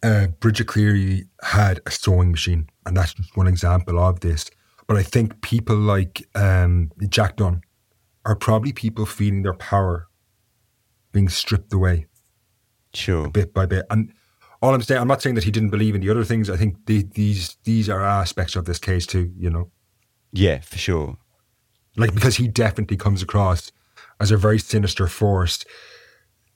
[0.01, 4.49] uh, Bridget Cleary had a sewing machine, and that's just one example of this.
[4.87, 7.61] But I think people like um, Jack Dunne
[8.25, 10.08] are probably people feeling their power
[11.11, 12.05] being stripped away.
[12.93, 13.29] Sure.
[13.29, 13.85] bit by bit.
[13.89, 14.11] And
[14.61, 16.49] all I'm saying, I'm not saying that he didn't believe in the other things.
[16.49, 19.31] I think the, these these are aspects of this case too.
[19.37, 19.71] You know,
[20.33, 21.17] Yeah, for sure.
[21.97, 23.71] like because he definitely comes across
[24.19, 25.63] as a very sinister force.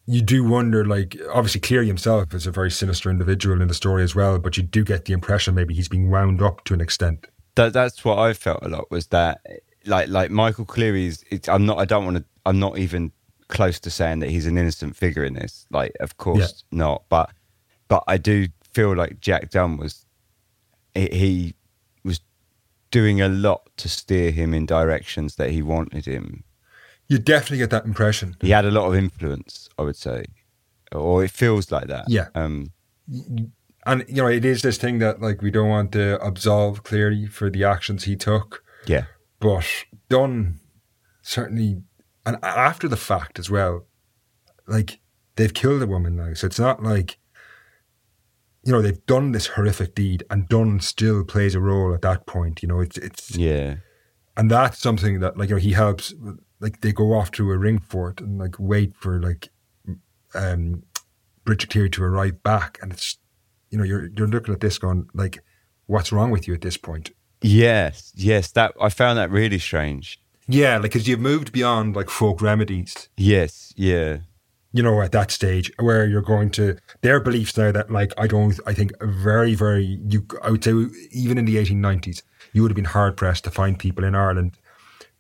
[0.05, 4.03] You do wonder, like obviously Cleary himself is a very sinister individual in the story
[4.03, 6.81] as well, but you do get the impression maybe he's being wound up to an
[6.81, 7.27] extent.
[7.55, 9.39] That, that's what I felt a lot was that,
[9.85, 11.23] like, like Michael Cleary's.
[11.29, 11.77] It's, I'm not.
[11.77, 12.25] I don't want to.
[12.45, 13.11] I'm not even
[13.53, 15.65] close to saying that he's an innocent figure in this.
[15.71, 17.03] Like, of course not.
[17.07, 17.29] But,
[17.87, 20.05] but I do feel like Jack Dunne was.
[20.93, 21.55] He, he
[22.03, 22.19] was
[22.91, 26.43] doing a lot to steer him in directions that he wanted him.
[27.07, 28.35] You definitely get that impression.
[28.41, 30.25] He had a lot of influence, I would say,
[30.91, 32.05] or it feels like that.
[32.09, 32.27] Yeah.
[32.35, 32.71] Um.
[33.85, 37.25] And you know, it is this thing that like we don't want to absolve Cleary
[37.27, 38.63] for the actions he took.
[38.87, 39.05] Yeah.
[39.39, 39.65] but
[40.09, 40.59] Dunne
[41.21, 41.81] certainly
[42.25, 43.85] and after the fact as well
[44.67, 44.99] like
[45.35, 47.17] they've killed a woman now so it's not like
[48.63, 52.25] you know they've done this horrific deed and Dunne still plays a role at that
[52.25, 53.75] point you know it's it's Yeah.
[54.37, 56.13] and that's something that like you know he helps
[56.59, 59.49] like they go off to a ring fort and like wait for like
[60.33, 60.83] um
[61.45, 63.17] Bridget Cleary to arrive back and it's
[63.69, 65.39] you know you're you're looking at this going like
[65.87, 67.11] what's wrong with you at this point
[67.45, 68.13] Yes.
[68.15, 68.51] Yes.
[68.51, 70.17] That I found that really strange.
[70.47, 73.73] Yeah like because you've moved beyond like folk remedies Yes.
[73.75, 74.17] Yeah.
[74.75, 78.27] you know, at that stage where you're going to their beliefs now that like I
[78.27, 80.73] don't I think very, very you I would say
[81.11, 84.15] even in the eighteen nineties, you would have been hard pressed to find people in
[84.15, 84.57] Ireland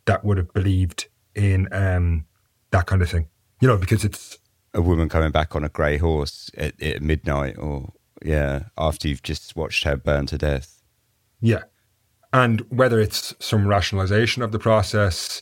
[0.05, 2.25] that would have believed in um
[2.71, 3.27] that kind of thing.
[3.61, 4.39] You know, because it's
[4.73, 7.93] a woman coming back on a grey horse at, at midnight, or
[8.25, 10.81] yeah, after you've just watched her burn to death.
[11.41, 11.63] yeah.
[12.33, 15.41] And whether it's some rationalization of the process,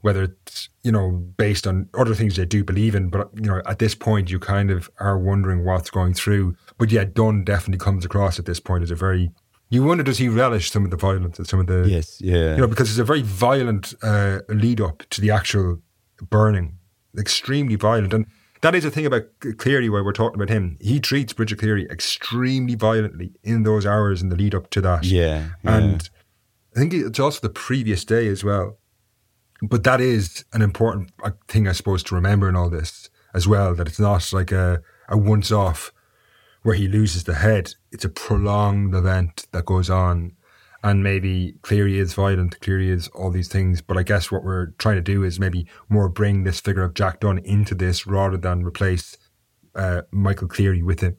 [0.00, 3.60] whether it's, you know, based on other things they do believe in, but you know,
[3.66, 6.56] at this point you kind of are wondering what's going through.
[6.78, 9.30] But yeah, Dunne definitely comes across at this point as a very
[9.72, 12.54] you wonder does he relish some of the violence and some of the Yes, yeah,
[12.54, 15.80] you know, because it's a very violent uh, lead up to the actual
[16.28, 16.76] burning,
[17.16, 18.12] extremely violent.
[18.12, 18.26] And
[18.62, 19.22] that is the thing about
[19.58, 20.76] Cleary, why we're talking about him.
[20.80, 25.04] He treats Bridget Cleary extremely violently in those hours in the lead up to that.
[25.04, 25.76] yeah, yeah.
[25.76, 26.10] And
[26.74, 28.78] I think it's also the previous day as well.
[29.62, 33.46] But that is an important uh, thing, I suppose, to remember in all this as
[33.46, 35.92] well, that it's not like a, a once off
[36.62, 37.74] where he loses the head.
[37.92, 40.32] It's a prolonged event that goes on.
[40.82, 43.82] And maybe Cleary is violent, Cleary is all these things.
[43.82, 46.94] But I guess what we're trying to do is maybe more bring this figure of
[46.94, 49.18] Jack Dunne into this rather than replace
[49.74, 51.18] uh, Michael Cleary with him.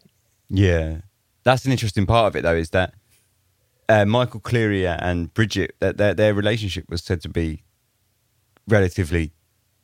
[0.49, 1.01] Yeah,
[1.43, 2.95] that's an interesting part of it, though, is that
[3.91, 7.63] uh, Michael Cleary and Bridget, their, their relationship was said to be
[8.65, 9.34] relatively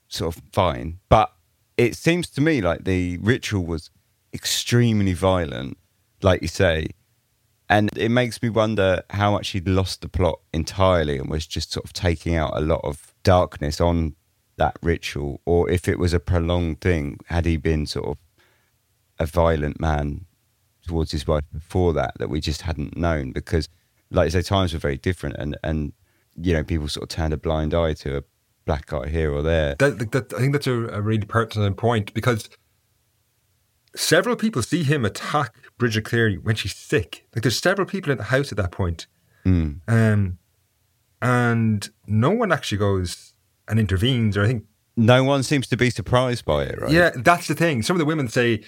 [0.08, 1.34] sort of fine, but
[1.76, 3.90] it seems to me like the ritual was
[4.34, 5.78] extremely violent,
[6.22, 6.88] like you say,
[7.70, 11.74] and it makes me wonder how much he'd lost the plot entirely and was just
[11.74, 14.16] sort of taking out a lot of darkness on
[14.56, 18.18] that ritual, or if it was a prolonged thing, had he been sort of
[19.20, 20.26] a violent man
[20.88, 23.68] towards his wife before that that we just hadn't known because
[24.12, 25.94] like you say times were very different and and
[26.42, 28.24] you know people sort of turned a blind eye to a
[28.66, 32.14] black guy here or there That, that I think that's a, a really pertinent point
[32.14, 32.50] because
[33.96, 37.26] several people see him attack Bridget Cleary when she's sick.
[37.36, 39.08] Like there's several people in the house at that point,
[39.46, 39.80] Mm.
[39.88, 40.38] um,
[41.22, 43.34] and no one actually goes
[43.70, 44.36] and intervenes.
[44.36, 44.64] Or I think,
[44.98, 47.82] no one seems to be surprised by it right yeah, that's the thing.
[47.82, 48.62] Some of the women say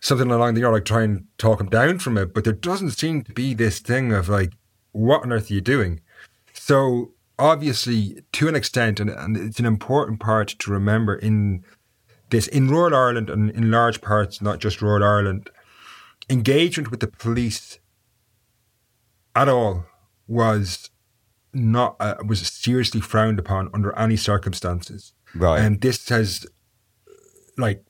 [0.00, 2.90] something along the know, like try and talk him down from it, but there doesn't
[2.90, 4.52] seem to be this thing of like,
[4.92, 6.00] what on earth are you doing?
[6.52, 11.64] So obviously, to an extent, and, and it's an important part to remember in
[12.30, 15.50] this in rural Ireland and in large parts, not just rural Ireland,
[16.30, 17.78] engagement with the police
[19.34, 19.84] at all
[20.26, 20.90] was
[21.52, 25.12] not uh, was seriously frowned upon under any circumstances.
[25.34, 26.46] right And this has,
[27.58, 27.84] like,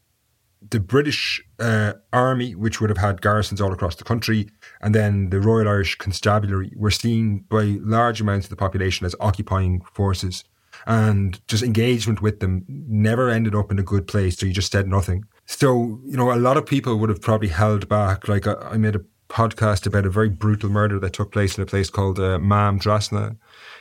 [0.71, 4.49] the British uh, Army, which would have had garrisons all across the country,
[4.81, 9.15] and then the Royal Irish Constabulary were seen by large amounts of the population as
[9.21, 10.45] occupying forces.
[10.87, 14.39] And just engagement with them never ended up in a good place.
[14.39, 15.25] So you just said nothing.
[15.47, 18.27] So, you know, a lot of people would have probably held back.
[18.27, 21.63] Like, I, I made a podcast about a very brutal murder that took place in
[21.63, 23.37] a place called uh, Maamtrasna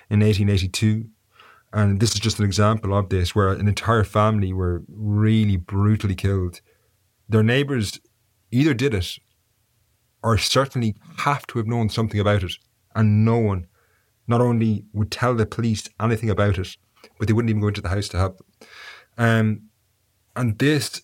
[0.10, 1.06] in 1882.
[1.74, 6.16] And this is just an example of this, where an entire family were really brutally
[6.16, 6.62] killed.
[7.32, 8.00] Their neighbours
[8.52, 9.18] either did it
[10.22, 12.54] or certainly have to have known something about it.
[12.94, 13.68] And no one
[14.28, 16.76] not only would tell the police anything about it,
[17.18, 18.68] but they wouldn't even go into the house to help them.
[19.18, 19.62] Um,
[20.36, 21.02] and this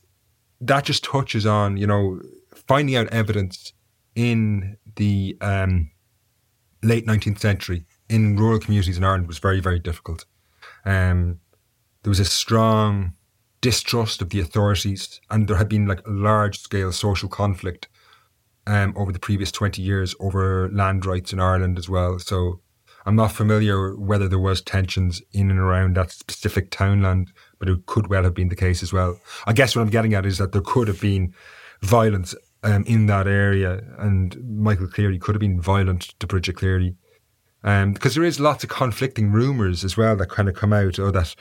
[0.59, 2.19] that just touches on, you know,
[2.67, 3.71] finding out evidence
[4.15, 5.91] in the um,
[6.83, 10.25] late 19th century in rural communities in Ireland was very, very difficult.
[10.83, 11.39] Um,
[12.03, 13.13] there was a strong
[13.61, 17.87] distrust of the authorities, and there had been like large scale social conflict
[18.65, 22.19] um, over the previous 20 years over land rights in Ireland as well.
[22.19, 22.59] So
[23.05, 27.85] I'm not familiar whether there was tensions in and around that specific townland, but it
[27.85, 29.19] could well have been the case as well.
[29.45, 31.33] I guess what I'm getting at is that there could have been
[31.81, 36.95] violence um, in that area, and Michael Cleary could have been violent to Bridget Cleary.
[37.63, 40.99] Um, because there is lots of conflicting rumours as well that kind of come out,
[40.99, 41.33] or that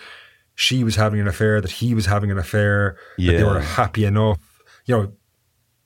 [0.57, 3.33] she was having an affair, that he was having an affair, Yeah.
[3.33, 4.41] that they were happy enough.
[4.87, 5.13] You know,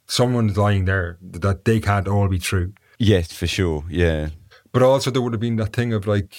[0.06, 2.72] someone's lying there that they can't all be true.
[2.98, 3.84] Yes, for sure.
[3.90, 4.30] Yeah.
[4.72, 6.36] But also there would have been that thing of like,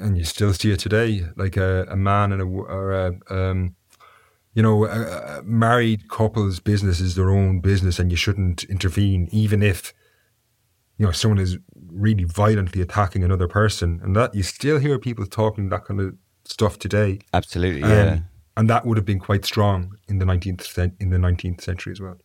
[0.00, 3.76] and you still see it today, like a, a man and a or a um,
[4.54, 9.28] you know, a, a married couple's business is their own business, and you shouldn't intervene,
[9.30, 9.92] even if
[10.96, 11.58] you know someone is
[11.92, 16.14] really violently attacking another person, and that you still hear people talking that kind of
[16.46, 17.20] stuff today.
[17.34, 17.82] Absolutely.
[17.82, 18.18] Um, Yeah.
[18.56, 21.92] and that would have been quite strong in the nineteenth cent- in the nineteenth century
[21.92, 22.18] as well.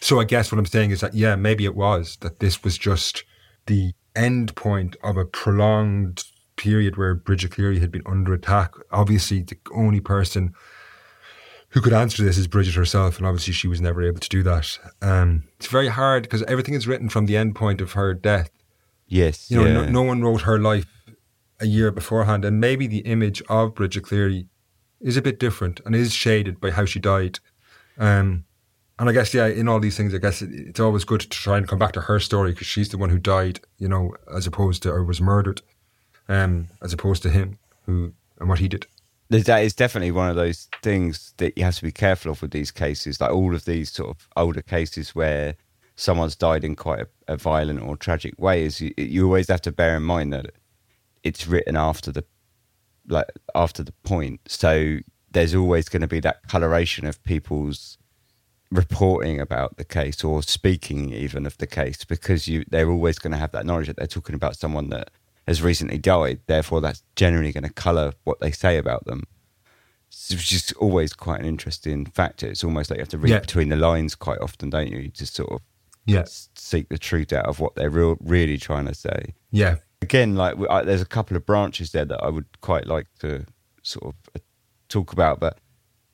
[0.00, 2.78] So I guess what I'm saying is that yeah, maybe it was that this was
[2.78, 3.24] just
[3.66, 6.24] the end point of a prolonged
[6.56, 8.72] period where Bridget Cleary had been under attack.
[8.90, 10.52] Obviously, the only person
[11.70, 14.42] who could answer this is Bridget herself, and obviously she was never able to do
[14.42, 14.78] that.
[15.00, 18.50] Um, it's very hard because everything is written from the end point of her death.
[19.06, 19.50] yes.
[19.50, 19.72] You know, yeah.
[19.72, 20.86] no, no one wrote her life
[21.60, 24.46] a year beforehand, and maybe the image of Bridget Cleary
[25.00, 27.38] is a bit different and is shaded by how she died.
[27.98, 28.44] Um,
[28.98, 31.28] and I guess, yeah, in all these things, I guess it, it's always good to
[31.28, 34.14] try and come back to her story because she's the one who died, you know,
[34.34, 35.62] as opposed to or was murdered,
[36.28, 38.86] um, as opposed to him who and what he did.
[39.30, 42.50] That is definitely one of those things that you have to be careful of with
[42.50, 45.54] these cases, like all of these sort of older cases where
[45.94, 48.64] someone's died in quite a, a violent or tragic way.
[48.64, 50.50] Is you, you always have to bear in mind that
[51.22, 52.24] it's written after the
[53.08, 54.98] like after the point, so
[55.30, 57.98] there's always going to be that coloration of people's
[58.70, 63.32] reporting about the case or speaking even of the case because you they're always going
[63.32, 65.10] to have that knowledge that they're talking about someone that
[65.46, 66.40] has recently died.
[66.46, 69.24] Therefore that's generally going to color what they say about them.
[70.30, 72.46] Which is always quite an interesting factor.
[72.48, 73.38] It's almost like you have to read Yeah.
[73.40, 75.08] between the lines quite often don't you?
[75.10, 75.60] To sort of
[76.06, 76.24] Yeah,
[76.54, 79.34] seek the truth out of what they're real, really trying to say.
[79.50, 83.06] Yeah, again, like I, there's a couple of branches there that I would quite like
[83.20, 83.46] to
[83.82, 84.38] sort of uh,
[84.88, 85.40] talk about.
[85.40, 85.58] But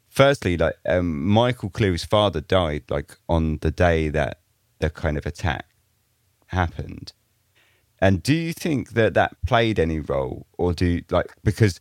[0.09, 4.41] firstly, like um, Michael Cleary's father died like on the day that
[4.79, 5.67] the kind of attack
[6.49, 7.13] happened.
[7.99, 11.81] And do you think that that played any role, or do like because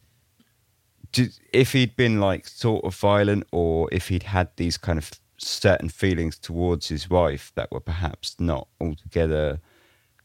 [1.11, 5.11] do, if he'd been like sort of violent, or if he'd had these kind of
[5.37, 9.59] certain feelings towards his wife that were perhaps not altogether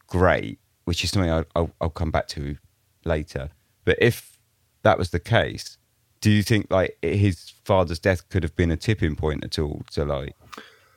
[0.07, 0.60] great,
[0.91, 2.57] which is something I'll, I'll, I'll come back to
[3.05, 3.51] later.
[3.85, 4.37] But if
[4.83, 5.79] that was the case,
[6.21, 9.83] do you think like his father's death could have been a tipping point at all?
[9.93, 10.35] To like,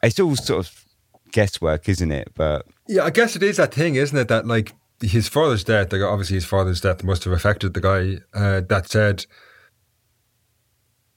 [0.02, 0.86] it's all sort of
[1.32, 2.30] guesswork, isn't it?
[2.34, 3.04] But yeah.
[3.04, 4.30] I guess it is that thing, isn't it?
[4.30, 8.18] That like his father's death, like obviously his father's death must have affected the guy.
[8.34, 9.28] Uh, that said,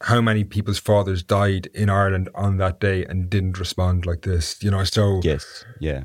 [0.03, 4.63] how many people's fathers died in Ireland on that day and didn't respond like this?
[4.63, 6.05] You know, so yes, yeah,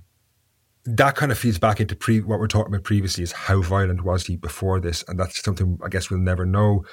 [0.86, 4.04] that kind of feeds back into pre what we're talking about previously is how violent
[4.04, 6.84] was he before this, and that's something I guess we'll never know.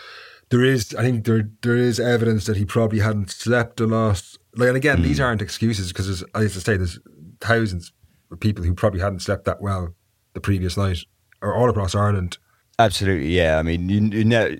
[0.50, 4.22] There is, I think there there is evidence that he probably hadn't slept a lot.
[4.54, 5.24] Like, and again, these hmm.
[5.24, 6.98] aren't excuses because, as I used to say, there's
[7.40, 7.92] thousands
[8.30, 9.94] of people who probably hadn't slept that well
[10.34, 10.98] the previous night,
[11.40, 12.38] or all across Ireland.
[12.78, 13.58] absolutely, yeah.
[13.58, 14.56] I mean, you, you know,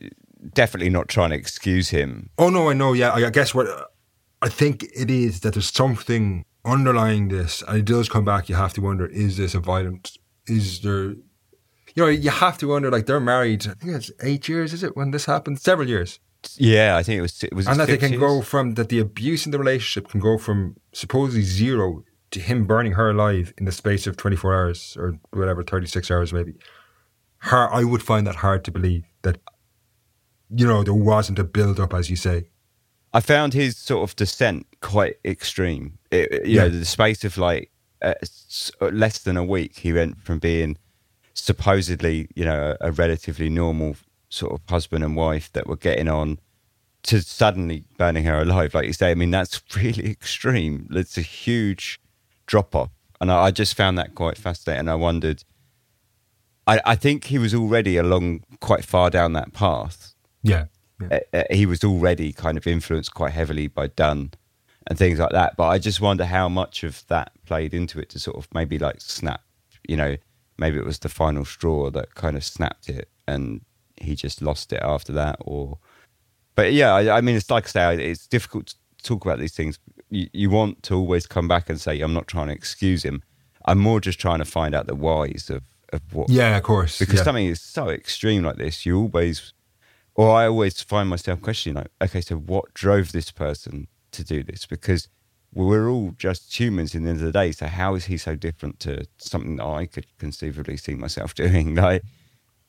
[0.55, 2.31] definitely not trying to excuse him.
[2.39, 2.93] Oh no, I know.
[2.93, 3.67] Yeah, I I guess what
[4.43, 8.49] I think it is that there's something underlying this, and it does come back.
[8.49, 10.19] You have to wonder: Is this a violent?
[10.47, 11.15] Is there?
[11.95, 12.91] You know, you have to wonder.
[12.91, 13.67] Like they're married.
[13.67, 14.73] I think it's eight years.
[14.73, 15.59] Is it when this happened?
[15.61, 16.21] Several years,
[16.57, 17.43] Yeah, I think it was.
[17.43, 18.21] It was and that they can years?
[18.21, 22.67] go from that the abuse in the relationship can go from supposedly zero to him
[22.67, 26.55] burning her alive in the space of 24 hours or whatever, 36 hours maybe.
[27.39, 29.39] Her, I would find that hard to believe that.
[30.51, 32.49] You know, there wasn't a build up, as you say.
[33.19, 35.99] I found his sort of descent quite extreme.
[36.13, 36.63] It, you Yeah.
[36.63, 37.71] know, the space of like
[38.01, 38.15] uh,
[38.81, 40.77] less than a week, he went from being
[41.35, 43.97] supposedly, you know, a, a relatively normal
[44.29, 46.39] sort of husband and wife that were getting on
[47.09, 48.73] to suddenly burning her alive.
[48.75, 50.87] Like you say, I mean, that's really extreme.
[50.93, 52.01] It's a huge
[52.47, 52.91] drop off.
[53.21, 54.81] And I, I just found that quite fascinating.
[54.81, 55.43] And I wondered,
[56.69, 60.15] I, I think he was already along quite far down that path
[60.45, 60.67] Yeah.
[61.01, 61.21] Yeah.
[61.33, 64.33] uh, uh, he was already kind of influenced quite heavily by Dunne
[64.87, 65.57] and things like that.
[65.57, 68.79] But I just wonder how much of that played into it to sort of maybe
[68.79, 69.43] like snap,
[69.87, 70.17] you know,
[70.59, 73.61] maybe it was the final straw that kind of snapped it and
[73.97, 75.79] he just lost it after that or
[76.55, 79.55] but yeah I, I mean it's like I say it's difficult to talk about these
[79.55, 79.79] things
[80.11, 83.23] you, you want to always come back and say I'm not trying to excuse him
[83.67, 85.63] I'm more just trying to find out the whys of,
[85.93, 86.99] of what Yeah, of course.
[86.99, 87.25] because yeah.
[87.25, 89.53] something is so extreme like this you always
[90.19, 94.43] or I always find myself questioning like okay so what drove this person to do
[94.43, 95.09] this because
[95.55, 98.35] we're all just humans in the end of the day so how is he so
[98.37, 102.03] different to something that I could conceivably see myself doing like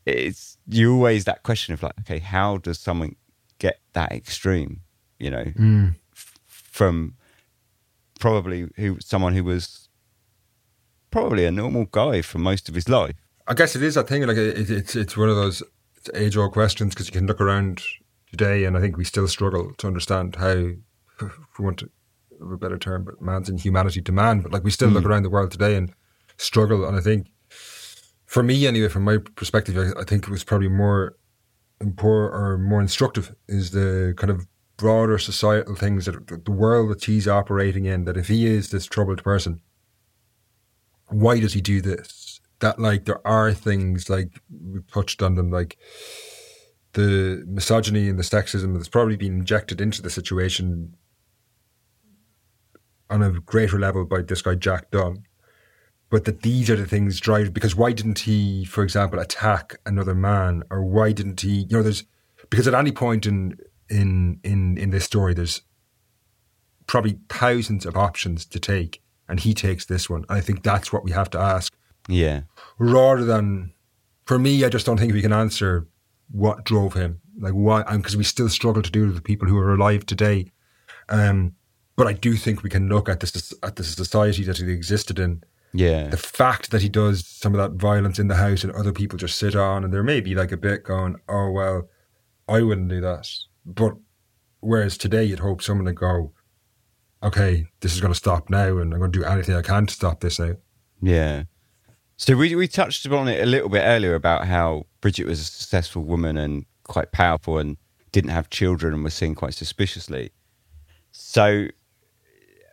[0.05, 3.15] it's you always that question of like okay how does someone
[3.57, 4.81] get that extreme
[5.17, 5.95] you know Mm.
[6.13, 6.39] f-
[6.77, 7.15] from
[8.19, 9.89] probably who someone who was
[11.11, 13.15] probably a normal guy for most of his life
[13.47, 14.21] I guess it is that thing.
[14.27, 15.63] Like it, it's it's one of those
[16.13, 17.83] age old questions because you can look around
[18.31, 20.71] today, and I think we still struggle to understand how,
[21.17, 21.83] for want
[22.41, 24.41] of a better term, but man's inhumanity to man.
[24.41, 25.09] But like we still look hmm.
[25.09, 25.93] around the world today and
[26.37, 26.85] struggle.
[26.85, 27.27] And I think,
[28.25, 31.17] for me anyway, from my perspective, I, I think it was probably more
[31.81, 36.89] important or more instructive is the kind of broader societal things that the- the world
[36.91, 38.05] that he's operating in.
[38.05, 39.61] That if he is this troubled person,
[41.07, 42.28] why does he do this?
[42.59, 45.77] That like there are things like we've touched on them, like
[46.93, 50.95] the misogyny and the sexism that's probably been injected into the situation
[53.09, 55.23] on a greater level by this guy Jack Dunne.
[56.09, 60.15] But that these are the things drive because why didn't he, for example, attack another
[60.15, 61.67] man, or why didn't he?
[61.69, 62.03] You know, there's
[62.49, 63.57] because at any point in
[63.89, 65.61] in in in this story, there's
[66.87, 70.25] probably thousands of options to take, and he takes this one.
[70.27, 71.71] And I think that's what we have to ask
[72.09, 72.41] yeah.
[72.77, 73.73] Rather than
[74.25, 75.87] for me i just don't think we can answer
[76.31, 77.21] what drove him.
[77.39, 80.05] Like why because we still struggle to do it with the people who are alive
[80.05, 80.51] today.
[81.07, 81.55] Um
[81.95, 85.19] but i do think we can look at this at the society that he existed
[85.19, 85.43] in.
[85.73, 86.07] Yeah.
[86.07, 89.17] The fact that he does some of that violence in the house and other people
[89.17, 91.87] just sit on and there may be like a bit going oh well
[92.47, 93.27] i wouldn't do that.
[93.65, 93.93] But
[94.61, 96.33] whereas today you'd hope someone would go
[97.21, 99.85] okay this is going to stop now and i'm going to do anything i can
[99.85, 100.55] to stop this now.
[101.01, 101.43] Yeah.
[102.19, 105.45] So we we touched upon it a little bit earlier about how Bridget was a
[105.45, 107.77] successful woman and quite powerful and
[108.11, 110.31] didn't have children and was seen quite suspiciously.
[111.13, 111.67] So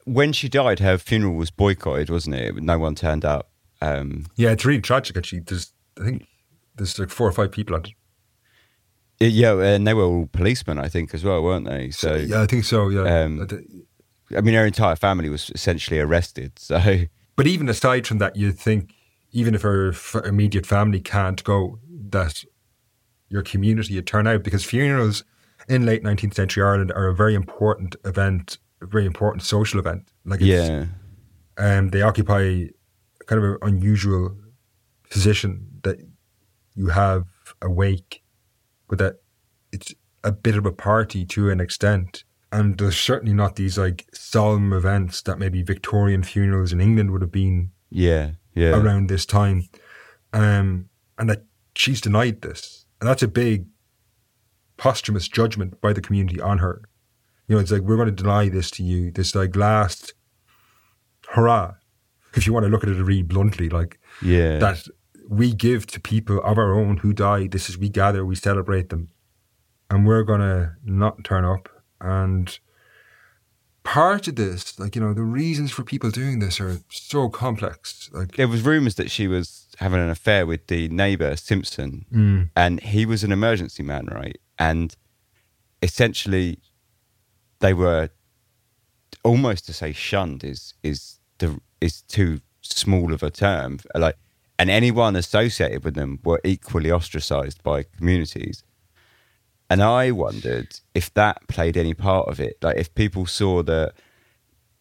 [0.04, 2.56] when she died, her funeral was boycotted, wasn't it?
[2.56, 3.50] No one turned up.
[3.80, 5.16] Um, Yeah, it's really tragic.
[5.16, 6.26] Actually, there's I think
[6.74, 7.84] there's like four or five people on
[9.20, 9.28] it.
[9.32, 11.90] yeah, and they were all policemen, I think, as well, weren't they?
[11.90, 12.88] So yeah, I think so.
[12.88, 13.46] Yeah, Um,
[14.36, 16.58] I mean, her entire family was essentially arrested.
[16.58, 17.04] So
[17.36, 18.95] but even aside from that, you think
[19.36, 22.42] even if her f- immediate family can't go, that
[23.28, 25.24] your community would turn out because funerals
[25.68, 30.10] in late 19th century Ireland are a very important event, a very important social event.
[30.24, 30.86] Like it's, yeah,
[31.58, 32.68] um, they occupy
[33.26, 34.34] kind of an unusual
[35.10, 35.98] position that
[36.74, 37.26] you have
[37.60, 38.22] a wake,
[38.88, 39.16] but that
[39.70, 39.94] it's
[40.24, 42.24] a bit of a party to an extent.
[42.50, 47.20] And there's certainly not these like solemn events that maybe Victorian funerals in England would
[47.20, 49.68] have been yeah, yeah, around this time.
[50.32, 50.88] Um,
[51.18, 51.44] and that
[51.76, 52.84] she's denied this.
[53.00, 53.66] And that's a big
[54.76, 56.82] posthumous judgment by the community on her.
[57.46, 60.14] You know, it's like, we're going to deny this to you, this like last
[61.28, 61.74] hurrah,
[62.34, 64.58] if you want to look at it really bluntly, like yeah.
[64.58, 64.86] that
[65.28, 67.46] we give to people of our own who die.
[67.46, 69.08] This is, we gather, we celebrate them.
[69.88, 71.68] And we're going to not turn up.
[72.00, 72.58] And
[73.86, 78.10] part of this, like, you know, the reasons for people doing this are so complex.
[78.12, 82.50] Like, there was rumours that she was having an affair with the neighbour Simpson, Mm.
[82.56, 84.38] and he was an emergency man, right?
[84.58, 84.94] And
[85.82, 86.58] essentially,
[87.60, 88.10] they were
[89.22, 93.78] almost to say shunned is is the is too small of a term.
[93.94, 94.16] Like,
[94.58, 98.62] and anyone associated with them were equally ostracised by communities.
[99.68, 102.56] And I wondered if that played any part of it.
[102.62, 103.94] Like, if people saw that,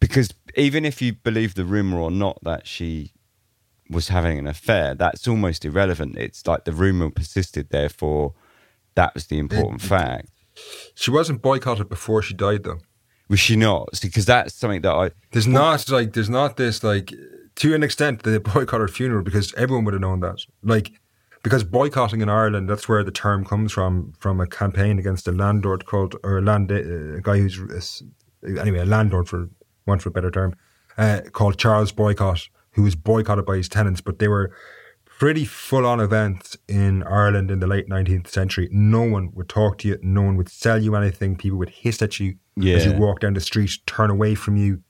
[0.00, 3.12] because even if you believe the rumor or not that she
[3.90, 6.16] was having an affair, that's almost irrelevant.
[6.16, 8.34] It's like the rumor persisted, therefore,
[8.94, 10.28] that was the important fact.
[10.94, 12.78] She wasn't boycotted before she died, though.
[13.28, 13.88] Was she not?
[14.00, 15.10] Because that's something that I.
[15.32, 17.12] There's not like there's not this like
[17.56, 20.44] to an extent they boycott her funeral because everyone would have known that.
[20.62, 20.92] Like
[21.46, 25.30] because boycotting in Ireland, that's where the term comes from from a campaign against a
[25.30, 28.02] landlord called or a land a guy who's
[28.58, 29.48] anyway a landlord for
[29.86, 30.56] want for a better term
[30.98, 34.56] uh, called Charles Boycott, who was boycotted by his tenants, but they were
[35.04, 38.68] pretty full on events in Ireland in the late 19th century.
[38.72, 41.36] No one would talk to you, no one would sell you anything.
[41.36, 42.38] People would hiss at you
[42.74, 44.82] as you walk down the street, turn away from you.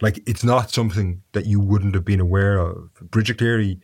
[0.00, 2.90] Like, it's not something that you wouldn't have been aware of.
[3.12, 3.80] Bridget Cleary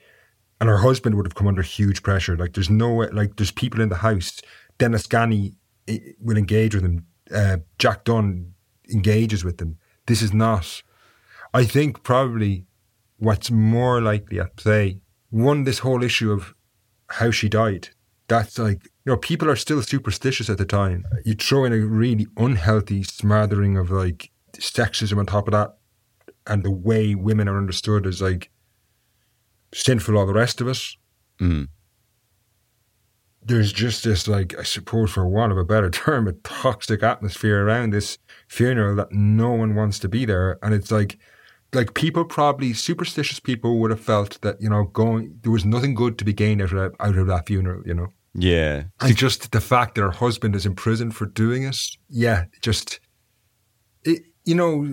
[0.61, 2.37] and her husband would have come under huge pressure.
[2.37, 4.41] Like, there's no like, there's people in the house.
[4.79, 5.55] Denis Ganey
[5.89, 7.07] eh, will engage with them.
[7.35, 8.55] Uh, Jack Dunne
[8.93, 9.79] engages with them.
[10.07, 10.83] This is not,
[11.53, 12.67] I think, probably
[13.19, 15.01] what's more likely at play.
[15.31, 16.55] One, this whole issue of
[17.09, 17.89] how she died.
[18.29, 21.05] That's like, you know, people are still superstitious at the time.
[21.25, 25.77] You throw in a really unhealthy smothering of like sexism on top of that,
[26.47, 28.51] and the way women are understood as like
[29.75, 30.97] sinful, all the rest of us.
[31.41, 31.69] Mm.
[33.43, 37.65] There's just this, like, I suppose, for want of a better term, a toxic atmosphere
[37.65, 38.19] around this
[38.49, 40.59] funeral that no one wants to be there.
[40.63, 41.19] And it's like,
[41.73, 45.95] like people probably superstitious people would have felt that you know going there was nothing
[45.95, 48.85] good to be gained out of that, out of that funeral you know Yeah.
[49.01, 51.77] and just the fact that her husband is in prison for doing it
[52.09, 53.01] yeah just
[54.05, 54.87] it, you know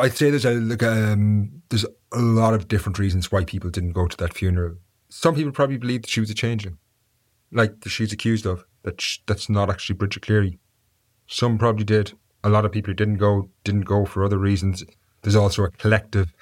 [0.00, 3.92] I'd say there's a like um there's a lot of different reasons why people didn't
[3.92, 4.76] go to that funeral
[5.10, 6.78] some people probably believe that she was a changeling
[7.50, 10.58] like that she's accused of that that's not actually Bridget Cleary
[11.26, 12.12] some probably did
[12.42, 14.82] a lot of people who didn't go didn't go for other reasons
[15.22, 16.32] there's also a collective.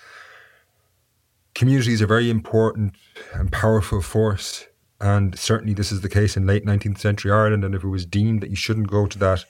[1.54, 2.94] Community is a very important
[3.34, 4.66] and powerful force,
[5.00, 7.64] and certainly this is the case in late 19th century Ireland.
[7.64, 9.44] And if it was deemed that you shouldn't go to that,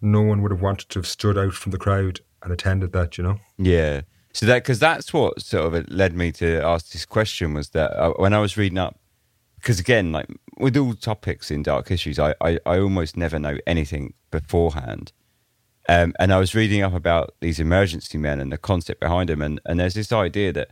[0.00, 3.18] no one would have wanted to have stood out from the crowd and attended that.
[3.18, 4.02] You know, Yeah.
[4.34, 7.92] So that because that's what sort of led me to ask this question was that
[7.92, 8.98] uh, when I was reading up,
[9.56, 13.58] because again, like with all topics in dark histories, I, I, I almost never know
[13.66, 15.12] anything beforehand.
[15.88, 19.42] Um, and I was reading up about these emergency men and the concept behind them,
[19.42, 20.70] and, and there's this idea that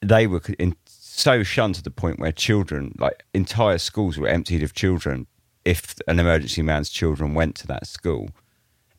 [0.00, 4.62] they were in, so shunned to the point where children, like entire schools, were emptied
[4.62, 5.26] of children
[5.64, 8.30] if an emergency man's children went to that school,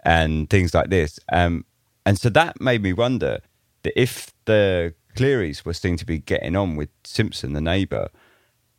[0.03, 1.19] and things like this.
[1.31, 1.65] Um,
[2.05, 3.39] and so that made me wonder
[3.83, 8.09] that if the Clearys were seen to be getting on with Simpson, the neighbour,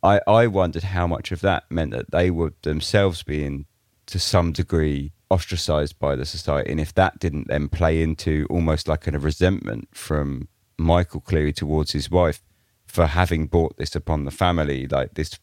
[0.01, 3.65] I, I wondered how much of that meant that they were themselves being,
[4.07, 6.71] to some degree, ostracized by the society.
[6.71, 11.93] And if that didn't then play into almost like a resentment from Michael Cleary towards
[11.93, 12.41] his wife
[12.85, 15.39] for having brought this upon the family, like this,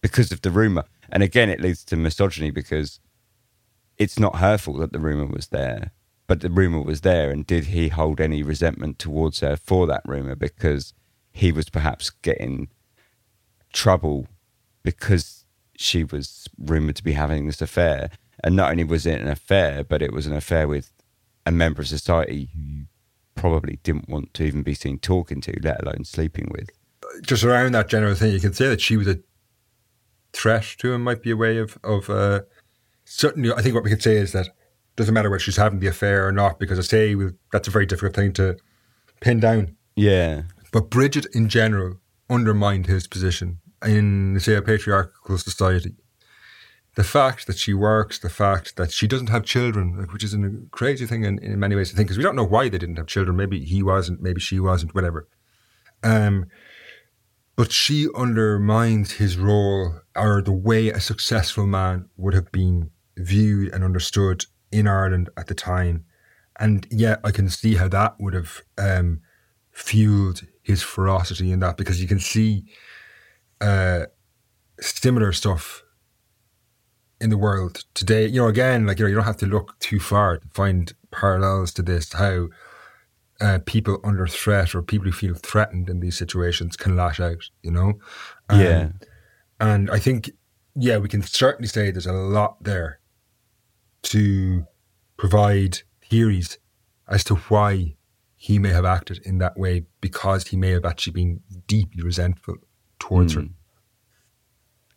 [0.00, 0.84] because of the rumor.
[1.10, 3.00] And again, it leads to misogyny because
[3.98, 5.92] it's not her fault that the rumor was there,
[6.26, 7.30] but the rumor was there.
[7.30, 10.94] And did he hold any resentment towards her for that rumor because
[11.32, 12.68] he was perhaps getting
[13.72, 14.26] trouble
[14.82, 15.44] because
[15.76, 18.10] she was rumored to be having this affair?
[18.42, 20.92] And not only was it an affair, but it was an affair with
[21.46, 22.84] a member of society who you
[23.34, 26.70] probably didn't want to even be seen talking to, let alone sleeping with.
[27.22, 29.20] just around that general thing, you can say that she was a
[30.32, 31.02] threat to him.
[31.02, 32.40] Might be a way of of uh,
[33.04, 33.52] certainly.
[33.52, 34.48] I think what we could say is that
[34.96, 37.70] doesn't matter whether she's having the affair or not, because I say well, that's a
[37.70, 38.56] very difficult thing to
[39.20, 39.76] pin down.
[39.96, 40.42] Yeah.
[40.72, 45.94] But Bridget, in general, undermined his position in, say, a patriarchal society.
[46.96, 50.50] The fact that she works, the fact that she doesn't have children, which is a
[50.70, 52.96] crazy thing in, in many ways to think, because we don't know why they didn't
[52.96, 53.36] have children.
[53.36, 55.26] Maybe he wasn't, maybe she wasn't, whatever.
[56.04, 56.46] Um,
[57.56, 63.72] but she undermines his role or the way a successful man would have been viewed
[63.72, 66.04] and understood in Ireland at the time.
[66.58, 69.20] And yeah, I can see how that would have um,
[69.72, 72.64] fueled his ferocity in that because you can see
[73.60, 74.06] uh,
[74.80, 75.82] similar stuff
[77.20, 78.26] in the world today.
[78.26, 80.92] You know, again, like you know, you don't have to look too far to find
[81.10, 82.12] parallels to this.
[82.12, 82.48] How
[83.40, 87.50] uh, people under threat or people who feel threatened in these situations can lash out.
[87.62, 87.98] You know,
[88.48, 88.88] Um, Yeah.
[89.60, 90.30] and I think
[90.76, 92.98] yeah, we can certainly say there's a lot there
[94.04, 94.66] to
[95.16, 96.58] provide theories
[97.08, 97.96] as to why
[98.36, 102.56] he may have acted in that way because he may have actually been deeply resentful
[102.98, 103.46] towards her.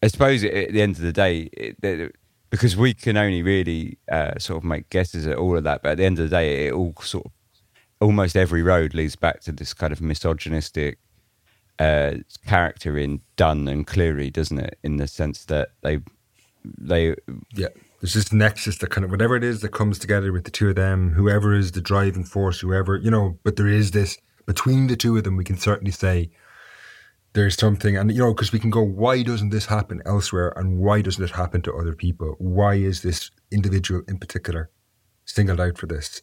[0.04, 2.16] I suppose at the end of the day, it,
[2.50, 5.94] because we can only really uh, sort of make guesses at all of that, but
[5.94, 7.32] at the end of the day, it all sort of
[8.00, 11.00] almost every road leads back to this kind of misogynistic
[11.80, 12.16] uh,
[12.46, 14.78] character in Dunne and Cleary, doesn't it?
[14.84, 16.00] In the sense that they
[16.64, 17.16] they
[17.54, 17.70] Yeah.
[18.00, 20.70] There's this nexus that kind of whatever it is that comes together with the two
[20.70, 24.88] of them, whoever is the driving force, whoever, you know, but there is this between
[24.88, 26.32] the two of them, we can certainly say
[27.34, 30.80] there's something, and you know, because we can go, why doesn't this happen elsewhere, and
[30.80, 32.36] why doesn't it happen to other people?
[32.40, 34.72] Why is this individual in particular
[35.26, 36.22] singled out for this?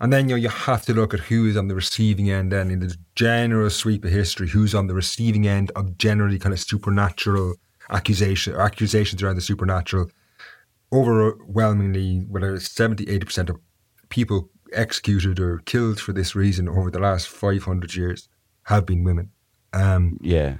[0.00, 2.52] And then you know you have to look at who is on the receiving end.
[2.52, 6.52] Then in the general sweep of history, who's on the receiving end of generally kind
[6.52, 7.54] of supernatural
[7.90, 10.10] accusation or accusations around the supernatural.
[10.92, 13.56] Overwhelmingly, whether it's 70, 80 percent of
[14.08, 18.28] people executed or killed for this reason over the last 500 years
[18.64, 19.30] have been women.
[19.72, 20.56] Um, yeah.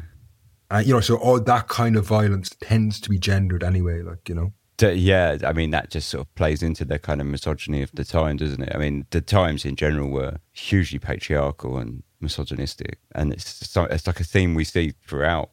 [0.70, 4.28] Uh, you know, so all that kind of violence tends to be gendered anyway, like,
[4.28, 4.52] you know.
[4.80, 8.04] Yeah, I mean, that just sort of plays into the kind of misogyny of the
[8.04, 8.72] time, doesn't it?
[8.74, 12.98] I mean, the times in general were hugely patriarchal and misogynistic.
[13.14, 15.50] And it's, it's like a theme we see throughout,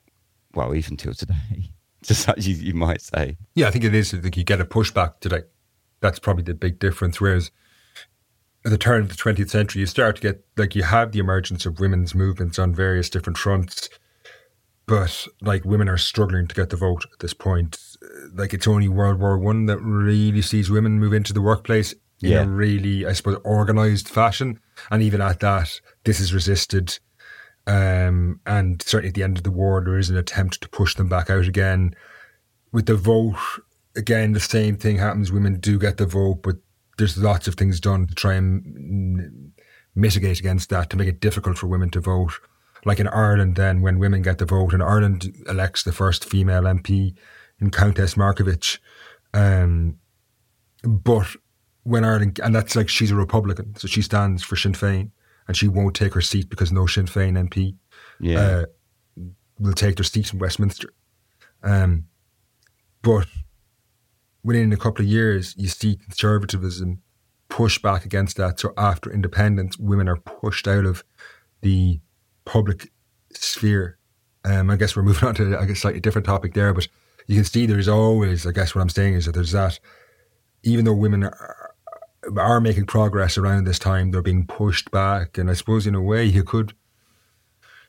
[0.55, 1.73] well, even till today,
[2.03, 3.37] just as you, you might say.
[3.55, 4.13] Yeah, I think it is.
[4.13, 5.41] I think you get a pushback today.
[6.01, 7.19] That's probably the big difference.
[7.19, 7.51] Whereas
[8.65, 11.19] at the turn of the 20th century, you start to get, like, you have the
[11.19, 13.89] emergence of women's movements on various different fronts,
[14.85, 17.77] but, like, women are struggling to get the vote at this point.
[18.33, 22.31] Like, it's only World War One that really sees women move into the workplace in
[22.31, 22.43] Yeah.
[22.43, 24.59] a really, I suppose, organized fashion.
[24.91, 26.99] And even at that, this is resisted.
[27.69, 30.95] Um, and certainly at the end of the war, there is an attempt to push
[30.95, 31.93] them back out again.
[32.71, 33.37] With the vote,
[33.95, 35.31] again, the same thing happens.
[35.31, 36.55] Women do get the vote, but
[36.97, 39.51] there's lots of things done to try and
[39.93, 42.33] mitigate against that, to make it difficult for women to vote.
[42.85, 46.63] Like in Ireland, then, when women get the vote, and Ireland elects the first female
[46.63, 47.13] MP
[47.61, 48.79] in Countess Markievicz.
[49.31, 49.99] Um,
[50.81, 51.27] but
[51.83, 55.11] when Ireland, and that's like she's a Republican, so she stands for Sinn Féin,
[55.49, 57.75] and she won't take her seat because no Sinn Féin MP
[58.21, 58.39] Yeah.
[58.39, 58.65] uh,
[59.59, 60.93] will take their seat in Westminster.
[61.63, 62.05] Um,
[63.01, 63.27] but
[64.43, 67.01] within a couple of years, you see conservatism
[67.49, 68.59] push back against that.
[68.59, 71.03] So after independence, women are pushed out of
[71.61, 71.99] the
[72.45, 72.91] public
[73.33, 73.97] sphere.
[74.45, 76.87] Um, I guess we're moving on to I guess slightly different topic there, but
[77.25, 78.45] you can see there's always.
[78.45, 79.79] I guess what I'm saying is that there's that.
[80.63, 81.31] Even though women are,
[82.37, 86.01] are making progress around this time, they're being pushed back, and I suppose in a
[86.01, 86.73] way you could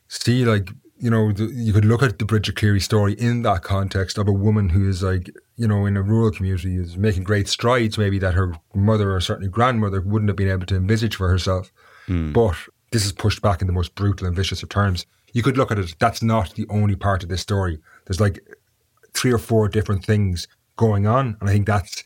[0.08, 3.62] see like you know the, you could look at the Bridget Cleary story in that
[3.62, 7.24] context of a woman who is like you know in a rural community is making
[7.24, 11.16] great strides maybe that her mother or certainly grandmother wouldn't have been able to envisage
[11.16, 11.72] for herself.
[12.06, 12.32] Hmm.
[12.32, 12.56] But
[12.92, 15.06] this is pushed back in the most brutal and vicious of terms.
[15.32, 17.78] You could look at it that's not the only part of this story.
[18.06, 18.40] There's like
[19.14, 21.36] three or four different things going on.
[21.40, 22.02] And I think that's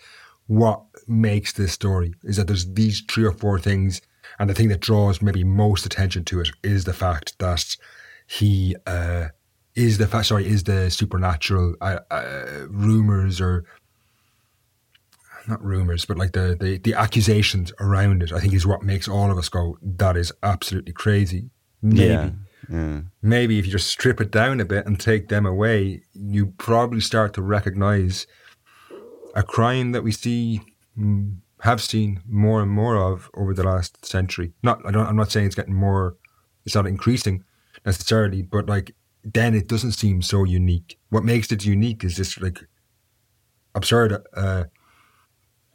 [0.47, 4.01] what makes this story is that there's these three or four things
[4.39, 7.77] and the thing that draws maybe most attention to it is the fact that
[8.27, 9.29] he uh,
[9.75, 13.65] is the fa- sorry is the supernatural uh, uh, rumors or
[15.47, 18.33] not rumors, but like the, the the accusations around it.
[18.33, 21.51] I think is what makes all of us go, "That is absolutely crazy."
[21.83, 22.31] Maybe, yeah.
[22.71, 23.01] Yeah.
[23.21, 27.01] maybe if you just strip it down a bit and take them away, you probably
[27.01, 28.27] start to recognize
[29.35, 30.63] a crime that we see
[31.61, 34.53] have seen more and more of over the last century.
[34.63, 36.17] Not, I don't, I'm not saying it's getting more,
[36.65, 37.45] it's not increasing
[37.85, 40.99] necessarily, but like then it doesn't seem so unique.
[41.09, 42.61] What makes it unique is this like
[43.75, 44.65] absurd uh,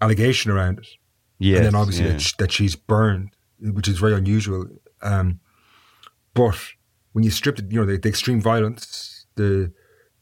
[0.02, 0.88] allegation around it,
[1.40, 2.14] Yes, and then obviously yeah.
[2.14, 4.68] that, sh- that she's burned, which is very unusual.
[5.02, 5.40] Um,
[6.34, 6.58] but
[7.14, 9.72] when you strip it, you know, the, the extreme violence, the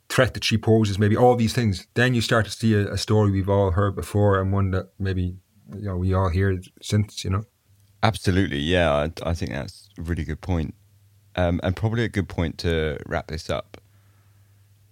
[0.10, 2.98] threat that she poses, maybe all these things, then you start to see a, a
[2.98, 5.36] story we've all heard before and one that maybe
[5.76, 7.24] you know we all hear since.
[7.24, 7.44] You know,
[8.04, 8.94] Absolutely, yeah.
[8.94, 10.76] I, I think that's a really good point,
[11.36, 13.78] um, and probably a good point to wrap this up.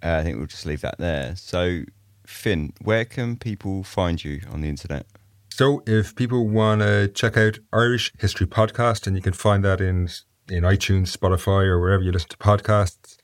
[0.04, 1.36] Uh, I think we'll just leave that there.
[1.36, 1.84] So,
[2.26, 5.06] Fin, where can people find you on the internet?
[5.50, 9.80] So if people want to check out Irish History Podcast, and you can find that
[9.80, 10.10] in
[10.50, 13.18] in iTunes, Spotify, or wherever you listen to podcasts,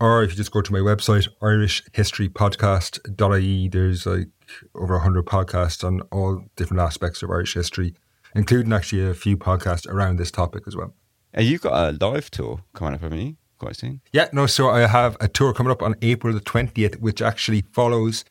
[0.00, 4.28] or if you just go to my website, irishhistorypodcast.ie, there's like
[4.74, 7.94] over 100 podcasts on all different aspects of Irish history,
[8.34, 10.94] including actually a few podcasts around this topic as well.
[11.32, 13.36] And you've got a live tour coming up, haven't you?
[13.58, 14.02] Quite soon.
[14.12, 17.62] Yeah, no, so I have a tour coming up on April the 20th, which actually
[17.72, 18.24] follows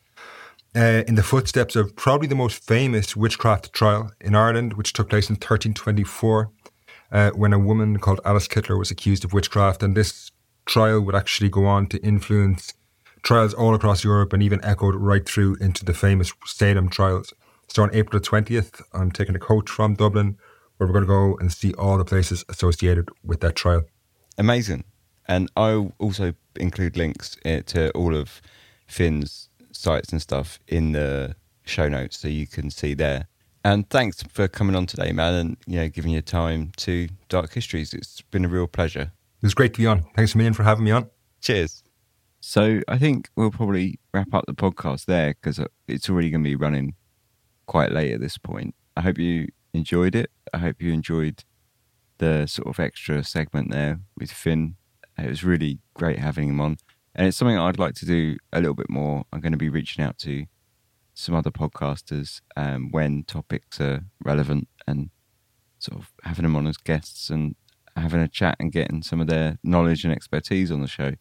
[0.76, 5.08] uh, in the footsteps of probably the most famous witchcraft trial in Ireland, which took
[5.08, 6.50] place in 1324,
[7.10, 9.82] uh, when a woman called Alice Kyteler was accused of witchcraft.
[9.82, 10.30] And this
[10.66, 12.74] trial would actually go on to influence
[13.22, 17.32] trials all across Europe and even echoed right through into the famous Salem trials.
[17.68, 20.36] So on April 20th, I'm taking a coach from Dublin
[20.76, 23.82] where we're going to go and see all the places associated with that trial.
[24.38, 24.84] Amazing.
[25.26, 28.40] And I'll also include links uh, to all of
[28.86, 31.34] Fin's sites and stuff in the
[31.64, 33.26] show notes so you can see there.
[33.64, 37.52] And thanks for coming on today, man, and you know, giving your time to Dark
[37.54, 37.92] Histories.
[37.92, 39.10] It's been a real pleasure.
[39.46, 40.02] It was great to be on.
[40.16, 41.08] Thanks a million for having me on.
[41.40, 41.84] Cheers.
[42.40, 46.50] So I think we'll probably wrap up the podcast there because it's already going to
[46.50, 46.96] be running
[47.66, 48.74] quite late at this point.
[48.96, 50.32] I hope you enjoyed it.
[50.52, 51.44] I hope you enjoyed
[52.18, 54.74] the sort of extra segment there with Fin.
[55.16, 56.78] It was really great having him on.
[57.14, 59.26] And it's something I'd like to do a little bit more.
[59.32, 60.46] I'm going to be reaching out to
[61.14, 65.10] some other podcasters um, when topics are relevant and
[65.78, 67.54] sort of having them on as guests and
[67.96, 71.12] having a chat and getting some of their knowledge and expertise on the show.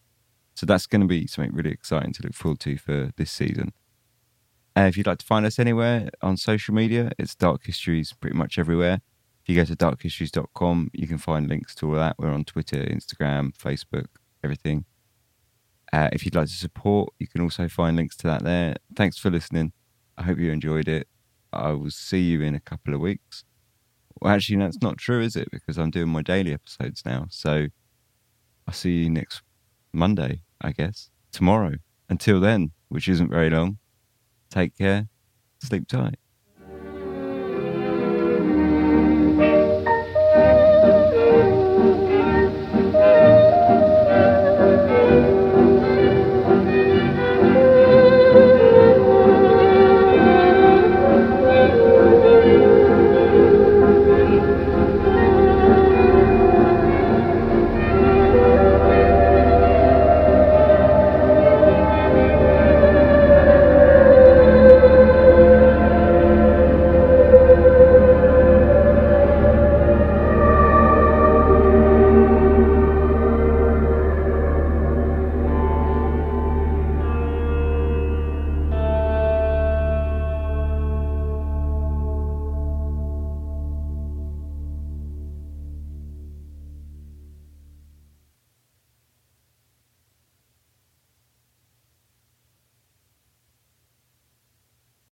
[0.55, 3.73] So that's going to be something really exciting to look forward to for this season.
[4.77, 8.37] Uh, if you'd like to find us anywhere on social media, it's Dark Histories pretty
[8.37, 9.01] much everywhere.
[9.43, 12.15] If you go to darkhistories.com, you can find links to all that.
[12.17, 14.07] We're on Twitter, Instagram, Facebook,
[14.43, 14.85] everything.
[15.93, 18.75] Uh, if you'd like to support, you can also find links to that there.
[18.95, 19.71] Thanks for listening.
[20.17, 21.07] I hope you enjoyed it.
[21.53, 23.45] I will see you in a couple of weeks.
[24.21, 25.49] Well, actually, that's not true, is it?
[25.51, 27.27] Because I'm doing my daily episodes now.
[27.29, 27.67] So
[28.67, 29.41] I'll see you next
[29.93, 31.75] Monday, I guess, tomorrow.
[32.09, 33.79] Until then, which isn't very long,
[34.49, 35.07] take care,
[35.61, 36.17] sleep tight.